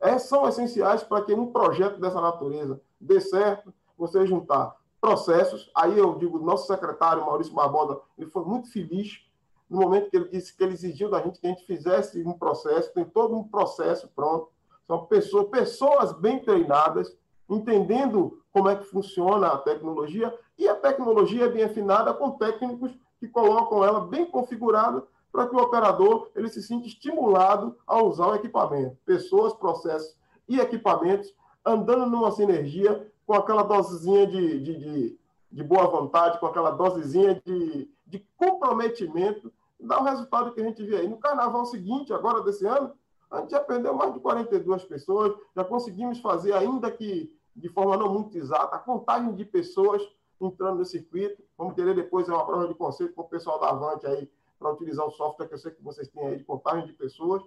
É, 0.00 0.18
são 0.18 0.48
essenciais 0.48 1.02
para 1.02 1.24
que 1.24 1.32
um 1.32 1.52
projeto 1.52 2.00
dessa 2.00 2.20
natureza 2.20 2.80
dê 3.00 3.20
certo, 3.20 3.72
você 3.96 4.26
juntar 4.26 4.76
processos. 5.00 5.70
Aí 5.74 5.98
eu 5.98 6.16
digo, 6.16 6.38
nosso 6.38 6.66
secretário 6.66 7.24
Maurício 7.24 7.52
Barbosa, 7.52 8.00
ele 8.18 8.30
foi 8.30 8.44
muito 8.44 8.70
feliz 8.70 9.24
no 9.68 9.80
momento 9.80 10.10
que 10.10 10.16
ele 10.16 10.28
disse 10.28 10.54
que 10.54 10.62
ele 10.62 10.74
exigiu 10.74 11.08
da 11.08 11.20
gente 11.22 11.40
que 11.40 11.46
a 11.46 11.50
gente 11.50 11.64
fizesse 11.64 12.22
um 12.24 12.34
processo, 12.34 12.92
tem 12.92 13.04
todo 13.04 13.34
um 13.34 13.42
processo 13.44 14.08
pronto. 14.14 14.50
São 14.86 15.06
pessoas, 15.06 15.48
pessoas 15.48 16.12
bem 16.12 16.40
treinadas, 16.40 17.16
entendendo 17.56 18.42
como 18.52 18.68
é 18.68 18.76
que 18.76 18.84
funciona 18.84 19.48
a 19.48 19.58
tecnologia, 19.58 20.32
e 20.58 20.68
a 20.68 20.74
tecnologia 20.74 21.46
é 21.46 21.48
bem 21.48 21.64
afinada 21.64 22.12
com 22.12 22.32
técnicos 22.32 22.92
que 23.18 23.28
colocam 23.28 23.84
ela 23.84 24.00
bem 24.00 24.26
configurada 24.26 25.04
para 25.30 25.46
que 25.46 25.56
o 25.56 25.58
operador 25.58 26.28
ele 26.36 26.48
se 26.48 26.62
sinta 26.62 26.86
estimulado 26.86 27.76
a 27.86 28.02
usar 28.02 28.26
o 28.28 28.34
equipamento. 28.34 28.96
Pessoas, 29.06 29.54
processos 29.54 30.14
e 30.48 30.60
equipamentos 30.60 31.34
andando 31.64 32.06
numa 32.06 32.30
sinergia 32.32 33.10
com 33.26 33.34
aquela 33.34 33.62
dosezinha 33.62 34.26
de, 34.26 34.60
de, 34.60 34.78
de, 34.78 35.18
de 35.50 35.62
boa 35.62 35.86
vontade, 35.86 36.38
com 36.38 36.46
aquela 36.46 36.70
dosezinha 36.70 37.40
de, 37.44 37.88
de 38.06 38.26
comprometimento, 38.36 39.52
dá 39.80 40.00
o 40.00 40.04
resultado 40.04 40.52
que 40.52 40.60
a 40.60 40.64
gente 40.64 40.84
vê 40.84 40.96
aí. 40.96 41.08
No 41.08 41.16
carnaval 41.16 41.64
seguinte, 41.66 42.12
agora 42.12 42.42
desse 42.42 42.66
ano, 42.66 42.92
a 43.30 43.40
gente 43.40 43.50
já 43.52 43.60
perdeu 43.60 43.94
mais 43.94 44.12
de 44.12 44.20
42 44.20 44.84
pessoas, 44.84 45.32
já 45.56 45.64
conseguimos 45.64 46.18
fazer, 46.20 46.52
ainda 46.52 46.90
que 46.90 47.32
de 47.54 47.68
forma 47.68 47.96
não 47.96 48.12
muito 48.12 48.36
exata, 48.36 48.76
a 48.76 48.78
contagem 48.78 49.34
de 49.34 49.44
pessoas 49.44 50.02
entrando 50.40 50.78
no 50.78 50.84
circuito. 50.84 51.42
Vamos 51.56 51.74
querer 51.74 51.94
depois 51.94 52.28
uma 52.28 52.44
prova 52.44 52.66
de 52.66 52.74
conceito 52.74 53.14
com 53.14 53.22
o 53.22 53.28
pessoal 53.28 53.60
da 53.60 53.70
Avante 53.70 54.06
aí, 54.06 54.30
para 54.58 54.72
utilizar 54.72 55.06
o 55.06 55.10
software 55.10 55.48
que 55.48 55.54
eu 55.54 55.58
sei 55.58 55.72
que 55.72 55.82
vocês 55.82 56.08
têm 56.08 56.26
aí 56.26 56.36
de 56.36 56.44
contagem 56.44 56.86
de 56.86 56.92
pessoas, 56.92 57.42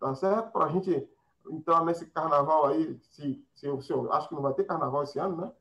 tá 0.00 0.14
certo? 0.14 0.50
Para 0.50 0.66
a 0.66 0.68
gente 0.68 1.08
entrar 1.48 1.84
nesse 1.84 2.06
carnaval 2.06 2.66
aí, 2.66 2.98
se, 3.10 3.44
se, 3.54 3.82
se 3.82 3.92
eu 3.92 4.12
acho 4.12 4.28
que 4.28 4.34
não 4.34 4.42
vai 4.42 4.52
ter 4.52 4.64
carnaval 4.64 5.04
esse 5.04 5.18
ano, 5.18 5.36
né? 5.36 5.52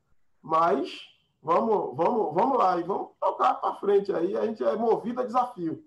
Mas 0.41 1.07
vamos, 1.41 1.95
vamos, 1.95 2.33
vamos 2.33 2.57
lá 2.57 2.79
e 2.79 2.83
vamos 2.83 3.09
tocar 3.19 3.55
para 3.55 3.75
frente 3.75 4.11
aí, 4.13 4.35
a 4.35 4.45
gente 4.45 4.63
é 4.63 4.75
movido 4.75 5.21
a 5.21 5.25
desafio. 5.25 5.83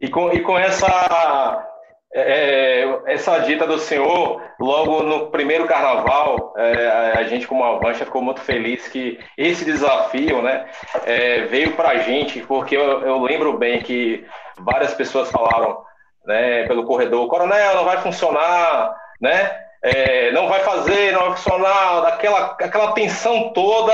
E 0.00 0.08
com, 0.10 0.30
e 0.30 0.42
com 0.42 0.58
essa 0.58 1.77
é, 2.14 3.00
essa 3.06 3.38
dita 3.40 3.66
do 3.66 3.78
senhor, 3.78 4.42
logo 4.58 5.02
no 5.02 5.30
primeiro 5.30 5.66
carnaval, 5.66 6.54
é, 6.56 7.12
a 7.16 7.22
gente, 7.24 7.46
como 7.46 7.64
Avancha, 7.64 8.04
ficou 8.04 8.22
muito 8.22 8.40
feliz 8.40 8.88
que 8.88 9.18
esse 9.36 9.64
desafio 9.64 10.40
né, 10.40 10.66
é, 11.04 11.42
veio 11.42 11.72
para 11.72 11.90
a 11.90 11.98
gente, 11.98 12.40
porque 12.40 12.76
eu, 12.76 13.02
eu, 13.02 13.20
lembro 13.20 13.58
bem 13.58 13.80
que 13.80 14.26
várias 14.58 14.94
pessoas 14.94 15.30
falaram 15.30 15.82
né, 16.24 16.66
pelo 16.66 16.84
corredor: 16.84 17.28
Coronel, 17.28 17.74
não 17.74 17.84
vai 17.84 17.98
funcionar, 17.98 18.96
né, 19.20 19.50
é, 19.82 20.32
não 20.32 20.48
vai 20.48 20.60
fazer, 20.60 21.12
não 21.12 21.28
vai 21.28 21.36
funcionar, 21.36 22.00
daquela 22.00 22.56
aquela 22.60 22.92
tensão 22.92 23.52
toda. 23.52 23.92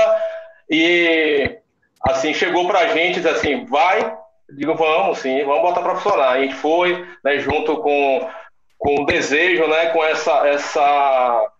E 0.69 1.59
assim, 2.01 2.33
chegou 2.33 2.65
para 2.65 2.79
a 2.79 2.87
gente 2.87 3.27
assim: 3.27 3.65
vai, 3.65 4.17
Digo, 4.49 4.75
vamos 4.75 5.19
sim, 5.19 5.43
vamos 5.43 5.61
botar 5.61 5.81
para 5.81 5.95
funcionar. 5.95 6.29
A 6.29 6.41
gente 6.41 6.55
foi, 6.55 7.05
né, 7.23 7.39
junto 7.39 7.77
com, 7.81 8.29
com 8.77 9.01
o 9.01 9.05
desejo, 9.05 9.67
né, 9.67 9.87
com 9.87 10.03
essa, 10.03 10.47
essa, 10.47 11.51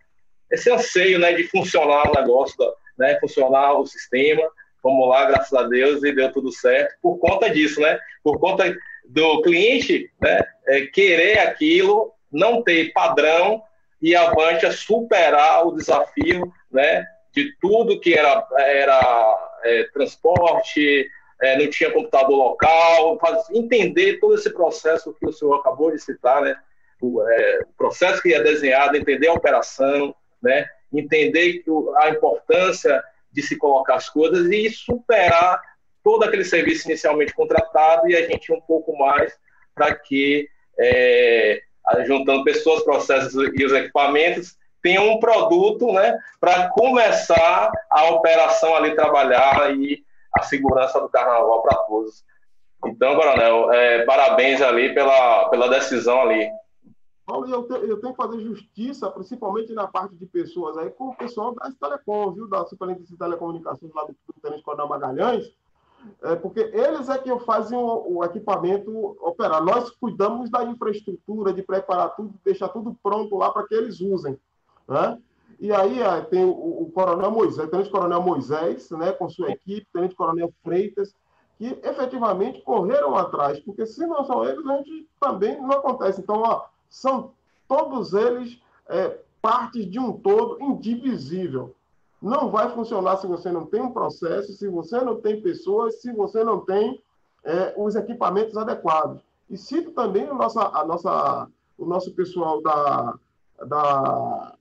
esse 0.50 0.70
anseio 0.70 1.18
né, 1.18 1.32
de 1.32 1.44
funcionar 1.44 2.08
o 2.08 2.14
negócio, 2.14 2.56
né, 2.96 3.18
funcionar 3.20 3.74
o 3.74 3.86
sistema. 3.86 4.42
Vamos 4.82 5.08
lá, 5.08 5.24
graças 5.24 5.52
a 5.52 5.64
Deus, 5.64 6.04
e 6.04 6.12
deu 6.12 6.32
tudo 6.32 6.52
certo. 6.52 6.94
Por 7.02 7.18
conta 7.18 7.50
disso, 7.50 7.80
né? 7.80 7.98
Por 8.22 8.38
conta 8.38 8.72
do 9.08 9.42
cliente 9.42 10.08
né, 10.20 10.40
é, 10.68 10.86
querer 10.86 11.40
aquilo, 11.40 12.12
não 12.30 12.62
ter 12.62 12.92
padrão 12.92 13.62
e 14.00 14.14
a 14.14 14.30
superar 14.70 15.66
o 15.66 15.72
desafio 15.72 16.52
né, 16.70 17.04
de 17.32 17.52
tudo 17.60 17.98
que 17.98 18.14
era, 18.14 18.46
era 18.56 19.50
é, 19.64 19.84
transporte, 19.92 21.08
é, 21.40 21.58
não 21.58 21.68
tinha 21.68 21.92
computador 21.92 22.36
local, 22.36 23.18
entender 23.52 24.18
todo 24.18 24.34
esse 24.34 24.50
processo 24.50 25.14
que 25.14 25.26
o 25.26 25.32
senhor 25.32 25.56
acabou 25.56 25.90
de 25.90 25.98
citar, 25.98 26.42
né? 26.42 26.56
O, 27.00 27.22
é, 27.28 27.60
o 27.62 27.76
processo 27.76 28.22
que 28.22 28.32
é 28.32 28.42
desenhado, 28.42 28.96
entender 28.96 29.28
a 29.28 29.34
operação, 29.34 30.14
né? 30.42 30.66
entender 30.92 31.58
que, 31.58 31.70
a 31.96 32.10
importância 32.10 33.02
de 33.30 33.42
se 33.42 33.56
colocar 33.56 33.96
as 33.96 34.08
coisas 34.08 34.46
e 34.50 34.70
superar 34.70 35.60
todo 36.02 36.24
aquele 36.24 36.44
serviço 36.44 36.88
inicialmente 36.88 37.34
contratado 37.34 38.08
e 38.08 38.16
a 38.16 38.26
gente 38.26 38.52
um 38.52 38.60
pouco 38.60 38.96
mais 38.96 39.36
para 39.74 39.94
que, 39.94 40.48
é, 40.78 41.60
juntando 42.06 42.44
pessoas, 42.44 42.82
processos 42.82 43.34
e 43.54 43.64
os 43.64 43.72
equipamentos, 43.72 44.56
tenha 44.82 45.02
um 45.02 45.18
produto 45.18 45.92
né, 45.92 46.16
para 46.40 46.68
começar 46.68 47.70
a 47.90 48.10
operação 48.10 48.74
ali 48.74 48.94
trabalhar 48.94 49.74
e 49.74 50.05
a 50.36 50.42
segurança 50.42 51.00
do 51.00 51.08
carnaval 51.08 51.62
para 51.62 51.76
todos. 51.84 52.24
Então, 52.84 53.16
Coronel, 53.16 53.72
é, 53.72 54.04
parabéns 54.04 54.60
ali 54.60 54.94
pela, 54.94 55.48
pela 55.48 55.68
decisão 55.68 56.20
ali. 56.20 56.48
Paulo, 57.26 57.48
eu, 57.48 57.66
te, 57.66 57.72
eu, 57.72 58.00
tenho 58.00 58.14
que 58.14 58.22
fazer 58.22 58.40
justiça, 58.40 59.10
principalmente 59.10 59.72
na 59.72 59.88
parte 59.88 60.14
de 60.14 60.26
pessoas 60.26 60.78
aí, 60.78 60.90
com 60.90 61.08
o 61.08 61.16
pessoal 61.16 61.52
das 61.54 61.74
Telecom, 61.74 62.32
viu? 62.32 62.48
Da 62.48 62.64
Superintendência 62.66 63.14
de 63.14 63.18
Telecomunicações 63.18 63.92
lá 63.92 64.04
do, 64.04 64.12
do 64.12 64.40
Tenente 64.40 64.62
Coronel 64.62 64.88
Magalhães, 64.88 65.52
é, 66.22 66.36
porque 66.36 66.60
eles 66.60 67.08
é 67.08 67.18
que 67.18 67.36
fazem 67.40 67.76
o, 67.76 68.18
o, 68.18 68.24
equipamento 68.24 69.16
operar. 69.20 69.62
Nós 69.62 69.90
cuidamos 69.90 70.48
da 70.50 70.62
infraestrutura, 70.64 71.52
de 71.52 71.62
preparar 71.62 72.14
tudo, 72.14 72.32
deixar 72.44 72.68
tudo 72.68 72.96
pronto 73.02 73.36
lá 73.36 73.50
para 73.50 73.66
que 73.66 73.74
eles 73.74 74.00
usem. 74.00 74.38
Né? 74.86 75.18
E 75.58 75.72
aí 75.72 75.98
tem 76.30 76.44
o, 76.44 76.50
o 76.50 76.90
Coronel 76.92 77.30
Moisés, 77.30 77.66
o 77.66 77.70
Tenente 77.70 77.90
Coronel 77.90 78.22
Moisés, 78.22 78.90
né, 78.90 79.12
com 79.12 79.28
sua 79.28 79.50
equipe, 79.50 79.86
Tenente 79.92 80.14
Coronel 80.14 80.52
Freitas, 80.62 81.14
que 81.58 81.78
efetivamente 81.82 82.60
correram 82.62 83.16
atrás, 83.16 83.58
porque 83.60 83.86
se 83.86 84.06
não 84.06 84.24
são 84.24 84.44
eles, 84.44 84.66
a 84.66 84.76
gente 84.78 85.08
também 85.18 85.60
não 85.60 85.72
acontece. 85.72 86.20
Então, 86.20 86.42
ó, 86.42 86.66
são 86.88 87.32
todos 87.66 88.12
eles 88.12 88.60
é, 88.88 89.18
partes 89.40 89.90
de 89.90 89.98
um 89.98 90.12
todo 90.12 90.62
indivisível. 90.62 91.74
Não 92.20 92.50
vai 92.50 92.70
funcionar 92.70 93.16
se 93.16 93.26
você 93.26 93.50
não 93.50 93.66
tem 93.66 93.80
um 93.80 93.92
processo, 93.92 94.52
se 94.52 94.68
você 94.68 95.00
não 95.00 95.20
tem 95.20 95.40
pessoas, 95.40 96.00
se 96.00 96.12
você 96.12 96.44
não 96.44 96.60
tem 96.60 97.02
é, 97.44 97.74
os 97.76 97.94
equipamentos 97.94 98.56
adequados. 98.56 99.22
E 99.48 99.56
cito 99.56 99.92
também 99.92 100.26
nossa, 100.26 100.60
a 100.60 100.84
nossa 100.84 101.48
o 101.78 101.84
nosso 101.84 102.12
pessoal 102.12 102.62
da, 102.62 103.14
da, 103.66 104.54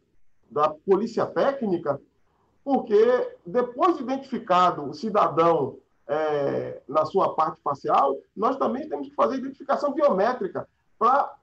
da 0.50 0.70
Polícia 0.70 1.26
Técnica, 1.26 2.00
porque 2.64 3.36
depois 3.46 3.98
de 3.98 4.04
identificado 4.04 4.90
o 4.90 4.94
cidadão 4.94 5.78
é, 6.08 6.82
na 6.88 7.06
sua 7.06 7.36
parte 7.36 7.62
facial, 7.62 8.16
nós 8.36 8.58
também 8.58 8.88
temos 8.88 9.10
que 9.10 9.16
fazer 9.16 9.38
identificação 9.38 9.94
biométrica 9.94 10.68
para 10.98 11.34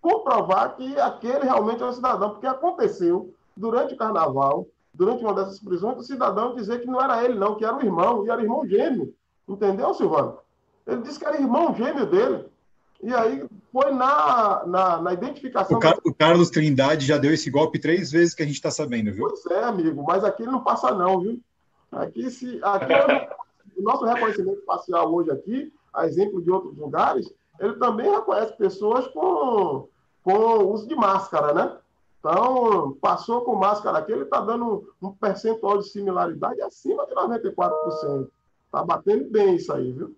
comprovar 0.00 0.76
que 0.76 0.98
aquele 1.00 1.44
realmente 1.44 1.82
é 1.82 1.86
o 1.86 1.92
cidadão, 1.92 2.30
porque 2.30 2.46
aconteceu 2.46 3.34
durante 3.56 3.94
o 3.94 3.96
carnaval, 3.96 4.66
durante 4.92 5.24
uma 5.24 5.34
dessas 5.34 5.58
prisões, 5.58 5.98
o 5.98 6.02
cidadão 6.02 6.54
dizer 6.54 6.80
que 6.80 6.86
não 6.86 7.00
era 7.00 7.24
ele, 7.24 7.34
não, 7.38 7.56
que 7.56 7.64
era 7.64 7.76
o 7.76 7.82
irmão, 7.82 8.24
e 8.24 8.30
era 8.30 8.42
irmão 8.42 8.66
gêmeo. 8.66 9.12
Entendeu, 9.48 9.94
Silvano? 9.94 10.38
Ele 10.86 11.02
disse 11.02 11.18
que 11.18 11.26
era 11.26 11.40
irmão 11.40 11.74
gêmeo 11.74 12.06
dele. 12.06 12.48
E 13.02 13.12
aí 13.12 13.44
foi 13.72 13.92
na, 13.92 14.64
na, 14.66 15.02
na 15.02 15.12
identificação. 15.12 15.76
O, 15.76 15.80
Car 15.80 15.98
o, 16.04 16.14
Carlos 16.14 16.50
Trindade 16.50 17.06
já 17.06 17.18
deu 17.18 17.32
esse 17.32 17.50
golpe 17.50 17.78
três 17.78 18.10
vezes 18.10 18.34
que 18.34 18.42
a 18.42 18.46
gente 18.46 18.56
está 18.56 18.70
sabendo, 18.70 19.12
viu? 19.12 19.28
Pois 19.28 19.46
é, 19.46 19.64
amigo, 19.64 20.02
mas 20.02 20.24
aqui 20.24 20.42
ele 20.42 20.52
não 20.52 20.64
passa, 20.64 20.92
não, 20.92 21.20
viu? 21.20 21.40
Aqui, 21.92 22.30
se, 22.30 22.58
aqui 22.62 22.92
é 22.92 23.30
o 23.76 23.82
nosso 23.82 24.04
reconhecimento 24.04 24.64
facial 24.64 25.12
hoje 25.14 25.30
aqui, 25.30 25.72
a 25.92 26.06
exemplo 26.06 26.42
de 26.42 26.50
outros 26.50 26.76
lugares, 26.76 27.32
ele 27.60 27.74
também 27.74 28.10
reconhece 28.10 28.56
pessoas 28.56 29.06
com, 29.08 29.88
com 30.22 30.64
uso 30.72 30.88
de 30.88 30.94
máscara, 30.94 31.54
né? 31.54 31.76
Então, 32.18 32.96
passou 33.00 33.42
com 33.42 33.54
máscara 33.54 33.98
aqui, 33.98 34.10
ele 34.10 34.24
está 34.24 34.40
dando 34.40 34.92
um 35.00 35.12
percentual 35.12 35.78
de 35.78 35.88
similaridade 35.88 36.60
acima 36.60 37.06
de 37.06 37.14
94%. 37.14 38.28
Está 38.64 38.84
batendo 38.84 39.30
bem 39.30 39.54
isso 39.54 39.72
aí, 39.72 39.92
viu? 39.92 40.16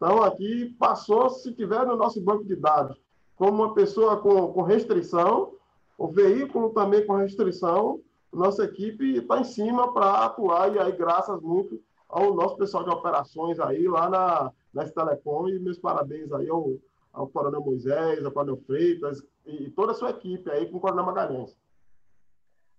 Então, 0.00 0.22
aqui 0.22 0.74
passou, 0.78 1.28
se 1.28 1.52
tiver 1.52 1.84
no 1.84 1.94
nosso 1.94 2.22
banco 2.22 2.42
de 2.42 2.56
dados, 2.56 2.98
como 3.36 3.62
uma 3.62 3.74
pessoa 3.74 4.16
com, 4.16 4.50
com 4.50 4.62
restrição, 4.62 5.52
o 5.98 6.08
veículo 6.08 6.70
também 6.70 7.06
com 7.06 7.16
restrição, 7.16 8.00
nossa 8.32 8.64
equipe 8.64 9.18
está 9.18 9.40
em 9.40 9.44
cima 9.44 9.92
para 9.92 10.24
atuar, 10.24 10.74
e 10.74 10.78
aí, 10.78 10.92
graças 10.92 11.38
muito 11.42 11.78
ao 12.08 12.32
nosso 12.32 12.56
pessoal 12.56 12.82
de 12.82 12.88
operações 12.88 13.60
aí, 13.60 13.86
lá 13.86 14.08
na, 14.08 14.50
na 14.72 14.88
Telecom, 14.88 15.50
e 15.50 15.58
meus 15.58 15.78
parabéns 15.78 16.32
aí 16.32 16.48
ao, 16.48 16.78
ao 17.12 17.28
Coronel 17.28 17.60
Moisés, 17.60 18.24
ao 18.24 18.32
Coronel 18.32 18.56
Freitas, 18.66 19.22
e, 19.44 19.64
e 19.64 19.70
toda 19.70 19.92
a 19.92 19.94
sua 19.94 20.10
equipe 20.10 20.50
aí 20.50 20.64
com 20.70 20.78
o 20.78 20.80
Coronel 20.80 21.04
Magalhães. 21.04 21.58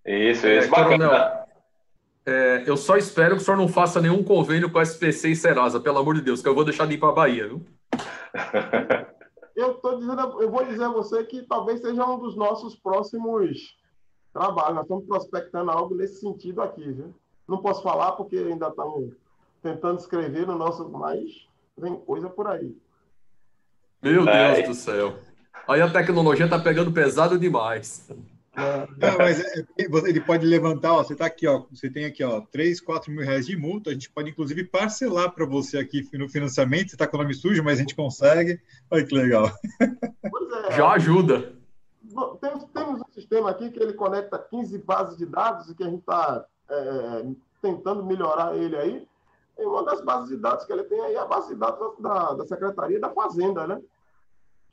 Isso, 0.04 0.48
isso, 0.48 0.48
é, 0.48 0.68
bacana. 0.68 1.08
Coronel, 1.08 1.51
é, 2.26 2.64
eu 2.68 2.78
só 2.78 2.98
espero 2.98 3.36
que 3.36 3.42
o 3.42 3.46
senhor 3.46 3.58
não 3.58 3.68
faça 3.68 4.00
nenhum 4.00 4.24
convênio 4.24 4.72
com 4.72 4.78
a 4.78 4.84
SPC 4.84 5.30
e 5.30 5.36
Serasa, 5.36 5.80
pelo 5.80 5.98
amor 5.98 6.16
de 6.16 6.22
Deus, 6.22 6.42
que 6.42 6.48
eu 6.48 6.56
vou 6.56 6.64
deixar 6.64 6.88
de 6.88 6.94
ir 6.94 6.98
para 6.98 7.10
a 7.10 7.14
Bahia, 7.14 7.48
viu? 7.48 7.66
eu, 9.56 9.74
tô 9.76 9.98
dizendo, 9.98 10.42
eu 10.42 10.52
vou 10.52 10.64
dizer 10.66 10.84
a 10.84 10.90
você 10.90 11.24
que 11.24 11.42
talvez 11.44 11.82
seja 11.82 12.06
um 12.06 12.20
dos 12.20 12.36
nossos 12.36 12.76
próximos 12.76 13.76
trabalhos. 14.32 14.76
Nós 14.76 14.84
estamos 14.84 15.06
prospectando 15.06 15.72
algo 15.72 15.96
nesse 15.96 16.20
sentido 16.20 16.62
aqui, 16.62 16.92
viu? 16.92 17.14
Não 17.48 17.58
posso 17.58 17.82
falar 17.82 18.14
porque 18.14 18.38
ainda 18.38 18.68
estamos 18.68 19.14
tentando 19.62 20.00
escrever 20.00 20.46
no 20.46 20.58
nosso, 20.58 20.88
mas 20.90 21.48
vem 21.78 21.96
coisa 21.96 22.30
por 22.30 22.48
aí. 22.48 22.76
Meu 24.02 24.28
é. 24.28 24.56
Deus 24.56 24.68
do 24.70 24.74
céu. 24.76 25.16
Aí 25.68 25.82
a 25.82 25.90
tecnologia 25.90 26.46
está 26.46 26.60
pegando 26.60 26.92
pesado 26.92 27.38
demais. 27.38 28.10
Não, 28.56 29.18
mas 29.18 29.40
é, 29.40 29.60
é 29.60 29.86
ele 30.08 30.20
pode 30.20 30.46
levantar, 30.46 30.94
ó, 30.94 31.04
você 31.04 31.14
está 31.14 31.26
aqui, 31.26 31.48
ó, 31.48 31.66
você 31.72 31.90
tem 31.90 32.04
aqui, 32.04 32.22
ó, 32.22 32.42
3, 32.42 32.82
4 32.82 33.10
mil 33.12 33.24
reais 33.24 33.46
de 33.46 33.56
multa, 33.56 33.92
a 33.92 33.94
gente 33.94 34.12
pode 34.12 34.30
inclusive 34.30 34.66
parcelar 34.66 35.32
para 35.32 35.46
você 35.46 35.78
aqui 35.78 36.06
no 36.18 36.28
financiamento, 36.28 36.90
você 36.90 36.96
está 36.96 37.08
com 37.08 37.16
o 37.16 37.22
nome 37.22 37.34
sujo, 37.34 37.64
mas 37.64 37.78
a 37.78 37.82
gente 37.82 37.96
consegue. 37.96 38.60
Olha 38.90 39.06
que 39.06 39.16
legal. 39.16 39.50
É, 40.70 40.76
Já 40.76 40.92
ajuda. 40.92 41.54
Temos, 42.42 42.66
temos, 42.74 43.00
um 43.00 43.14
sistema 43.14 43.50
aqui 43.50 43.70
que 43.72 43.82
ele 43.82 43.94
conecta 43.94 44.38
15 44.38 44.78
bases 44.80 45.18
de 45.18 45.26
dados 45.26 45.70
e 45.70 45.76
que 45.76 45.84
a 45.84 45.90
gente 45.90 46.00
está 46.00 46.46
é, 46.70 47.26
tentando 47.62 48.04
melhorar 48.04 48.56
ele 48.58 48.76
aí. 48.76 49.08
E 49.58 49.66
uma 49.66 49.86
das 49.86 50.02
bases 50.04 50.30
de 50.30 50.36
dados 50.36 50.66
que 50.66 50.74
ele 50.74 50.84
tem 50.84 51.00
aí 51.00 51.16
é 51.16 51.20
a 51.20 51.26
base 51.26 51.50
de 51.50 51.56
dados 51.56 51.98
da, 52.00 52.34
da 52.34 52.46
Secretaria 52.46 53.00
da 53.00 53.12
Fazenda, 53.12 53.66
né? 53.66 53.82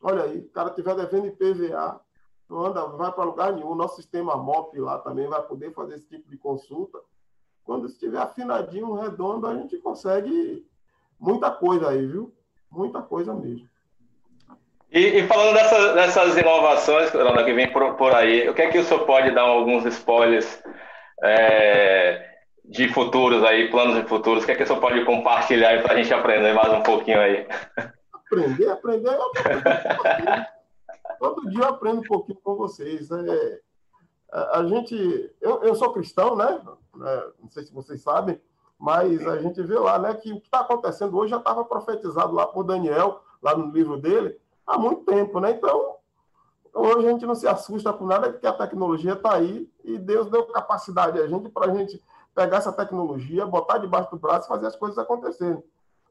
Olha 0.01 0.25
aí, 0.25 0.39
o 0.39 0.49
cara 0.51 0.71
tiver 0.71 0.97
devendo 0.97 1.27
IPVA, 1.29 2.01
não 2.49 2.67
anda, 2.67 2.87
vai 2.87 3.13
para 3.13 3.25
lugar 3.25 3.53
nenhum. 3.53 3.75
Nosso 3.75 3.97
sistema 3.97 4.37
MOP 4.37 4.79
lá 4.81 4.99
também 4.99 5.27
vai 5.29 5.43
poder 5.43 5.73
fazer 5.73 5.97
esse 5.97 6.09
tipo 6.09 6.31
de 6.31 6.39
consulta. 6.39 6.99
Quando 7.63 7.87
estiver 7.87 8.19
afinadinho, 8.19 8.95
redondo, 8.95 9.47
a 9.47 9.55
gente 9.55 9.77
consegue 9.79 10.67
muita 11.21 11.51
coisa 11.51 11.91
aí, 11.91 12.07
viu? 12.07 12.33
Muita 12.71 13.03
coisa 13.03 13.35
mesmo. 13.35 13.69
E, 14.91 15.19
e 15.19 15.27
falando 15.27 15.55
dessa, 15.55 15.93
dessas 15.93 16.37
inovações, 16.39 17.11
Ronaldo, 17.11 17.45
que 17.45 17.53
vem 17.53 17.71
por, 17.71 17.95
por, 17.97 18.15
aí, 18.15 18.49
o 18.49 18.55
que 18.55 18.63
é 18.63 18.71
que 18.71 18.79
o 18.79 18.85
senhor 18.85 19.05
pode 19.05 19.31
dar 19.33 19.43
alguns 19.43 19.85
spoilers 19.85 20.63
é, 21.23 22.27
de 22.65 22.89
futuros 22.89 23.45
aí, 23.45 23.71
planos 23.71 23.97
de 23.97 24.09
futuros? 24.09 24.43
O 24.43 24.47
que 24.47 24.53
é 24.53 24.55
que 24.55 24.63
o 24.63 24.67
senhor 24.67 24.81
pode 24.81 25.05
compartilhar 25.05 25.83
para 25.83 25.93
a 25.93 25.97
gente 25.97 26.13
aprender 26.15 26.55
mais 26.55 26.73
um 26.73 26.83
pouquinho 26.83 27.21
aí? 27.21 27.47
Aprender, 28.15 28.71
aprender, 28.71 29.11
aprender. 29.11 30.49
Todo 31.19 31.49
dia 31.51 31.65
eu 31.65 31.69
aprendo 31.69 32.01
um 32.01 32.05
pouquinho 32.05 32.39
com 32.43 32.57
vocês. 32.57 33.11
É, 33.11 33.61
a, 34.31 34.59
a 34.59 34.67
gente, 34.67 35.35
eu, 35.41 35.63
eu 35.63 35.75
sou 35.75 35.93
cristão, 35.93 36.37
né? 36.37 36.61
É, 37.03 37.31
não 37.41 37.49
sei 37.49 37.65
se 37.65 37.73
vocês 37.73 38.03
sabem, 38.03 38.41
mas 38.79 39.27
a 39.27 39.41
gente 39.41 39.63
vê 39.63 39.79
lá, 39.79 39.99
né, 39.99 40.15
que 40.15 40.33
o 40.33 40.41
que 40.41 40.47
está 40.47 40.61
acontecendo 40.61 41.17
hoje 41.17 41.31
já 41.31 41.39
estava 41.39 41.65
profetizado 41.65 42.33
lá 42.33 42.47
por 42.47 42.63
Daniel, 42.63 43.23
lá 43.43 43.57
no 43.57 43.73
livro 43.73 44.01
dele, 44.01 44.39
há 44.67 44.79
muito 44.79 45.05
tempo, 45.05 45.41
né? 45.41 45.51
Então, 45.51 45.97
hoje 46.73 47.07
a 47.07 47.11
gente 47.11 47.27
não 47.27 47.35
se 47.35 47.49
assusta 47.49 47.93
por 47.93 48.07
nada, 48.07 48.31
porque 48.31 48.47
a 48.47 48.53
tecnologia 48.53 49.15
está 49.15 49.35
aí 49.35 49.69
e 49.83 49.99
Deus 49.99 50.29
deu 50.31 50.47
capacidade 50.47 51.21
a 51.21 51.27
gente 51.27 51.49
para 51.49 51.71
a 51.71 51.75
gente 51.75 52.03
pegar 52.35 52.59
essa 52.59 52.73
tecnologia, 52.73 53.45
botar 53.47 53.79
debaixo 53.79 54.11
do 54.11 54.19
braço 54.19 54.47
e 54.47 54.49
fazer 54.49 54.67
as 54.67 54.77
coisas 54.77 54.97
acontecerem. 54.99 55.63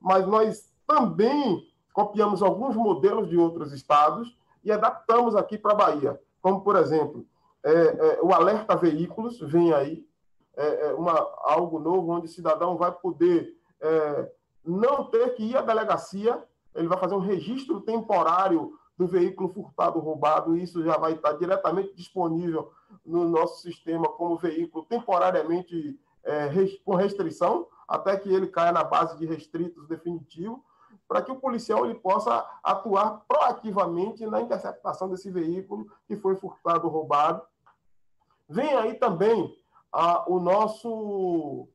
Mas 0.01 0.27
nós 0.27 0.69
também 0.85 1.65
copiamos 1.93 2.43
alguns 2.43 2.75
modelos 2.75 3.29
de 3.29 3.37
outros 3.37 3.71
estados 3.71 4.37
e 4.67 4.71
adaptamos 4.71 5.33
aqui 5.33 5.57
para 5.57 5.71
a 5.71 5.75
Bahia. 5.75 6.21
Como, 6.41 6.59
por 6.59 6.75
exemplo, 6.75 7.25
é, 7.63 7.71
é, 7.71 8.19
o 8.21 8.33
alerta 8.33 8.75
veículos 8.75 9.39
vem 9.39 9.73
aí, 9.73 10.05
é, 10.57 10.89
é 10.89 10.93
uma, 10.93 11.13
algo 11.43 11.79
novo, 11.79 12.11
onde 12.11 12.25
o 12.25 12.29
cidadão 12.29 12.75
vai 12.75 12.91
poder 12.91 13.55
é, 13.79 14.29
não 14.65 15.05
ter 15.05 15.35
que 15.35 15.43
ir 15.43 15.55
à 15.55 15.61
delegacia, 15.61 16.43
ele 16.75 16.89
vai 16.89 16.97
fazer 16.97 17.15
um 17.15 17.19
registro 17.19 17.79
temporário 17.79 18.77
do 18.97 19.07
veículo 19.07 19.47
furtado 19.47 19.99
roubado, 19.99 20.57
e 20.57 20.63
isso 20.63 20.83
já 20.83 20.97
vai 20.97 21.13
estar 21.13 21.31
diretamente 21.33 21.95
disponível 21.95 22.69
no 23.05 23.23
nosso 23.23 23.61
sistema 23.61 24.09
como 24.09 24.35
veículo 24.35 24.83
temporariamente 24.83 25.97
é, 26.25 26.49
com 26.83 26.93
restrição, 26.95 27.67
até 27.87 28.17
que 28.17 28.27
ele 28.27 28.47
caia 28.47 28.73
na 28.73 28.83
base 28.83 29.17
de 29.17 29.25
restritos 29.25 29.87
definitivo 29.87 30.61
para 31.07 31.21
que 31.21 31.31
o 31.31 31.39
policial 31.39 31.85
ele 31.85 31.95
possa 31.95 32.45
atuar 32.61 33.23
proativamente 33.27 34.25
na 34.25 34.41
interceptação 34.41 35.09
desse 35.09 35.31
veículo 35.31 35.89
que 36.05 36.17
foi 36.17 36.35
furtado, 36.35 36.87
roubado. 36.87 37.41
Vem 38.49 38.73
aí 38.75 38.93
também 38.95 39.57
ah, 39.91 40.25
o 40.27 40.39
nosso. 40.39 41.67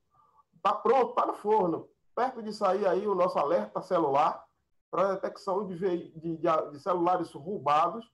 Está 0.57 0.75
pronto, 0.75 1.11
está 1.11 1.27
no 1.27 1.35
forno. 1.35 1.89
Perto 2.15 2.43
de 2.43 2.53
sair 2.53 2.87
aí 2.87 3.07
o 3.07 3.15
nosso 3.15 3.39
alerta 3.39 3.81
celular 3.81 4.45
para 4.91 5.15
detecção 5.15 5.67
de, 5.67 5.79
de, 5.79 6.37
de, 6.37 6.81
celulares 6.81 7.33
roubados. 7.33 8.11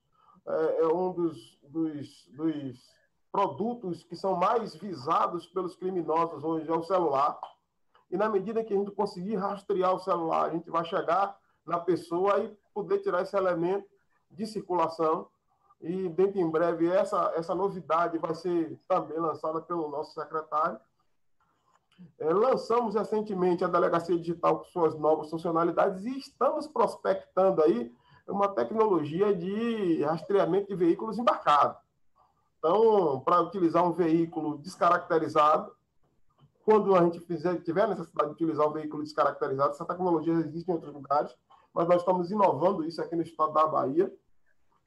É, 0.46 0.82
é 0.82 0.86
um 0.86 1.12
dos, 1.12 1.58
dos, 1.62 2.28
dos 2.28 2.98
produtos 3.32 4.04
que 4.04 4.16
são 4.16 4.36
mais 4.36 4.74
visados 4.76 5.46
pelos 5.48 5.76
criminosos 5.76 6.42
hoje, 6.44 6.70
é 6.70 6.72
o 6.72 6.82
celular 6.82 7.38
e 8.10 8.16
na 8.16 8.28
medida 8.28 8.64
que 8.64 8.72
a 8.72 8.76
gente 8.76 8.90
conseguir 8.90 9.36
rastrear 9.36 9.94
o 9.94 9.98
celular, 9.98 10.46
a 10.46 10.50
gente 10.50 10.70
vai 10.70 10.84
chegar 10.84 11.38
na 11.66 11.78
pessoa 11.78 12.40
e 12.40 12.56
poder 12.72 12.98
tirar 13.00 13.22
esse 13.22 13.36
elemento 13.36 13.86
de 14.30 14.46
circulação. 14.46 15.28
E 15.80 16.08
dentro 16.08 16.40
em 16.40 16.50
breve 16.50 16.88
essa, 16.88 17.32
essa 17.36 17.54
novidade 17.54 18.18
vai 18.18 18.34
ser 18.34 18.78
também 18.88 19.18
lançada 19.18 19.60
pelo 19.60 19.88
nosso 19.88 20.14
secretário. 20.14 20.80
É, 22.18 22.32
lançamos 22.32 22.94
recentemente 22.94 23.64
a 23.64 23.68
Delegacia 23.68 24.16
Digital 24.16 24.60
com 24.60 24.64
suas 24.64 24.94
novas 24.96 25.30
funcionalidades 25.30 26.04
e 26.04 26.18
estamos 26.18 26.66
prospectando 26.66 27.62
aí 27.62 27.92
uma 28.26 28.48
tecnologia 28.48 29.34
de 29.34 30.02
rastreamento 30.02 30.68
de 30.68 30.74
veículos 30.74 31.18
embarcados. 31.18 31.76
Então, 32.58 33.20
para 33.20 33.40
utilizar 33.40 33.84
um 33.84 33.92
veículo 33.92 34.58
descaracterizado, 34.58 35.72
quando 36.68 36.94
a 36.94 37.02
gente 37.02 37.18
fizer, 37.20 37.62
tiver 37.62 37.88
necessidade 37.88 38.28
de 38.28 38.34
utilizar 38.34 38.66
o 38.66 38.72
veículo 38.72 39.02
descaracterizado, 39.02 39.70
essa 39.70 39.86
tecnologia 39.86 40.34
existe 40.34 40.68
em 40.70 40.74
outros 40.74 40.92
lugares, 40.92 41.34
mas 41.72 41.88
nós 41.88 42.02
estamos 42.02 42.30
inovando 42.30 42.84
isso 42.84 43.00
aqui 43.00 43.16
no 43.16 43.22
estado 43.22 43.54
da 43.54 43.66
Bahia, 43.66 44.12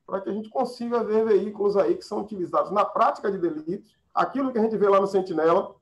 para 0.06 0.22
que 0.22 0.30
a 0.30 0.32
gente 0.32 0.48
consiga 0.52 1.04
ver 1.04 1.26
veículos 1.26 1.76
aí 1.76 1.98
que 1.98 2.06
são 2.06 2.22
utilizados 2.22 2.72
na 2.72 2.86
prática 2.86 3.32
de 3.32 3.40
delitos, 3.40 3.98
aquilo 4.14 4.52
que 4.52 4.60
a 4.60 4.62
gente 4.62 4.78
vê 4.78 4.88
lá 4.88 5.02
no 5.02 5.08
Sentinela, 5.08 5.74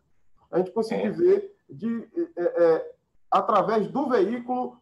a 0.49 0.59
gente 0.59 0.71
conseguir 0.71 1.07
é. 1.07 1.09
ver 1.09 1.55
de, 1.69 2.09
é, 2.37 2.63
é, 2.63 2.95
através 3.29 3.89
do 3.89 4.07
veículo, 4.07 4.77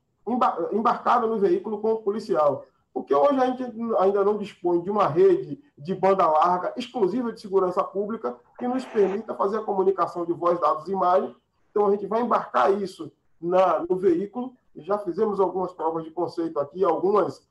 embarcado 0.71 1.25
no 1.25 1.39
veículo 1.39 1.81
com 1.81 1.93
o 1.93 2.03
policial. 2.03 2.63
Porque 2.97 3.13
hoje 3.13 3.39
a 3.39 3.45
gente 3.45 3.63
ainda 3.99 4.23
não 4.23 4.39
dispõe 4.39 4.81
de 4.81 4.89
uma 4.89 5.05
rede 5.05 5.63
de 5.77 5.93
banda 5.93 6.25
larga 6.27 6.73
exclusiva 6.75 7.31
de 7.31 7.39
segurança 7.39 7.83
pública 7.83 8.35
que 8.57 8.67
nos 8.67 8.83
permita 8.85 9.35
fazer 9.35 9.59
a 9.59 9.61
comunicação 9.61 10.25
de 10.25 10.33
voz, 10.33 10.59
dados 10.59 10.87
e 10.87 10.93
imagens. 10.93 11.35
Então, 11.69 11.85
a 11.85 11.91
gente 11.91 12.07
vai 12.07 12.23
embarcar 12.23 12.73
isso 12.81 13.11
na, 13.39 13.85
no 13.87 13.97
veículo. 13.97 14.55
Já 14.77 14.97
fizemos 14.97 15.39
algumas 15.39 15.71
provas 15.73 16.05
de 16.05 16.09
conceito 16.09 16.59
aqui, 16.59 16.83
algumas 16.83 17.47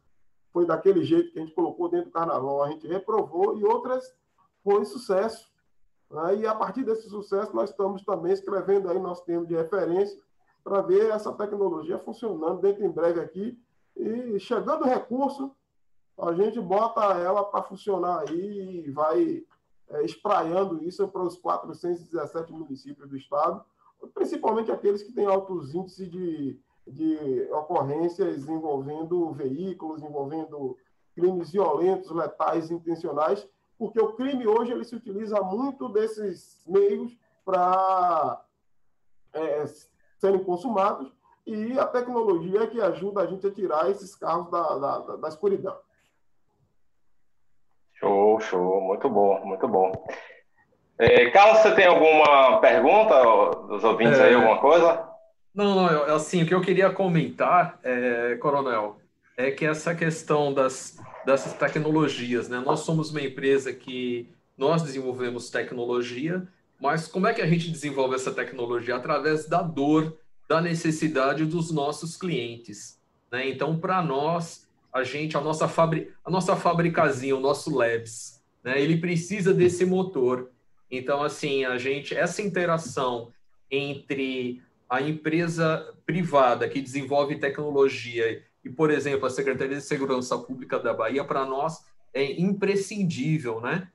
foi 0.53 0.67
daquele 0.67 1.05
jeito 1.05 1.31
que 1.31 1.39
a 1.39 1.43
gente 1.43 1.55
colocou 1.55 1.89
dentro 1.89 2.07
do 2.07 2.13
carnaval, 2.13 2.65
a 2.65 2.71
gente 2.71 2.89
reprovou, 2.89 3.57
e 3.57 3.65
outras 3.65 4.13
foi 4.65 4.85
sucesso. 4.85 5.49
Né? 6.11 6.39
E 6.39 6.47
a 6.49 6.57
partir 6.57 6.83
desse 6.83 7.09
sucesso, 7.09 7.55
nós 7.55 7.71
estamos 7.71 8.03
também 8.03 8.33
escrevendo 8.33 8.91
aí 8.91 8.99
nosso 8.99 9.25
termo 9.25 9.47
de 9.47 9.55
referência 9.55 10.21
para 10.65 10.83
ver 10.83 11.11
essa 11.11 11.33
tecnologia 11.33 12.01
funcionando 12.01 12.61
dentro 12.61 12.85
em 12.85 12.91
breve 12.91 13.21
aqui 13.21 13.57
e 13.97 14.39
chegando 14.39 14.83
o 14.83 14.89
recurso, 14.89 15.55
a 16.19 16.33
gente 16.33 16.61
bota 16.61 17.01
ela 17.19 17.45
para 17.45 17.63
funcionar 17.63 18.25
aí 18.29 18.87
e 18.87 18.91
vai 18.91 19.45
é, 19.89 20.05
espraiando 20.05 20.83
isso 20.85 21.07
para 21.09 21.23
os 21.23 21.37
417 21.39 22.53
municípios 22.53 23.09
do 23.09 23.17
estado, 23.17 23.65
principalmente 24.15 24.71
aqueles 24.71 25.03
que 25.03 25.13
têm 25.13 25.27
altos 25.27 25.75
índices 25.75 26.11
de, 26.11 26.61
de 26.87 27.49
ocorrências 27.53 28.49
envolvendo 28.49 29.33
veículos, 29.33 30.03
envolvendo 30.03 30.77
crimes 31.15 31.51
violentos, 31.51 32.11
letais, 32.11 32.71
intencionais, 32.71 33.49
porque 33.79 34.01
o 34.01 34.13
crime 34.13 34.47
hoje 34.47 34.73
ele 34.73 34.85
se 34.85 34.97
utiliza 34.97 35.41
muito 35.41 35.89
desses 35.89 36.63
meios 36.67 37.19
para 37.45 38.45
é, 39.33 39.65
serem 40.19 40.43
consumados 40.43 41.16
e 41.47 41.79
a 41.79 41.87
tecnologia 41.87 42.63
é 42.63 42.67
que 42.67 42.81
ajuda 42.81 43.21
a 43.21 43.27
gente 43.27 43.47
a 43.47 43.51
tirar 43.51 43.91
esses 43.91 44.17
carros 44.17 44.51
da, 44.51 44.79
da, 44.79 45.17
da 45.17 45.29
escuridão. 45.29 45.77
Show, 47.95 48.41
show, 48.41 48.81
muito 48.81 49.09
bom, 49.09 49.45
muito 49.45 49.69
bom. 49.69 49.93
É, 50.99 51.31
Carlos, 51.31 51.61
você 51.61 51.75
tem 51.75 51.87
alguma 51.87 52.61
pergunta 52.61 53.23
dos 53.69 53.85
ouvintes 53.85 54.19
é... 54.19 54.25
aí, 54.25 54.35
alguma 54.35 54.59
coisa? 54.59 55.07
Não, 55.55 55.75
não, 55.75 56.15
assim, 56.15 56.43
o 56.43 56.47
que 56.47 56.55
eu 56.55 56.61
queria 56.61 56.91
comentar, 56.91 57.79
é, 57.83 58.37
Coronel, 58.37 58.97
é 59.37 59.51
que 59.51 59.65
essa 59.65 59.95
questão 59.95 60.53
das, 60.53 60.99
dessas 61.25 61.55
tecnologias, 61.55 62.49
né? 62.49 62.63
Nós 62.65 62.81
somos 62.81 63.11
uma 63.11 63.23
empresa 63.23 63.73
que 63.73 64.31
nós 64.57 64.83
desenvolvemos 64.83 65.49
tecnologia, 65.49 66.47
mas 66.81 67.07
como 67.07 67.27
é 67.27 67.33
que 67.33 67.41
a 67.41 67.47
gente 67.47 67.71
desenvolve 67.71 68.15
essa 68.15 68.33
tecnologia? 68.33 68.97
Através 68.97 69.47
da 69.47 69.63
dor 69.63 70.17
da 70.49 70.61
necessidade 70.61 71.45
dos 71.45 71.71
nossos 71.71 72.17
clientes. 72.17 73.01
Né? 73.31 73.49
Então, 73.49 73.79
para 73.79 74.03
nós, 74.03 74.69
a 74.93 75.03
gente, 75.03 75.37
a 75.37 75.41
nossa, 75.41 75.69
fabri 75.69 76.13
a 76.25 76.31
nossa 76.31 76.57
fabricazinha, 76.57 77.37
o 77.37 77.41
nosso 77.41 77.75
Labs, 77.75 78.43
né? 78.63 78.81
ele 78.81 78.97
precisa 78.99 79.53
desse 79.53 79.85
motor. 79.85 80.51
Então, 80.91 81.23
assim, 81.23 81.65
a 81.65 81.77
gente, 81.79 82.15
essa 82.15 82.43
interação 82.43 83.33
entre 83.71 84.63
a 84.89 85.01
empresa 85.01 85.95
privada 86.07 86.69
que 86.69 86.81
desenvolve 86.81 87.37
tecnologia 87.37 88.43
e, 88.65 88.71
por 88.71 88.91
exemplo, 88.91 89.27
a 89.27 89.31
Secretaria 89.31 89.77
de 89.77 89.83
Segurança 89.83 90.39
Pública 90.39 90.79
da 90.79 90.95
Bahia, 90.95 91.25
para 91.25 91.45
nós 91.45 91.85
é 92.15 92.41
imprescindível, 92.41 93.61
né? 93.61 93.89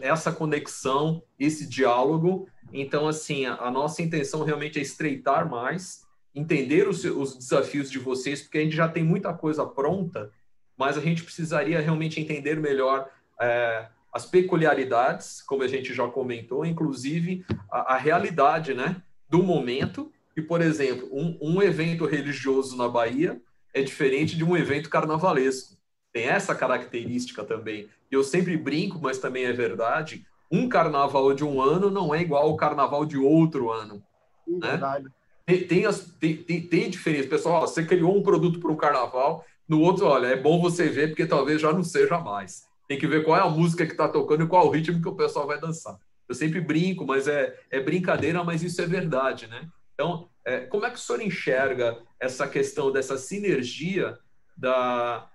essa 0.00 0.32
conexão, 0.32 1.22
esse 1.38 1.68
diálogo 1.68 2.48
então, 2.74 3.06
assim, 3.06 3.46
a, 3.46 3.54
a 3.54 3.70
nossa 3.70 4.02
intenção 4.02 4.42
realmente 4.42 4.80
é 4.80 4.82
estreitar 4.82 5.48
mais, 5.48 6.04
entender 6.34 6.88
os, 6.88 7.04
os 7.04 7.36
desafios 7.36 7.88
de 7.88 8.00
vocês, 8.00 8.42
porque 8.42 8.58
a 8.58 8.62
gente 8.62 8.74
já 8.74 8.88
tem 8.88 9.04
muita 9.04 9.32
coisa 9.32 9.64
pronta, 9.64 10.32
mas 10.76 10.98
a 10.98 11.00
gente 11.00 11.22
precisaria 11.22 11.80
realmente 11.80 12.20
entender 12.20 12.58
melhor 12.58 13.08
é, 13.40 13.86
as 14.12 14.26
peculiaridades, 14.26 15.40
como 15.42 15.62
a 15.62 15.68
gente 15.68 15.94
já 15.94 16.08
comentou, 16.08 16.66
inclusive 16.66 17.44
a, 17.70 17.94
a 17.94 17.96
realidade 17.96 18.74
né, 18.74 19.00
do 19.28 19.40
momento. 19.40 20.10
E, 20.36 20.42
por 20.42 20.60
exemplo, 20.60 21.08
um, 21.12 21.38
um, 21.40 21.62
evento 21.62 22.04
religioso 22.06 22.76
na 22.76 22.88
Bahia 22.88 23.40
é 23.72 23.82
diferente 23.82 24.36
de 24.36 24.42
um 24.42 24.56
evento 24.56 24.90
carnavalesco. 24.90 25.76
Tem 26.12 26.24
essa 26.24 26.56
característica 26.56 27.44
também. 27.44 27.88
Eu 28.10 28.24
sempre 28.24 28.56
brinco, 28.56 28.98
mas 29.00 29.18
também 29.18 29.44
é 29.44 29.52
verdade 29.52 30.26
um 30.54 30.68
carnaval 30.68 31.34
de 31.34 31.44
um 31.44 31.60
ano 31.60 31.90
não 31.90 32.14
é 32.14 32.20
igual 32.20 32.44
ao 32.44 32.56
carnaval 32.56 33.04
de 33.04 33.18
outro 33.18 33.72
ano. 33.72 34.02
Né? 34.46 34.70
Verdade. 34.70 35.06
Tem, 35.44 35.66
tem, 35.66 35.86
as, 35.86 36.00
tem, 36.18 36.36
tem, 36.36 36.60
tem 36.62 36.90
diferença. 36.90 37.28
Pessoal, 37.28 37.62
ó, 37.62 37.66
você 37.66 37.84
criou 37.84 38.16
um 38.16 38.22
produto 38.22 38.60
para 38.60 38.70
um 38.70 38.76
carnaval, 38.76 39.44
no 39.68 39.80
outro, 39.80 40.06
olha, 40.06 40.28
é 40.28 40.36
bom 40.36 40.60
você 40.60 40.88
ver, 40.88 41.08
porque 41.08 41.26
talvez 41.26 41.60
já 41.60 41.72
não 41.72 41.82
seja 41.82 42.18
mais. 42.18 42.66
Tem 42.86 42.98
que 42.98 43.06
ver 43.06 43.24
qual 43.24 43.36
é 43.36 43.40
a 43.40 43.48
música 43.48 43.84
que 43.84 43.92
está 43.92 44.08
tocando 44.08 44.44
e 44.44 44.46
qual 44.46 44.64
é 44.64 44.68
o 44.68 44.70
ritmo 44.70 45.02
que 45.02 45.08
o 45.08 45.16
pessoal 45.16 45.46
vai 45.46 45.60
dançar. 45.60 45.98
Eu 46.28 46.34
sempre 46.34 46.60
brinco, 46.60 47.04
mas 47.04 47.26
é, 47.26 47.58
é 47.70 47.80
brincadeira, 47.80 48.44
mas 48.44 48.62
isso 48.62 48.80
é 48.80 48.86
verdade, 48.86 49.46
né? 49.46 49.68
Então, 49.94 50.28
é, 50.44 50.60
como 50.60 50.86
é 50.86 50.90
que 50.90 50.96
o 50.96 51.00
senhor 51.00 51.20
enxerga 51.20 51.98
essa 52.20 52.46
questão 52.46 52.92
dessa 52.92 53.18
sinergia 53.18 54.18
da, 54.56 55.28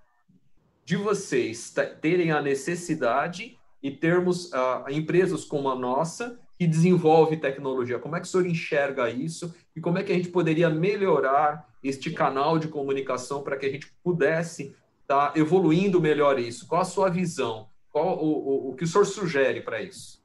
de 0.85 0.95
vocês 0.95 1.73
terem 2.01 2.31
a 2.31 2.41
necessidade 2.41 3.58
e 3.81 3.91
termos 3.91 4.51
uh, 4.51 4.89
empresas 4.89 5.45
como 5.45 5.69
a 5.69 5.75
nossa 5.75 6.39
que 6.57 6.67
desenvolve 6.67 7.37
tecnologia. 7.37 7.99
Como 7.99 8.15
é 8.15 8.19
que 8.19 8.27
o 8.27 8.29
senhor 8.29 8.45
enxerga 8.45 9.09
isso 9.09 9.53
e 9.75 9.79
como 9.79 9.97
é 9.97 10.03
que 10.03 10.11
a 10.11 10.15
gente 10.15 10.29
poderia 10.29 10.69
melhorar 10.69 11.69
este 11.81 12.11
canal 12.11 12.59
de 12.59 12.67
comunicação 12.67 13.41
para 13.41 13.55
que 13.55 13.65
a 13.65 13.69
gente 13.69 13.93
pudesse 14.03 14.75
estar 15.01 15.31
tá 15.31 15.39
evoluindo 15.39 16.01
melhor 16.01 16.37
isso? 16.37 16.67
Qual 16.67 16.81
a 16.81 16.85
sua 16.85 17.09
visão? 17.09 17.69
Qual 17.89 18.21
o, 18.21 18.27
o, 18.27 18.69
o 18.69 18.75
que 18.75 18.83
o 18.83 18.87
senhor 18.87 19.05
sugere 19.05 19.61
para 19.61 19.81
isso? 19.81 20.19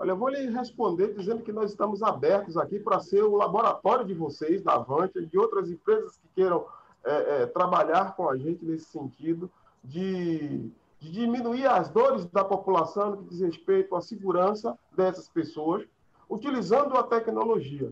Olha, 0.00 0.12
eu 0.12 0.16
vou 0.16 0.30
lhe 0.30 0.48
responder 0.48 1.12
dizendo 1.14 1.42
que 1.42 1.52
nós 1.52 1.70
estamos 1.70 2.02
abertos 2.02 2.56
aqui 2.56 2.78
para 2.78 3.00
ser 3.00 3.22
o 3.22 3.36
laboratório 3.36 4.06
de 4.06 4.14
vocês, 4.14 4.62
da 4.62 4.76
Avante, 4.76 5.18
e 5.18 5.26
de 5.26 5.38
outras 5.38 5.70
empresas 5.70 6.16
que 6.16 6.28
queiram 6.34 6.64
é, 7.04 7.42
é, 7.42 7.46
trabalhar 7.46 8.16
com 8.16 8.26
a 8.26 8.36
gente 8.38 8.64
nesse 8.64 8.86
sentido 8.86 9.50
de 9.84 10.70
de 11.00 11.10
diminuir 11.10 11.66
as 11.66 11.88
dores 11.88 12.26
da 12.26 12.44
população 12.44 13.10
no 13.10 13.16
que 13.18 13.30
diz 13.30 13.40
respeito 13.40 13.96
à 13.96 14.02
segurança 14.02 14.78
dessas 14.94 15.28
pessoas, 15.28 15.82
utilizando 16.28 16.96
a 16.96 17.02
tecnologia. 17.02 17.90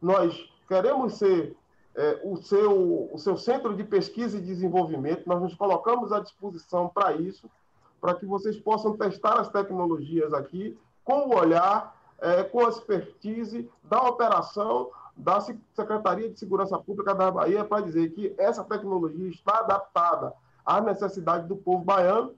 Nós 0.00 0.48
queremos 0.68 1.14
ser 1.14 1.56
é, 1.96 2.20
o, 2.22 2.36
seu, 2.36 3.10
o 3.12 3.18
seu 3.18 3.36
centro 3.36 3.74
de 3.74 3.82
pesquisa 3.82 4.36
e 4.36 4.40
desenvolvimento, 4.40 5.26
nós 5.26 5.40
nos 5.40 5.54
colocamos 5.54 6.12
à 6.12 6.20
disposição 6.20 6.88
para 6.88 7.14
isso, 7.14 7.50
para 8.00 8.14
que 8.14 8.26
vocês 8.26 8.58
possam 8.58 8.96
testar 8.96 9.40
as 9.40 9.48
tecnologias 9.48 10.32
aqui 10.32 10.78
com 11.02 11.28
o 11.28 11.36
olhar, 11.36 11.96
é, 12.20 12.44
com 12.44 12.64
a 12.64 12.68
expertise 12.68 13.68
da 13.82 14.02
operação 14.02 14.90
da 15.16 15.40
Secretaria 15.40 16.30
de 16.30 16.38
Segurança 16.38 16.78
Pública 16.78 17.14
da 17.14 17.30
Bahia, 17.30 17.64
para 17.64 17.82
dizer 17.82 18.10
que 18.10 18.34
essa 18.38 18.62
tecnologia 18.64 19.28
está 19.28 19.58
adaptada 19.58 20.32
à 20.64 20.80
necessidade 20.80 21.46
do 21.46 21.56
povo 21.56 21.84
baiano 21.84 22.34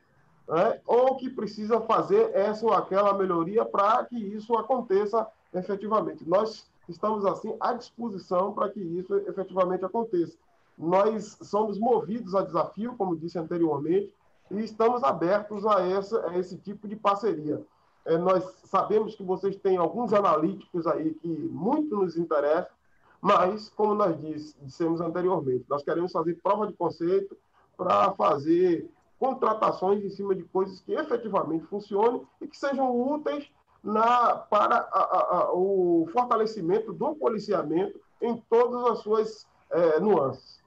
né? 0.49 0.80
ou 0.86 1.16
que 1.16 1.30
precisa 1.30 1.80
fazer 1.80 2.30
essa 2.34 2.64
ou 2.64 2.72
aquela 2.72 3.14
melhoria 3.14 3.64
para 3.64 4.05
que 4.05 4.16
isso 4.16 4.57
aconteça 4.57 5.26
efetivamente. 5.53 6.28
Nós 6.28 6.70
estamos, 6.88 7.24
assim, 7.24 7.57
à 7.61 7.72
disposição 7.72 8.53
para 8.53 8.68
que 8.70 8.80
isso 8.80 9.14
efetivamente 9.28 9.84
aconteça. 9.84 10.36
Nós 10.76 11.38
somos 11.43 11.78
movidos 11.78 12.34
a 12.34 12.43
desafio, 12.43 12.95
como 12.97 13.16
disse 13.16 13.38
anteriormente, 13.38 14.12
e 14.51 14.61
estamos 14.61 15.03
abertos 15.03 15.66
a, 15.66 15.80
essa, 15.86 16.28
a 16.28 16.38
esse 16.38 16.57
tipo 16.59 16.88
de 16.88 16.97
parceria. 16.97 17.62
É, 18.05 18.18
nós 18.18 18.45
sabemos 18.64 19.14
que 19.14 19.22
vocês 19.22 19.57
têm 19.57 19.76
alguns 19.76 20.12
analíticos 20.12 20.86
aí 20.86 21.14
que 21.14 21.28
muito 21.28 21.97
nos 21.97 22.16
interessam, 22.16 22.72
mas, 23.20 23.68
como 23.68 23.95
nós 23.95 24.20
disse, 24.20 24.57
dissemos 24.61 25.01
anteriormente, 25.01 25.64
nós 25.68 25.84
queremos 25.84 26.11
fazer 26.11 26.40
prova 26.43 26.66
de 26.66 26.72
conceito 26.72 27.36
para 27.76 28.12
fazer 28.12 28.90
contratações 29.22 30.04
em 30.04 30.10
cima 30.10 30.34
de 30.34 30.42
coisas 30.42 30.80
que 30.80 30.92
efetivamente 30.92 31.64
funcionem 31.66 32.26
e 32.40 32.48
que 32.48 32.56
sejam 32.56 32.90
úteis 32.90 33.48
na, 33.80 34.34
para 34.34 34.74
a, 34.74 35.36
a, 35.36 35.52
o 35.52 36.08
fortalecimento 36.12 36.92
do 36.92 37.14
policiamento 37.14 38.00
em 38.20 38.36
todas 38.50 38.84
as 38.90 38.98
suas 38.98 39.46
é, 39.70 40.00
nuances. 40.00 40.60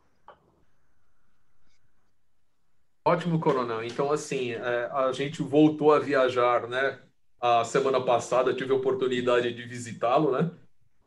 Ótimo, 3.06 3.42
Coronel. 3.42 3.84
Então, 3.84 4.10
assim, 4.10 4.54
é, 4.54 4.90
a 4.90 5.12
gente 5.12 5.44
voltou 5.44 5.94
a 5.94 6.00
viajar, 6.00 6.66
né? 6.66 7.02
A 7.42 7.66
semana 7.66 8.00
passada 8.00 8.54
tive 8.54 8.72
a 8.72 8.78
oportunidade 8.78 9.54
de 9.54 9.64
visitá-lo, 9.64 10.32
né? 10.32 10.50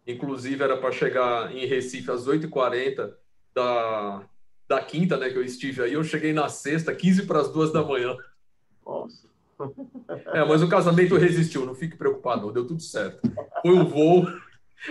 Inclusive, 0.07 0.63
era 0.63 0.77
para 0.77 0.93
chegar 0.93 1.51
em 1.51 1.65
Recife 1.65 2.11
às 2.11 2.29
8h40 2.29 3.15
da, 3.55 4.23
da 4.69 4.81
quinta, 4.83 5.17
né, 5.17 5.31
que 5.31 5.39
eu 5.39 5.45
estive 5.45 5.83
aí, 5.83 5.95
eu 5.95 6.05
cheguei 6.05 6.33
na 6.33 6.49
sexta, 6.49 6.95
15 6.95 7.27
para 7.27 7.41
as 7.41 7.51
duas 7.51 7.73
da 7.73 7.83
manhã. 7.83 8.17
Nossa. 8.85 9.27
É, 10.27 10.45
mas 10.45 10.63
o 10.63 10.69
casamento 10.69 11.17
resistiu, 11.17 11.67
não 11.67 11.75
fique 11.75 11.97
preocupado, 11.97 12.43
não, 12.47 12.53
deu 12.53 12.67
tudo 12.67 12.81
certo. 12.81 13.21
Foi 13.63 13.73
o 13.73 13.85
voo, 13.85 14.27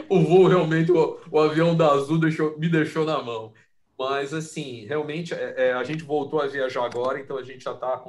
o 0.10 0.22
voo 0.22 0.48
realmente, 0.48 0.92
o, 0.92 1.20
o 1.32 1.40
avião 1.40 1.76
da 1.76 1.92
Azul 1.92 2.20
deixou, 2.20 2.58
me 2.58 2.68
deixou 2.68 3.06
na 3.06 3.22
mão. 3.22 3.54
Mas, 3.98 4.34
assim, 4.34 4.86
realmente, 4.86 5.34
é, 5.34 5.70
é, 5.70 5.74
a 5.74 5.84
gente 5.84 6.04
voltou 6.04 6.42
a 6.42 6.48
viajar 6.48 6.86
agora, 6.86 7.20
então 7.20 7.38
a 7.38 7.44
gente 7.44 7.64
já 7.64 7.72
está 7.72 8.04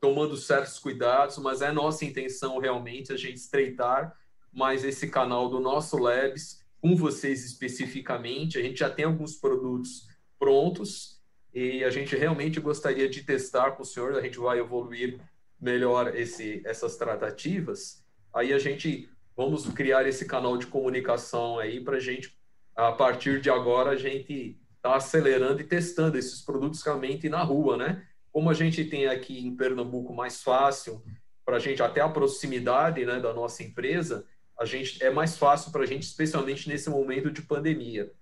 tomando 0.00 0.36
certos 0.36 0.78
cuidados, 0.78 1.38
mas 1.38 1.60
é 1.60 1.70
nossa 1.70 2.04
intenção 2.04 2.58
realmente 2.58 3.12
a 3.12 3.16
gente 3.16 3.36
estreitar 3.36 4.16
mais 4.52 4.84
esse 4.84 5.08
canal 5.08 5.48
do 5.48 5.60
nosso 5.60 5.98
Labs 5.98 6.64
com 6.80 6.96
vocês 6.96 7.44
especificamente. 7.44 8.58
A 8.58 8.62
gente 8.62 8.78
já 8.78 8.90
tem 8.90 9.04
alguns 9.04 9.36
produtos 9.36 10.09
prontos 10.40 11.20
e 11.54 11.84
a 11.84 11.90
gente 11.90 12.16
realmente 12.16 12.58
gostaria 12.58 13.08
de 13.08 13.22
testar 13.22 13.72
com 13.72 13.82
o 13.82 13.86
senhor. 13.86 14.14
A 14.14 14.22
gente 14.22 14.38
vai 14.38 14.58
evoluir 14.58 15.20
melhor 15.60 16.16
esse, 16.16 16.62
essas 16.64 16.96
tratativas. 16.96 18.02
Aí 18.34 18.52
a 18.52 18.58
gente 18.58 19.08
vamos 19.36 19.66
criar 19.68 20.06
esse 20.06 20.24
canal 20.24 20.56
de 20.56 20.66
comunicação 20.66 21.58
aí 21.58 21.80
para 21.80 21.96
a 21.96 22.00
gente, 22.00 22.36
a 22.74 22.92
partir 22.92 23.40
de 23.40 23.50
agora, 23.50 23.90
a 23.90 23.96
gente 23.96 24.58
tá 24.82 24.96
acelerando 24.96 25.60
e 25.60 25.64
testando 25.64 26.16
esses 26.16 26.40
produtos 26.40 26.82
realmente 26.82 27.28
na 27.28 27.42
rua, 27.42 27.76
né? 27.76 28.06
Como 28.32 28.48
a 28.48 28.54
gente 28.54 28.84
tem 28.84 29.06
aqui 29.06 29.46
em 29.46 29.54
Pernambuco 29.54 30.14
mais 30.14 30.42
fácil 30.42 31.02
para 31.44 31.56
a 31.56 31.60
gente 31.60 31.82
até 31.82 32.00
a 32.00 32.08
proximidade, 32.08 33.04
né, 33.04 33.18
da 33.18 33.34
nossa 33.34 33.62
empresa, 33.62 34.24
a 34.58 34.64
gente 34.64 35.02
é 35.02 35.10
mais 35.10 35.36
fácil 35.36 35.72
para 35.72 35.82
a 35.82 35.86
gente, 35.86 36.04
especialmente 36.04 36.68
nesse 36.68 36.88
momento 36.88 37.30
de 37.30 37.42
pandemia. 37.42 38.12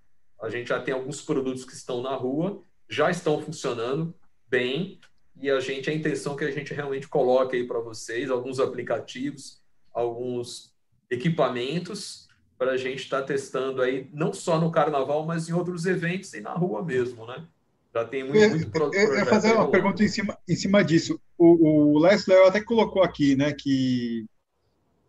A 0.40 0.48
gente 0.48 0.68
já 0.68 0.80
tem 0.80 0.94
alguns 0.94 1.20
produtos 1.20 1.64
que 1.64 1.72
estão 1.72 2.02
na 2.02 2.14
rua, 2.14 2.62
já 2.88 3.10
estão 3.10 3.40
funcionando 3.40 4.14
bem, 4.48 5.00
e 5.40 5.50
a 5.50 5.60
gente 5.60 5.88
a 5.88 5.94
intenção 5.94 6.34
que 6.36 6.44
a 6.44 6.50
gente 6.50 6.74
realmente 6.74 7.08
coloque 7.08 7.56
aí 7.56 7.66
para 7.66 7.80
vocês 7.80 8.30
alguns 8.30 8.58
aplicativos, 8.58 9.62
alguns 9.92 10.74
equipamentos 11.10 12.28
para 12.56 12.72
a 12.72 12.76
gente 12.76 13.04
estar 13.04 13.20
tá 13.20 13.26
testando 13.26 13.80
aí, 13.80 14.10
não 14.12 14.32
só 14.32 14.60
no 14.60 14.72
carnaval, 14.72 15.24
mas 15.24 15.48
em 15.48 15.52
outros 15.52 15.86
eventos 15.86 16.34
e 16.34 16.40
na 16.40 16.52
rua 16.52 16.84
mesmo, 16.84 17.24
né? 17.24 17.46
Já 17.94 18.04
tem 18.04 18.24
muito, 18.24 18.38
eu, 18.38 18.50
muito 18.50 18.70
pro, 18.70 18.92
eu, 18.92 19.14
eu 19.14 19.26
fazer 19.26 19.52
uma 19.52 19.70
pergunta 19.70 20.02
em 20.02 20.08
cima, 20.08 20.36
em 20.46 20.56
cima 20.56 20.84
disso. 20.84 21.20
O, 21.38 21.94
o 21.94 21.98
Leslie 22.00 22.36
até 22.38 22.60
colocou 22.60 23.02
aqui, 23.02 23.36
né, 23.36 23.52
que 23.52 24.26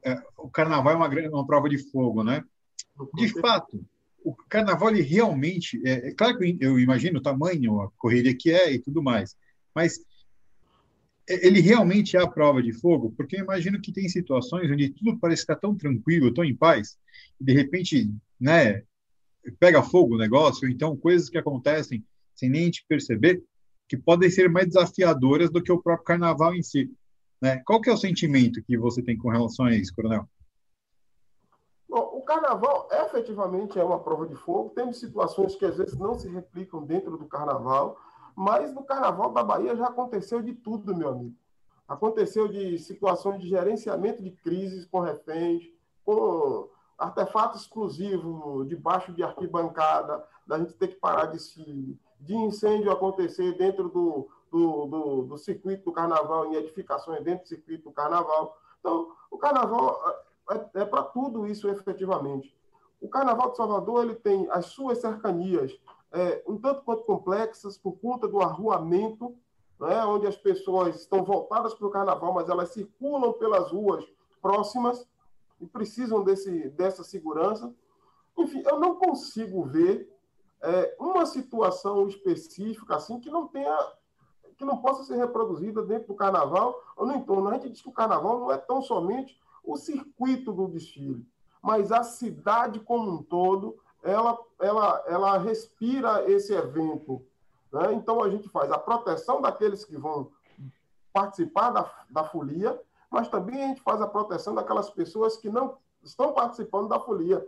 é, 0.04 0.16
o 0.38 0.50
carnaval 0.50 0.94
é 0.94 0.96
uma, 0.96 1.08
grande, 1.08 1.30
uma 1.30 1.46
prova 1.46 1.68
de 1.68 1.78
fogo, 1.90 2.24
né? 2.24 2.44
De 3.16 3.30
fato, 3.40 3.84
o 4.24 4.36
carnaval 4.50 4.90
ele 4.90 5.02
realmente 5.02 5.82
é, 5.86 6.10
é 6.10 6.14
claro 6.14 6.38
que 6.38 6.58
eu 6.60 6.80
imagino 6.80 7.20
o 7.20 7.22
tamanho, 7.22 7.82
a 7.82 7.92
correria 7.98 8.36
que 8.36 8.52
é 8.52 8.74
e 8.74 8.80
tudo 8.80 9.02
mais, 9.02 9.36
mas 9.74 10.00
ele 11.28 11.60
realmente 11.60 12.18
é 12.18 12.22
a 12.22 12.28
prova 12.28 12.62
de 12.62 12.74
fogo, 12.74 13.14
porque 13.16 13.36
eu 13.36 13.42
imagino 13.42 13.80
que 13.80 13.92
tem 13.92 14.10
situações 14.10 14.70
onde 14.72 14.90
tudo 14.90 15.20
parece 15.20 15.44
estar 15.44 15.56
tão 15.56 15.76
tranquilo, 15.76 16.34
tão 16.34 16.44
em 16.44 16.56
paz, 16.56 16.98
e 17.40 17.44
de 17.44 17.54
repente, 17.54 18.12
né, 18.40 18.82
pega 19.60 19.84
fogo 19.84 20.16
o 20.16 20.18
negócio, 20.18 20.68
ou 20.68 20.74
então 20.74 20.98
coisas 20.98 21.30
que 21.30 21.38
acontecem 21.38 22.04
sem 22.36 22.50
nem 22.50 22.72
te 22.72 22.84
perceber, 22.88 23.44
que 23.88 23.98
podem 23.98 24.30
ser 24.30 24.50
mais 24.50 24.68
desafiadoras 24.68 25.52
do 25.52 25.62
que 25.62 25.72
o 25.72 25.82
próprio 25.82 26.06
carnaval 26.06 26.56
em 26.56 26.64
si. 26.64 26.90
Né? 27.42 27.62
Qual 27.66 27.82
que 27.82 27.90
é 27.90 27.94
o 27.94 27.98
sentimento 27.98 28.64
que 28.64 28.78
você 28.78 29.02
tem 29.02 29.18
com 29.18 29.30
relação 29.30 29.66
a 29.66 29.76
isso, 29.76 29.94
Coronel? 29.94 30.28
Carnaval 32.30 32.88
efetivamente 32.92 33.80
é 33.80 33.84
uma 33.84 33.98
prova 33.98 34.28
de 34.28 34.36
fogo. 34.36 34.70
Temos 34.76 35.00
situações 35.00 35.56
que 35.56 35.66
às 35.66 35.78
vezes 35.78 35.98
não 35.98 36.14
se 36.14 36.30
replicam 36.30 36.84
dentro 36.84 37.18
do 37.18 37.26
carnaval, 37.26 37.98
mas 38.36 38.72
no 38.72 38.84
Carnaval 38.84 39.32
da 39.32 39.44
Bahia 39.44 39.76
já 39.76 39.88
aconteceu 39.88 40.40
de 40.40 40.54
tudo, 40.54 40.96
meu 40.96 41.10
amigo. 41.10 41.36
Aconteceu 41.88 42.48
de 42.48 42.78
situações 42.78 43.42
de 43.42 43.50
gerenciamento 43.50 44.22
de 44.22 44.30
crises 44.30 44.86
com 44.86 45.00
reféns, 45.00 45.64
com 46.06 46.70
artefato 47.00 47.58
exclusivo 47.58 48.64
debaixo 48.64 49.12
de 49.12 49.24
arquibancada, 49.24 50.24
da 50.46 50.60
gente 50.60 50.76
ter 50.76 50.90
que 50.90 50.98
parar 50.98 51.26
de 51.26 51.40
se 51.40 52.00
de 52.20 52.36
incêndio 52.36 52.92
acontecer 52.92 53.58
dentro 53.58 53.90
do, 53.90 54.30
do, 54.52 54.86
do, 54.86 55.24
do, 55.24 55.38
circuito 55.38 55.86
do 55.86 55.92
carnaval, 55.92 56.46
em 56.46 56.58
edificações 56.58 57.24
dentro 57.24 57.46
do 57.46 57.48
circuito 57.48 57.86
do 57.86 57.92
carnaval. 57.92 58.56
Então, 58.80 59.16
o 59.32 59.38
carnaval 59.38 60.00
é, 60.50 60.82
é, 60.82 60.86
para 60.86 61.04
tudo 61.04 61.48
isso 61.48 61.68
efetivamente. 61.70 62.56
O 63.02 63.08
carnaval 63.08 63.52
de 63.52 63.58
Salvador 63.58 64.04
ele 64.04 64.16
tem 64.16 64.48
as 64.52 64.68
suas 64.68 65.00
cercanias, 65.00 65.72
é, 66.12 66.44
um 66.48 66.58
tanto 66.58 66.82
quanto 66.84 67.04
complexas 67.04 67.78
por 67.78 67.94
conta 68.00 68.28
do 68.28 68.42
arruamento, 68.42 69.36
né, 69.80 70.04
onde 70.06 70.28
as 70.28 70.36
pessoas 70.36 70.96
estão 70.96 71.24
voltadas 71.24 71.74
para 71.74 71.88
o 71.88 71.92
carnaval, 71.92 72.34
mas 72.34 72.50
elas 72.50 72.70
circulam 72.70 73.32
pelas 73.34 73.72
ruas 73.72 74.06
próximas 74.42 75.08
e 75.62 75.66
precisam 75.66 76.24
desse, 76.24 76.70
dessa 76.70 77.04
segurança. 77.04 77.74
Enfim, 78.38 78.64
eu 78.66 78.80
não 78.80 78.96
consigo 78.96 79.64
ver 79.64 80.12
é, 80.62 80.96
uma 81.00 81.26
situação 81.26 82.08
específica 82.08 82.96
assim 82.96 83.20
que 83.20 83.30
não 83.30 83.48
tenha 83.48 83.78
que 84.58 84.66
não 84.66 84.82
possa 84.82 85.06
ser 85.06 85.16
reproduzida 85.16 85.82
dentro 85.84 86.10
do 86.10 86.14
carnaval 86.14 86.84
ou 86.98 87.06
no 87.08 87.16
entorno. 87.16 87.48
A 87.48 87.54
gente 87.54 87.70
diz 87.70 87.82
que 87.82 87.88
o 87.88 87.94
carnaval 87.94 88.42
não 88.42 88.52
é 88.52 88.58
tão 88.58 88.82
somente 88.82 89.40
o 89.74 89.78
circuito 89.78 90.52
do 90.52 90.68
desfile, 90.68 91.26
mas 91.62 91.92
a 91.92 92.04
cidade 92.04 92.80
como 92.80 93.12
um 93.12 93.24
todo 93.24 93.78
ela, 94.04 94.40
ela, 94.60 95.04
ela 95.08 95.38
respira 95.38 96.30
esse 96.30 96.54
evento. 96.54 97.22
Né? 97.72 97.94
Então, 97.94 98.24
a 98.24 98.30
gente 98.30 98.48
faz 98.50 98.72
a 98.72 98.78
proteção 98.78 99.42
daqueles 99.42 99.84
que 99.84 99.98
vão 99.98 100.32
participar 101.14 101.72
da, 101.72 101.92
da 102.10 102.24
folia, 102.24 102.80
mas 103.10 103.28
também 103.28 103.64
a 103.64 103.68
gente 103.68 103.82
faz 103.82 104.02
a 104.02 104.08
proteção 104.08 104.56
daquelas 104.56 104.90
pessoas 104.90 105.36
que 105.38 105.50
não 105.50 105.78
estão 106.04 106.34
participando 106.34 106.88
da 106.88 107.00
folia. 107.00 107.46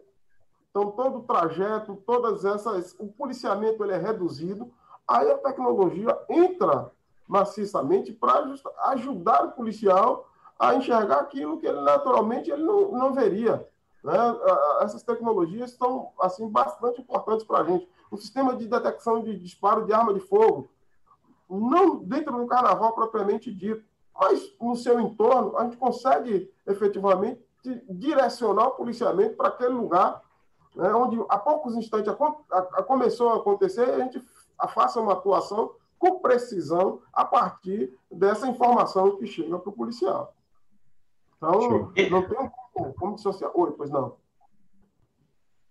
Então, 0.69 0.91
todo 0.91 1.19
o 1.19 1.23
trajeto, 1.23 2.01
todas 2.05 2.45
essas. 2.45 2.95
O 2.97 3.07
policiamento 3.07 3.83
ele 3.83 3.93
é 3.93 3.97
reduzido, 3.97 4.71
aí 5.07 5.29
a 5.29 5.37
tecnologia 5.37 6.17
entra 6.29 6.91
maciçamente 7.27 8.11
para 8.11 8.53
ajudar 8.87 9.45
o 9.45 9.51
policial 9.51 10.30
a 10.61 10.75
enxergar 10.75 11.21
aquilo 11.21 11.57
que 11.57 11.65
ele 11.65 11.81
naturalmente 11.81 12.51
ele 12.51 12.61
não, 12.61 12.91
não 12.91 13.13
veria. 13.13 13.67
Né? 14.03 14.13
Essas 14.81 15.01
tecnologias 15.01 15.71
são 15.71 16.11
assim 16.21 16.47
bastante 16.47 17.01
importantes 17.01 17.43
para 17.43 17.61
a 17.61 17.63
gente. 17.63 17.89
O 18.11 18.17
sistema 18.17 18.55
de 18.55 18.67
detecção 18.67 19.23
de 19.23 19.35
disparo 19.39 19.87
de 19.87 19.91
arma 19.91 20.13
de 20.13 20.19
fogo, 20.19 20.69
não 21.49 21.97
dentro 22.03 22.37
do 22.37 22.45
carnaval 22.45 22.93
propriamente 22.93 23.51
dito, 23.51 23.83
mas 24.15 24.55
no 24.61 24.75
seu 24.75 24.99
entorno, 24.99 25.57
a 25.57 25.63
gente 25.63 25.77
consegue 25.77 26.53
efetivamente 26.67 27.43
direcionar 27.89 28.67
o 28.67 28.71
policiamento 28.71 29.35
para 29.35 29.47
aquele 29.47 29.73
lugar 29.73 30.21
né, 30.75 30.93
onde 30.93 31.19
há 31.27 31.39
poucos 31.39 31.75
instantes 31.75 32.07
a, 32.07 32.15
a, 32.51 32.59
a 32.59 32.83
começou 32.83 33.31
a 33.31 33.37
acontecer, 33.37 33.89
a 33.89 33.99
gente 33.99 34.23
faça 34.75 35.01
uma 35.01 35.13
atuação 35.13 35.73
com 35.97 36.19
precisão 36.19 37.01
a 37.11 37.25
partir 37.25 37.97
dessa 38.11 38.47
informação 38.47 39.17
que 39.17 39.25
chega 39.25 39.57
para 39.57 39.69
o 39.69 39.73
policial. 39.73 40.35
Então, 41.41 41.91
não 42.11 42.21
tem 42.21 42.51
como 42.99 43.15
dissociar. 43.15 43.51
Oi, 43.55 43.73
pois 43.75 43.89
não. 43.89 44.15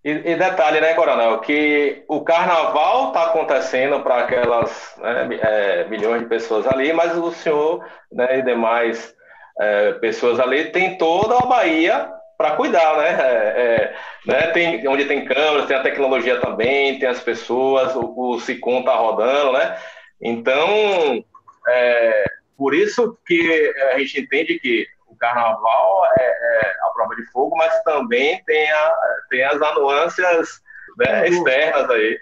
E, 0.05 0.11
e, 0.11 0.35
detalhe, 0.35 0.81
né, 0.81 0.95
Coronel, 0.95 1.39
que 1.41 2.03
o 2.09 2.23
carnaval 2.23 3.09
está 3.09 3.27
acontecendo 3.27 4.01
para 4.01 4.21
aquelas 4.21 4.97
né, 4.99 5.29
é, 5.43 5.85
milhões 5.89 6.23
de 6.23 6.29
pessoas 6.29 6.67
ali, 6.67 6.93
mas 6.93 7.17
o 7.17 7.31
senhor 7.31 7.87
né, 8.11 8.39
e 8.39 8.43
demais 8.43 9.15
é, 9.61 9.93
pessoas 9.93 10.41
ali 10.41 10.73
tem 10.73 10.97
toda 10.97 11.37
a 11.37 11.47
Bahia 11.47 12.11
para 12.39 12.57
cuidar, 12.57 12.97
né? 12.97 13.19
É, 13.21 13.61
é, 13.61 13.97
né? 14.27 14.47
Tem, 14.53 14.89
onde 14.89 15.05
tem 15.05 15.27
câmeras, 15.27 15.67
tem 15.67 15.77
a 15.77 15.83
tecnologia 15.83 16.41
também, 16.41 16.99
tem 16.99 17.07
as 17.07 17.21
pessoas, 17.21 17.95
o, 17.95 18.15
o 18.17 18.41
SICOM 18.41 18.81
está 18.81 18.95
rodando, 18.95 19.53
né? 19.53 19.77
Então, 20.23 21.23
é, 21.69 22.25
por 22.57 22.75
isso 22.75 23.19
que 23.27 23.75
a 23.93 23.99
gente 23.99 24.23
entende 24.23 24.59
que 24.59 24.87
carnaval 25.21 26.07
é, 26.19 26.23
é, 26.23 26.77
a 26.83 26.91
prova 26.91 27.15
de 27.15 27.25
fogo, 27.27 27.57
mas 27.57 27.83
também 27.83 28.43
tem, 28.45 28.71
a, 28.73 28.95
tem 29.29 29.45
as 29.45 29.61
anuâncias 29.61 30.63
né, 30.99 31.29
externas 31.29 31.89
aí. 31.91 32.19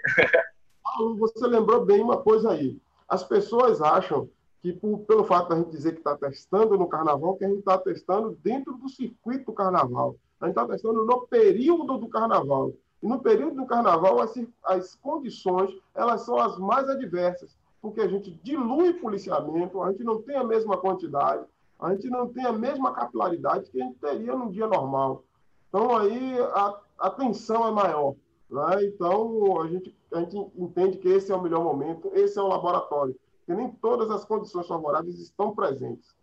Você 1.17 1.47
lembrou 1.47 1.85
bem 1.85 2.01
uma 2.01 2.21
coisa 2.21 2.51
aí. 2.51 2.77
As 3.07 3.23
pessoas 3.23 3.81
acham 3.81 4.29
que, 4.61 4.73
por, 4.73 4.99
pelo 4.99 5.23
fato 5.23 5.49
da 5.49 5.55
gente 5.55 5.71
dizer 5.71 5.93
que 5.93 5.99
está 5.99 6.15
testando 6.15 6.77
no 6.77 6.87
carnaval, 6.87 7.35
que 7.35 7.45
a 7.45 7.47
gente 7.47 7.59
está 7.59 7.77
testando 7.77 8.37
dentro 8.43 8.73
do 8.73 8.89
circuito 8.89 9.45
do 9.45 9.53
carnaval. 9.53 10.15
A 10.41 10.45
gente 10.45 10.57
está 10.57 10.67
testando 10.67 11.05
no 11.05 11.21
período 11.27 11.97
do 11.97 12.09
carnaval. 12.09 12.73
E 13.01 13.07
no 13.07 13.19
período 13.19 13.55
do 13.55 13.65
carnaval, 13.65 14.19
as, 14.19 14.33
as 14.65 14.95
condições 14.95 15.73
elas 15.95 16.21
são 16.21 16.37
as 16.37 16.57
mais 16.57 16.89
adversas, 16.89 17.55
porque 17.81 18.01
a 18.01 18.07
gente 18.07 18.31
dilui 18.43 18.93
policiamento, 18.93 19.81
a 19.81 19.91
gente 19.91 20.03
não 20.03 20.21
tem 20.21 20.35
a 20.35 20.43
mesma 20.43 20.75
quantidade, 20.77 21.45
a 21.79 21.93
gente 21.93 22.09
não 22.09 22.27
tem 22.27 22.45
a 22.45 22.51
mesma 22.51 22.93
capilaridade 22.93 23.71
que 23.71 23.81
a 23.81 23.85
gente 23.85 23.97
teria 23.99 24.35
num 24.35 24.51
dia 24.51 24.67
normal. 24.67 25.23
Então, 25.69 25.95
aí 25.95 26.37
a, 26.39 26.79
a 26.99 27.09
tensão 27.09 27.67
é 27.67 27.71
maior. 27.71 28.15
Né? 28.49 28.85
Então, 28.85 29.61
a 29.61 29.67
gente, 29.67 29.95
a 30.13 30.19
gente 30.19 30.35
entende 30.57 30.97
que 30.97 31.07
esse 31.07 31.31
é 31.31 31.35
o 31.35 31.41
melhor 31.41 31.63
momento, 31.63 32.11
esse 32.13 32.37
é 32.37 32.41
o 32.41 32.47
laboratório, 32.47 33.15
que 33.45 33.53
nem 33.53 33.69
todas 33.69 34.11
as 34.11 34.25
condições 34.25 34.67
favoráveis 34.67 35.19
estão 35.19 35.55
presentes. 35.55 36.15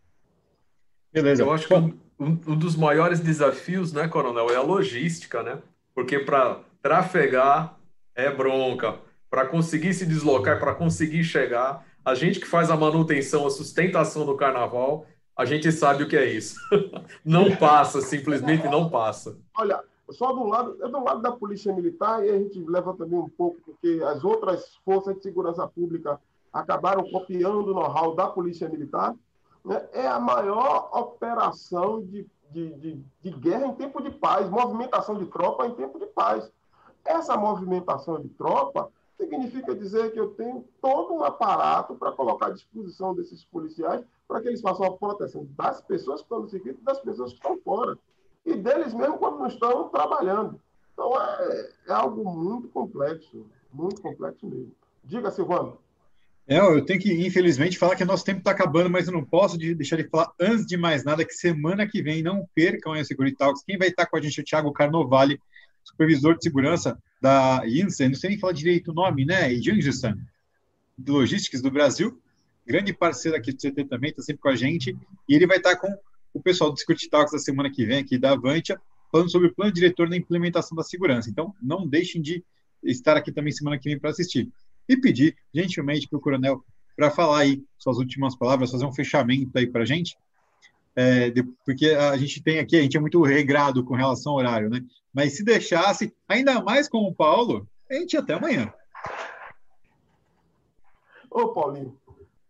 Beleza. 1.13 1.43
Eu 1.43 1.53
acho 1.53 1.67
que 1.67 1.75
um, 1.75 1.97
um 2.19 2.57
dos 2.57 2.77
maiores 2.77 3.21
desafios, 3.21 3.93
né, 3.93 4.07
Coronel, 4.09 4.51
é 4.51 4.57
a 4.57 4.63
logística, 4.63 5.43
né? 5.43 5.63
Porque 5.95 6.19
para 6.19 6.61
trafegar 6.83 7.79
é 8.15 8.31
bronca, 8.31 8.99
para 9.31 9.47
conseguir 9.47 9.95
se 9.95 10.05
deslocar, 10.05 10.59
para 10.59 10.75
conseguir 10.75 11.25
chegar. 11.25 11.87
A 12.05 12.15
gente 12.15 12.39
que 12.39 12.47
faz 12.47 12.71
a 12.71 12.77
manutenção, 12.77 13.47
a 13.47 13.51
sustentação 13.51 14.27
do 14.27 14.37
carnaval, 14.37 15.07
a 15.37 15.45
gente 15.45 15.71
sabe 15.71 16.03
o 16.03 16.09
que 16.09 16.17
é 16.17 16.25
isso. 16.25 16.59
não 17.25 17.55
passa, 17.57 18.01
simplesmente 18.01 18.67
não 18.69 18.89
passa. 18.89 19.37
Olha, 19.57 19.85
só 20.11 20.33
do 20.33 20.45
lado, 20.45 20.79
é 20.83 20.89
do 20.89 21.05
lado 21.05 21.21
da 21.21 21.33
Polícia 21.33 21.73
Militar, 21.75 22.25
e 22.25 22.31
a 22.31 22.39
gente 22.39 22.59
leva 22.61 22.95
também 22.95 23.19
um 23.19 23.29
pouco, 23.29 23.61
porque 23.65 24.03
as 24.05 24.25
outras 24.25 24.77
forças 24.85 25.17
de 25.17 25.23
segurança 25.23 25.67
pública 25.67 26.19
acabaram 26.53 27.05
copiando 27.11 27.69
o 27.69 27.75
know-how 27.75 28.15
da 28.15 28.27
Polícia 28.29 28.69
Militar. 28.69 29.15
Né? 29.63 29.87
É 29.93 30.07
a 30.07 30.19
maior 30.19 30.89
operação 30.93 32.03
de, 32.03 32.27
de, 32.51 32.73
de, 32.75 33.05
de 33.23 33.31
guerra 33.33 33.67
em 33.67 33.75
tempo 33.75 34.03
de 34.03 34.11
paz, 34.11 34.49
movimentação 34.49 35.19
de 35.19 35.27
tropa 35.27 35.67
em 35.67 35.75
tempo 35.75 35.99
de 35.99 36.07
paz. 36.07 36.51
Essa 37.05 37.37
movimentação 37.37 38.21
de 38.21 38.29
tropa 38.31 38.91
significa 39.19 39.75
dizer 39.75 40.13
que 40.13 40.21
eu 40.21 40.29
tenho 40.31 40.67
todo 40.81 41.15
um 41.15 41.25
aparato 41.25 41.95
para 41.95 42.13
colocar 42.13 42.47
à 42.47 42.51
disposição 42.51 43.15
desses 43.15 43.45
policiais 43.45 44.03
para 44.27 44.41
que 44.41 44.49
eles 44.49 44.61
façam 44.61 44.87
a 44.87 44.97
proteção 44.97 45.47
das 45.57 45.81
pessoas 45.81 46.21
que 46.21 46.25
estão 46.25 46.41
no 46.41 46.49
circuito 46.49 46.81
e 46.81 46.85
das 46.85 47.01
pessoas 47.01 47.31
que 47.31 47.39
estão 47.39 47.59
fora. 47.59 47.99
E 48.45 48.55
deles 48.55 48.95
mesmo 48.95 49.19
quando 49.19 49.39
não 49.39 49.47
estão 49.47 49.89
trabalhando. 49.89 50.61
Então, 50.93 51.13
é, 51.21 51.71
é 51.89 51.93
algo 51.93 52.25
muito 52.25 52.69
complexo, 52.69 53.47
muito 53.73 54.01
complexo 54.01 54.47
mesmo. 54.47 54.73
Diga, 55.05 55.31
Silvano. 55.31 55.79
É, 56.49 56.59
eu 56.59 56.85
tenho 56.85 57.01
que, 57.01 57.13
infelizmente, 57.27 57.77
falar 57.77 57.97
que 57.97 58.05
nosso 58.05 58.25
tempo 58.25 58.39
está 58.39 58.53
acabando, 58.53 58.89
mas 58.89 59.09
eu 59.09 59.13
não 59.13 59.25
posso 59.25 59.59
deixar 59.59 59.97
de 59.97 60.09
falar, 60.09 60.33
antes 60.41 60.65
de 60.65 60.77
mais 60.77 61.05
nada, 61.05 61.25
que 61.25 61.35
semana 61.35 61.87
que 61.89 62.01
vem, 62.01 62.23
não 62.23 62.49
percam 62.55 62.93
a 62.93 63.05
Security 63.05 63.37
Talks. 63.37 63.65
Quem 63.65 63.77
vai 63.77 63.89
estar 63.89 64.07
com 64.07 64.17
a 64.17 64.21
gente 64.21 64.39
é 64.39 64.43
o 64.43 64.47
Thiago 64.47 64.73
Carnovale, 64.73 65.41
supervisor 65.83 66.37
de 66.37 66.45
segurança 66.45 66.97
da 67.21 67.63
INSA, 67.67 68.09
não 68.09 68.15
sei 68.15 68.31
nem 68.31 68.39
falar 68.39 68.53
direito 68.53 68.93
o 68.93 68.95
nome, 68.95 69.25
né? 69.25 69.53
Jangistan, 69.57 70.17
de 70.97 71.11
Logísticas 71.11 71.61
do 71.61 71.71
Brasil, 71.71 72.17
grande 72.67 72.93
parceiro 72.93 73.37
aqui 73.37 73.53
do 73.53 73.59
CT 73.59 73.85
também, 73.85 74.11
está 74.11 74.23
sempre 74.23 74.43
com 74.43 74.49
a 74.49 74.57
gente, 74.57 74.97
e 75.29 75.35
ele 75.35 75.47
vai 75.47 75.59
estar 75.59 75.77
com 75.77 75.89
o 76.35 76.41
pessoal 76.41 76.71
do 76.71 76.79
Security 76.79 77.09
Talks 77.09 77.33
da 77.33 77.39
semana 77.39 77.71
que 77.71 77.85
vem, 77.85 77.99
aqui 77.99 78.19
da 78.19 78.33
Avantia, 78.33 78.79
falando 79.11 79.31
sobre 79.31 79.49
o 79.49 79.55
plano 79.55 79.73
diretor 79.73 80.09
da 80.09 80.17
implementação 80.17 80.77
da 80.77 80.83
segurança. 80.83 81.31
Então, 81.31 81.55
não 81.63 81.87
deixem 81.87 82.21
de 82.21 82.45
estar 82.83 83.17
aqui 83.17 83.33
também 83.33 83.53
semana 83.53 83.79
que 83.79 83.89
vem 83.89 83.99
para 83.99 84.11
assistir. 84.11 84.51
E 84.89 84.97
pedir, 84.97 85.37
gentilmente, 85.55 86.09
para 86.09 86.19
o 86.19 86.21
Coronel 86.21 86.63
para 86.97 87.11
falar 87.11 87.41
aí 87.41 87.63
suas 87.79 87.99
últimas 87.99 88.35
palavras, 88.35 88.71
fazer 88.71 88.87
um 88.87 88.93
fechamento 88.93 89.57
aí 89.57 89.67
para 89.67 89.83
a 89.83 89.87
gente, 89.87 90.17
é, 90.97 91.31
porque 91.65 91.89
a 91.89 92.17
gente 92.17 92.43
tem 92.43 92.59
aqui, 92.59 92.77
a 92.77 92.83
gente 92.83 92.97
é 92.97 93.01
muito 93.01 93.23
regrado 93.23 93.85
com 93.85 93.95
relação 93.95 94.33
ao 94.33 94.39
horário, 94.39 94.71
né? 94.71 94.83
Mas 95.13 95.37
se 95.37 95.45
deixasse, 95.45 96.15
ainda 96.27 96.63
mais 96.63 96.89
com 96.89 96.99
o 96.99 97.15
Paulo, 97.15 97.69
a 97.91 97.95
gente 97.95 98.17
até 98.17 98.33
amanhã. 98.33 98.73
Ô, 101.31 101.49
Paulinho, 101.49 101.95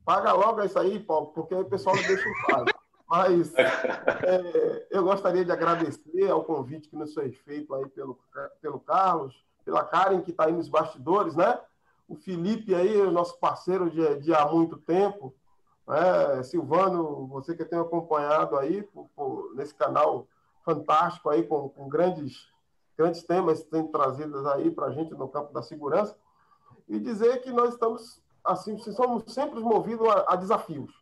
paga 0.07 0.33
logo 0.33 0.63
isso 0.63 0.79
aí, 0.79 1.01
Paulo, 1.01 1.27
porque 1.35 1.53
aí 1.53 1.61
o 1.61 1.69
pessoal 1.69 1.97
não 1.97 2.03
deixa 2.05 2.29
o 2.29 2.47
pago. 2.47 2.71
Mas 3.09 3.55
é, 3.55 4.87
eu 4.91 5.05
gostaria 5.05 5.45
de 5.45 5.53
agradecer 5.53 6.31
ao 6.31 6.45
convite 6.45 6.89
que 6.89 6.97
nos 6.97 7.13
foi 7.13 7.31
feito 7.31 7.73
aí 7.75 7.89
pelo, 7.89 8.19
pelo 8.61 8.81
Carlos, 8.81 9.45
pela 9.65 9.85
Karen, 9.85 10.23
que 10.23 10.31
está 10.31 10.47
aí 10.47 10.53
nos 10.53 10.69
bastidores, 10.69 11.37
né? 11.37 11.61
O 12.09 12.17
Felipe 12.17 12.75
aí, 12.75 13.01
o 13.01 13.11
nosso 13.11 13.39
parceiro 13.39 13.91
de, 13.91 14.21
de 14.21 14.35
há 14.35 14.47
muito 14.47 14.77
tempo, 14.77 15.35
é, 15.89 16.43
Silvano, 16.43 17.27
você 17.29 17.55
que 17.55 17.65
tem 17.65 17.79
acompanhado 17.79 18.57
aí 18.57 18.83
por, 18.83 19.09
por, 19.15 19.55
nesse 19.55 19.75
canal 19.75 20.27
fantástico 20.65 21.31
aí 21.31 21.45
com, 21.45 21.69
com, 21.69 21.89
grandes 21.89 22.49
grandes 22.99 23.23
temas 23.23 23.63
tem 23.63 23.87
trazidos 23.87 24.45
aí 24.47 24.69
para 24.69 24.87
a 24.87 24.91
gente 24.91 25.15
no 25.15 25.29
campo 25.29 25.53
da 25.53 25.63
segurança 25.63 26.17
e 26.89 26.99
dizer 26.99 27.41
que 27.43 27.53
nós 27.53 27.75
estamos 27.75 28.21
assim 28.47 28.79
somos 28.79 29.33
sempre 29.33 29.61
movidos 29.61 30.09
a, 30.09 30.33
a 30.33 30.37
desafios. 30.37 30.93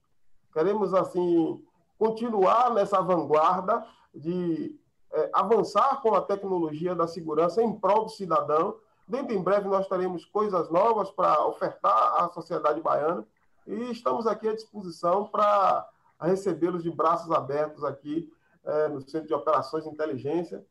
Queremos 0.53 0.95
assim 0.95 1.62
continuar 1.99 2.72
nessa 2.72 3.01
vanguarda 3.01 3.84
de 4.14 4.78
é, 5.12 5.30
avançar 5.32 6.01
com 6.03 6.14
a 6.14 6.20
tecnologia 6.20 6.95
da 6.95 7.07
segurança 7.07 7.62
em 7.62 7.72
prol 7.72 8.05
do 8.05 8.11
cidadão. 8.11 8.76
Dentro 9.07 9.34
em 9.34 9.42
breve 9.42 9.68
nós 9.68 9.86
teremos 9.88 10.24
coisas 10.24 10.70
novas 10.70 11.11
para 11.11 11.47
ofertar 11.47 12.22
à 12.22 12.28
sociedade 12.30 12.80
baiana 12.80 13.26
e 13.66 13.90
estamos 13.90 14.26
aqui 14.26 14.49
à 14.49 14.55
disposição 14.55 15.26
para 15.26 15.88
recebê-los 16.20 16.82
de 16.82 16.90
braços 16.90 17.30
abertos 17.30 17.84
aqui 17.84 18.32
é, 18.64 18.88
no 18.88 19.01
Centro 19.03 19.28
de 19.28 19.34
Operações 19.34 19.84
de 19.84 19.90
Inteligência, 19.90 20.64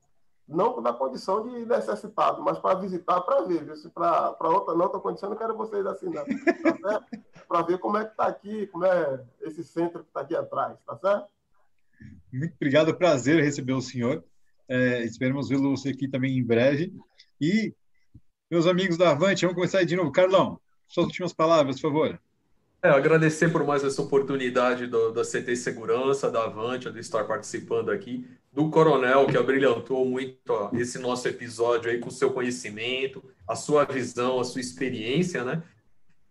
não 0.47 0.81
na 0.81 0.91
condição 0.91 1.47
de 1.47 1.65
necessitado, 1.65 2.41
mas 2.41 2.59
para 2.59 2.79
visitar, 2.79 3.21
para 3.21 3.41
ver, 3.43 3.75
se 3.77 3.89
para 3.89 4.35
outra, 4.41 4.73
outra 4.73 4.99
condição 4.99 5.29
não 5.29 5.37
quero 5.37 5.55
vocês 5.55 5.85
assim, 5.85 6.07
não, 6.09 6.23
tá 6.23 7.03
para 7.47 7.61
ver 7.61 7.77
como 7.77 7.97
é 7.97 8.05
que 8.05 8.11
está 8.11 8.27
aqui, 8.27 8.67
como 8.67 8.85
é 8.85 9.23
esse 9.41 9.63
centro 9.63 10.01
que 10.03 10.09
está 10.09 10.21
aqui 10.21 10.35
atrás, 10.35 10.77
tá 10.85 10.97
certo? 10.97 11.27
Muito 12.31 12.53
obrigado, 12.55 12.95
prazer 12.95 13.43
receber 13.43 13.73
o 13.73 13.81
senhor. 13.81 14.23
É, 14.67 15.03
esperamos 15.03 15.49
vê-lo 15.49 15.73
aqui 15.87 16.07
também 16.07 16.37
em 16.37 16.43
breve. 16.43 16.93
E, 17.39 17.73
meus 18.49 18.65
amigos 18.65 18.97
da 18.97 19.11
Avante, 19.11 19.45
vamos 19.45 19.55
começar 19.55 19.79
aí 19.79 19.85
de 19.85 19.95
novo. 19.95 20.11
Carlão, 20.11 20.59
suas 20.87 21.07
últimas 21.07 21.33
palavras, 21.33 21.79
por 21.79 21.89
favor. 21.89 22.19
É, 22.81 22.89
agradecer 22.89 23.49
por 23.49 23.63
mais 23.65 23.83
essa 23.83 24.01
oportunidade 24.01 24.87
do, 24.87 25.11
da 25.11 25.23
CT 25.23 25.55
Segurança, 25.55 26.29
da 26.29 26.45
Avante, 26.45 26.91
de 26.91 26.99
estar 26.99 27.23
participando 27.23 27.89
aqui, 27.89 28.27
do 28.53 28.69
Coronel, 28.69 29.25
que 29.25 29.37
abrilhantou 29.37 30.05
muito 30.05 30.37
ó, 30.47 30.69
esse 30.73 30.99
nosso 30.99 31.27
episódio 31.27 31.89
aí 31.89 31.97
com 31.97 32.09
o 32.09 32.11
seu 32.11 32.31
conhecimento, 32.31 33.23
a 33.47 33.55
sua 33.55 33.83
visão, 33.83 34.39
a 34.39 34.43
sua 34.43 34.61
experiência, 34.61 35.43
né? 35.43 35.63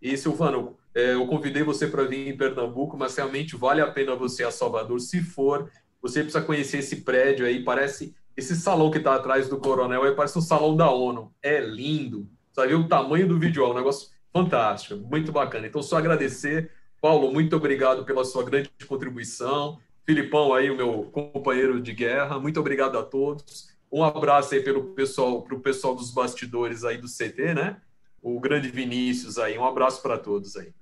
E, 0.00 0.16
Silvano, 0.16 0.76
é, 0.94 1.14
eu 1.14 1.26
convidei 1.26 1.62
você 1.62 1.86
para 1.86 2.04
vir 2.04 2.28
em 2.28 2.36
Pernambuco, 2.36 2.96
mas 2.96 3.16
realmente 3.16 3.56
vale 3.56 3.80
a 3.80 3.90
pena 3.90 4.14
você 4.14 4.44
a 4.44 4.50
Salvador. 4.50 5.00
Se 5.00 5.20
for, 5.20 5.70
você 6.00 6.22
precisa 6.22 6.44
conhecer 6.44 6.78
esse 6.78 7.02
prédio 7.02 7.46
aí, 7.46 7.62
parece... 7.62 8.14
Esse 8.34 8.56
salão 8.56 8.90
que 8.90 8.96
está 8.96 9.14
atrás 9.14 9.46
do 9.46 9.58
Coronel 9.58 10.04
aí 10.04 10.12
parece 10.12 10.38
um 10.38 10.42
salão 10.42 10.74
da 10.74 10.90
ONU. 10.90 11.34
É 11.42 11.60
lindo. 11.60 12.26
Sabe 12.54 12.74
o 12.74 12.88
tamanho 12.88 13.28
do 13.28 13.38
vídeo, 13.38 13.62
é 13.62 13.68
um 13.68 13.74
negócio 13.74 14.08
Fantástico, 14.32 14.96
muito 14.96 15.30
bacana. 15.30 15.66
Então, 15.66 15.82
só 15.82 15.98
agradecer. 15.98 16.70
Paulo, 17.00 17.30
muito 17.30 17.54
obrigado 17.54 18.04
pela 18.04 18.24
sua 18.24 18.42
grande 18.42 18.70
contribuição. 18.88 19.78
Filipão 20.04 20.52
aí, 20.52 20.70
o 20.70 20.76
meu 20.76 21.04
companheiro 21.04 21.80
de 21.80 21.92
guerra, 21.92 22.38
muito 22.38 22.58
obrigado 22.58 22.98
a 22.98 23.02
todos. 23.02 23.68
Um 23.90 24.02
abraço 24.02 24.54
aí 24.54 24.60
pelo 24.62 24.94
pessoal, 24.94 25.42
para 25.42 25.54
o 25.54 25.60
pessoal 25.60 25.94
dos 25.94 26.10
bastidores 26.10 26.84
aí 26.84 26.98
do 26.98 27.06
CT, 27.06 27.54
né? 27.54 27.76
O 28.22 28.40
grande 28.40 28.68
Vinícius 28.68 29.38
aí, 29.38 29.58
um 29.58 29.64
abraço 29.64 30.02
para 30.02 30.18
todos 30.18 30.56
aí. 30.56 30.72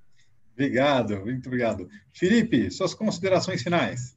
Obrigado, 0.53 1.17
muito 1.19 1.47
obrigado. 1.47 1.89
Felipe, 2.13 2.71
suas 2.71 2.93
considerações 2.93 3.61
finais. 3.61 4.15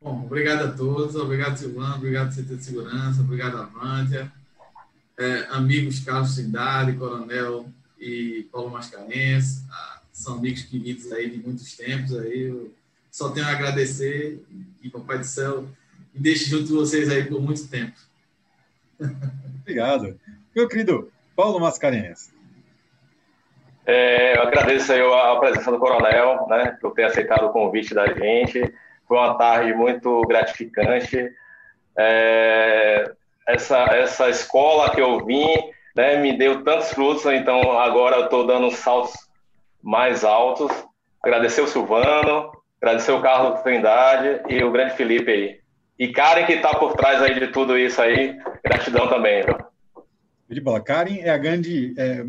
Bom, 0.00 0.24
obrigado 0.24 0.66
a 0.66 0.72
todos, 0.72 1.16
obrigado 1.16 1.56
Silvano, 1.56 1.96
obrigado 1.96 2.34
CT 2.34 2.56
de 2.56 2.64
Segurança, 2.64 3.20
obrigado 3.20 3.56
Avântia 3.56 4.30
é, 5.18 5.46
amigos 5.50 6.00
Carlos 6.00 6.34
Cidade, 6.34 6.96
Coronel 6.96 7.66
e 7.98 8.48
Paulo 8.50 8.70
Mascarenhas, 8.70 9.64
ah, 9.70 10.02
são 10.12 10.38
amigos 10.38 10.62
queridos 10.62 11.10
aí 11.12 11.30
de 11.30 11.38
muitos 11.38 11.76
tempos 11.76 12.16
aí, 12.16 12.42
eu 12.42 12.72
só 13.14 13.28
tenho 13.28 13.46
a 13.46 13.50
agradecer 13.50 14.44
e 14.82 14.90
Papai 14.90 15.18
do 15.18 15.24
Céu 15.24 15.62
me 16.12 16.20
deixe 16.20 16.46
junto 16.46 16.64
de 16.64 16.72
vocês 16.72 17.08
aí 17.08 17.24
por 17.24 17.40
muito 17.40 17.68
tempo. 17.68 17.92
Obrigado. 19.60 20.18
Meu 20.52 20.66
querido 20.66 21.12
Paulo 21.36 21.60
Mascarenhas. 21.60 22.32
É, 23.86 24.36
eu 24.36 24.42
agradeço 24.42 24.92
aí 24.92 25.00
a 25.00 25.36
presença 25.36 25.70
do 25.70 25.78
Coronel, 25.78 26.44
né, 26.48 26.76
por 26.80 26.92
ter 26.92 27.04
aceitado 27.04 27.46
o 27.46 27.52
convite 27.52 27.94
da 27.94 28.12
gente. 28.12 28.74
Foi 29.06 29.16
uma 29.16 29.38
tarde 29.38 29.72
muito 29.74 30.20
gratificante. 30.22 31.32
É, 31.96 33.12
essa, 33.46 33.78
essa 33.94 34.28
escola 34.28 34.92
que 34.92 35.00
eu 35.00 35.24
vim 35.24 35.54
né, 35.94 36.20
me 36.20 36.36
deu 36.36 36.64
tantos 36.64 36.90
frutos, 36.90 37.24
então 37.26 37.78
agora 37.78 38.16
eu 38.16 38.24
estou 38.24 38.44
dando 38.44 38.72
saltos 38.72 39.14
mais 39.80 40.24
altos. 40.24 40.72
Agradecer 41.22 41.60
o 41.60 41.68
Silvano, 41.68 42.50
agradecer 42.84 43.12
o 43.12 43.22
Carlos 43.22 43.62
Trindade 43.62 44.42
e 44.48 44.62
o 44.62 44.70
grande 44.70 44.94
Felipe 44.94 45.30
aí. 45.30 45.60
E 45.98 46.08
Karen 46.08 46.44
que 46.44 46.52
está 46.52 46.74
por 46.74 46.92
trás 46.92 47.22
aí 47.22 47.38
de 47.38 47.48
tudo 47.48 47.78
isso 47.78 48.00
aí, 48.00 48.36
gratidão 48.62 49.08
também. 49.08 49.42
De 50.50 50.60
bola. 50.60 50.82
Karen 50.82 51.20
é 51.20 51.30
a 51.30 51.38
grande, 51.38 51.94
é, 51.96 52.24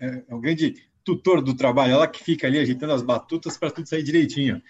é, 0.00 0.22
é 0.28 0.34
o 0.34 0.40
grande 0.40 0.74
tutor 1.04 1.40
do 1.40 1.54
trabalho, 1.54 1.92
ela 1.92 2.08
que 2.08 2.22
fica 2.24 2.48
ali 2.48 2.58
agitando 2.58 2.92
as 2.92 3.02
batutas 3.02 3.56
para 3.56 3.70
tudo 3.70 3.88
sair 3.88 4.02
direitinho. 4.02 4.60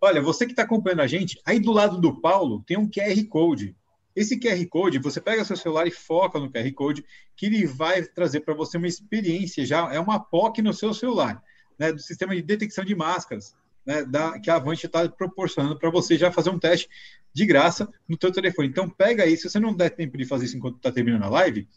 Olha, 0.00 0.22
você 0.22 0.46
que 0.46 0.52
está 0.52 0.62
acompanhando 0.62 1.02
a 1.02 1.06
gente, 1.06 1.38
aí 1.44 1.60
do 1.60 1.72
lado 1.72 2.00
do 2.00 2.20
Paulo 2.20 2.62
tem 2.66 2.78
um 2.78 2.88
QR 2.88 3.22
Code. 3.28 3.76
Esse 4.14 4.38
QR 4.40 4.64
Code, 4.68 4.98
você 4.98 5.20
pega 5.20 5.44
seu 5.44 5.56
celular 5.56 5.86
e 5.86 5.90
foca 5.90 6.38
no 6.38 6.50
QR 6.50 6.72
Code, 6.72 7.04
que 7.36 7.46
ele 7.46 7.66
vai 7.66 8.02
trazer 8.02 8.40
para 8.40 8.54
você 8.54 8.78
uma 8.78 8.86
experiência, 8.86 9.66
já 9.66 9.92
é 9.92 10.00
uma 10.00 10.18
POC 10.18 10.62
no 10.62 10.72
seu 10.72 10.94
celular, 10.94 11.42
né, 11.78 11.92
do 11.92 12.00
sistema 12.00 12.34
de 12.34 12.40
detecção 12.40 12.82
de 12.82 12.94
máscaras, 12.94 13.54
né, 13.86 14.04
da, 14.04 14.38
que 14.38 14.50
a 14.50 14.56
Avante 14.56 14.86
está 14.86 15.08
proporcionando 15.08 15.78
para 15.78 15.90
você 15.90 16.18
já 16.18 16.32
fazer 16.32 16.50
um 16.50 16.58
teste 16.58 16.88
de 17.32 17.46
graça 17.46 17.88
no 18.08 18.16
seu 18.20 18.32
telefone. 18.32 18.68
Então, 18.68 18.88
pega 18.88 19.22
aí, 19.22 19.36
se 19.36 19.48
você 19.48 19.60
não 19.60 19.74
der 19.74 19.90
tempo 19.90 20.18
de 20.18 20.24
fazer 20.24 20.46
isso 20.46 20.56
enquanto 20.56 20.76
está 20.76 20.90
terminando 20.90 21.22
a 21.22 21.28
live, 21.28 21.68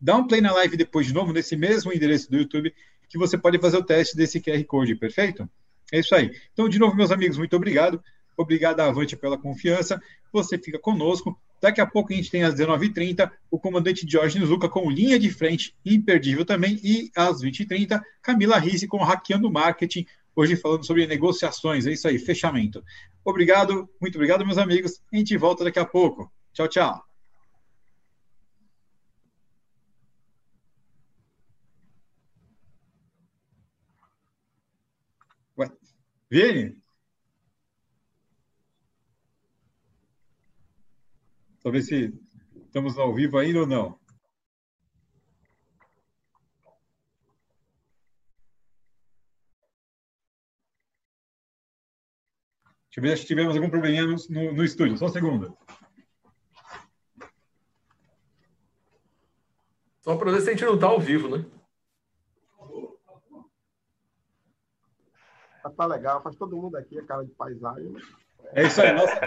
dá 0.00 0.16
um 0.16 0.26
play 0.26 0.40
na 0.40 0.52
live 0.52 0.76
depois 0.76 1.06
de 1.06 1.14
novo, 1.14 1.32
nesse 1.32 1.56
mesmo 1.56 1.92
endereço 1.92 2.30
do 2.30 2.36
YouTube, 2.36 2.74
que 3.08 3.18
você 3.18 3.38
pode 3.38 3.58
fazer 3.58 3.76
o 3.76 3.84
teste 3.84 4.16
desse 4.16 4.40
QR 4.40 4.64
Code, 4.64 4.96
perfeito? 4.96 5.48
É 5.92 6.00
isso 6.00 6.14
aí. 6.14 6.34
Então, 6.52 6.68
de 6.68 6.78
novo, 6.78 6.96
meus 6.96 7.10
amigos, 7.10 7.36
muito 7.36 7.54
obrigado. 7.54 8.02
Obrigado, 8.36 8.80
Avante, 8.80 9.14
pela 9.14 9.36
confiança. 9.36 10.00
Você 10.32 10.56
fica 10.56 10.78
conosco. 10.78 11.38
Daqui 11.60 11.80
a 11.80 11.86
pouco 11.86 12.12
a 12.12 12.16
gente 12.16 12.30
tem 12.30 12.42
às 12.42 12.54
19h30 12.54 13.30
o 13.50 13.58
comandante 13.58 14.08
Jorge 14.10 14.38
Nizuka 14.38 14.68
com 14.68 14.90
linha 14.90 15.18
de 15.18 15.30
frente, 15.30 15.76
imperdível 15.84 16.44
também. 16.44 16.80
E 16.82 17.10
às 17.14 17.42
20h30, 17.42 18.02
Camila 18.22 18.58
Risse 18.58 18.88
com 18.88 18.96
Hackeando 18.96 19.50
Marketing, 19.50 20.06
hoje 20.34 20.56
falando 20.56 20.86
sobre 20.86 21.06
negociações. 21.06 21.86
É 21.86 21.92
isso 21.92 22.08
aí, 22.08 22.18
fechamento. 22.18 22.82
Obrigado, 23.24 23.88
muito 24.00 24.16
obrigado, 24.16 24.44
meus 24.44 24.58
amigos. 24.58 25.02
A 25.12 25.16
gente 25.16 25.36
volta 25.36 25.64
daqui 25.64 25.78
a 25.78 25.86
pouco. 25.86 26.32
Tchau, 26.52 26.68
tchau. 26.68 27.04
Vini? 36.32 36.74
Ver 41.62 41.82
se 41.82 42.12
estamos 42.64 42.96
ao 42.96 43.14
vivo 43.14 43.36
ainda 43.36 43.60
ou 43.60 43.66
não. 43.66 44.01
Deixa 52.94 53.00
eu 53.00 53.02
ver 53.02 53.16
se 53.16 53.26
tivemos 53.26 53.56
algum 53.56 53.70
probleminha 53.70 54.04
no, 54.04 54.16
no, 54.28 54.52
no 54.52 54.62
estúdio. 54.62 54.98
Só 54.98 55.06
um 55.06 55.08
segundo. 55.08 55.56
Só 60.02 60.14
para 60.14 60.30
ver 60.30 60.42
se 60.42 60.50
a 60.50 60.52
gente 60.52 60.66
não 60.66 60.74
está 60.74 60.88
ao 60.88 61.00
vivo, 61.00 61.34
né? 61.34 61.42
Tá 65.74 65.86
legal, 65.86 66.22
faz 66.22 66.36
todo 66.36 66.54
mundo 66.54 66.76
aqui 66.76 66.98
a 66.98 67.04
cara 67.06 67.24
de 67.24 67.30
paisagem. 67.30 67.94
É 68.52 68.66
isso 68.66 68.82
aí. 68.82 68.92
Nossa... 68.92 69.20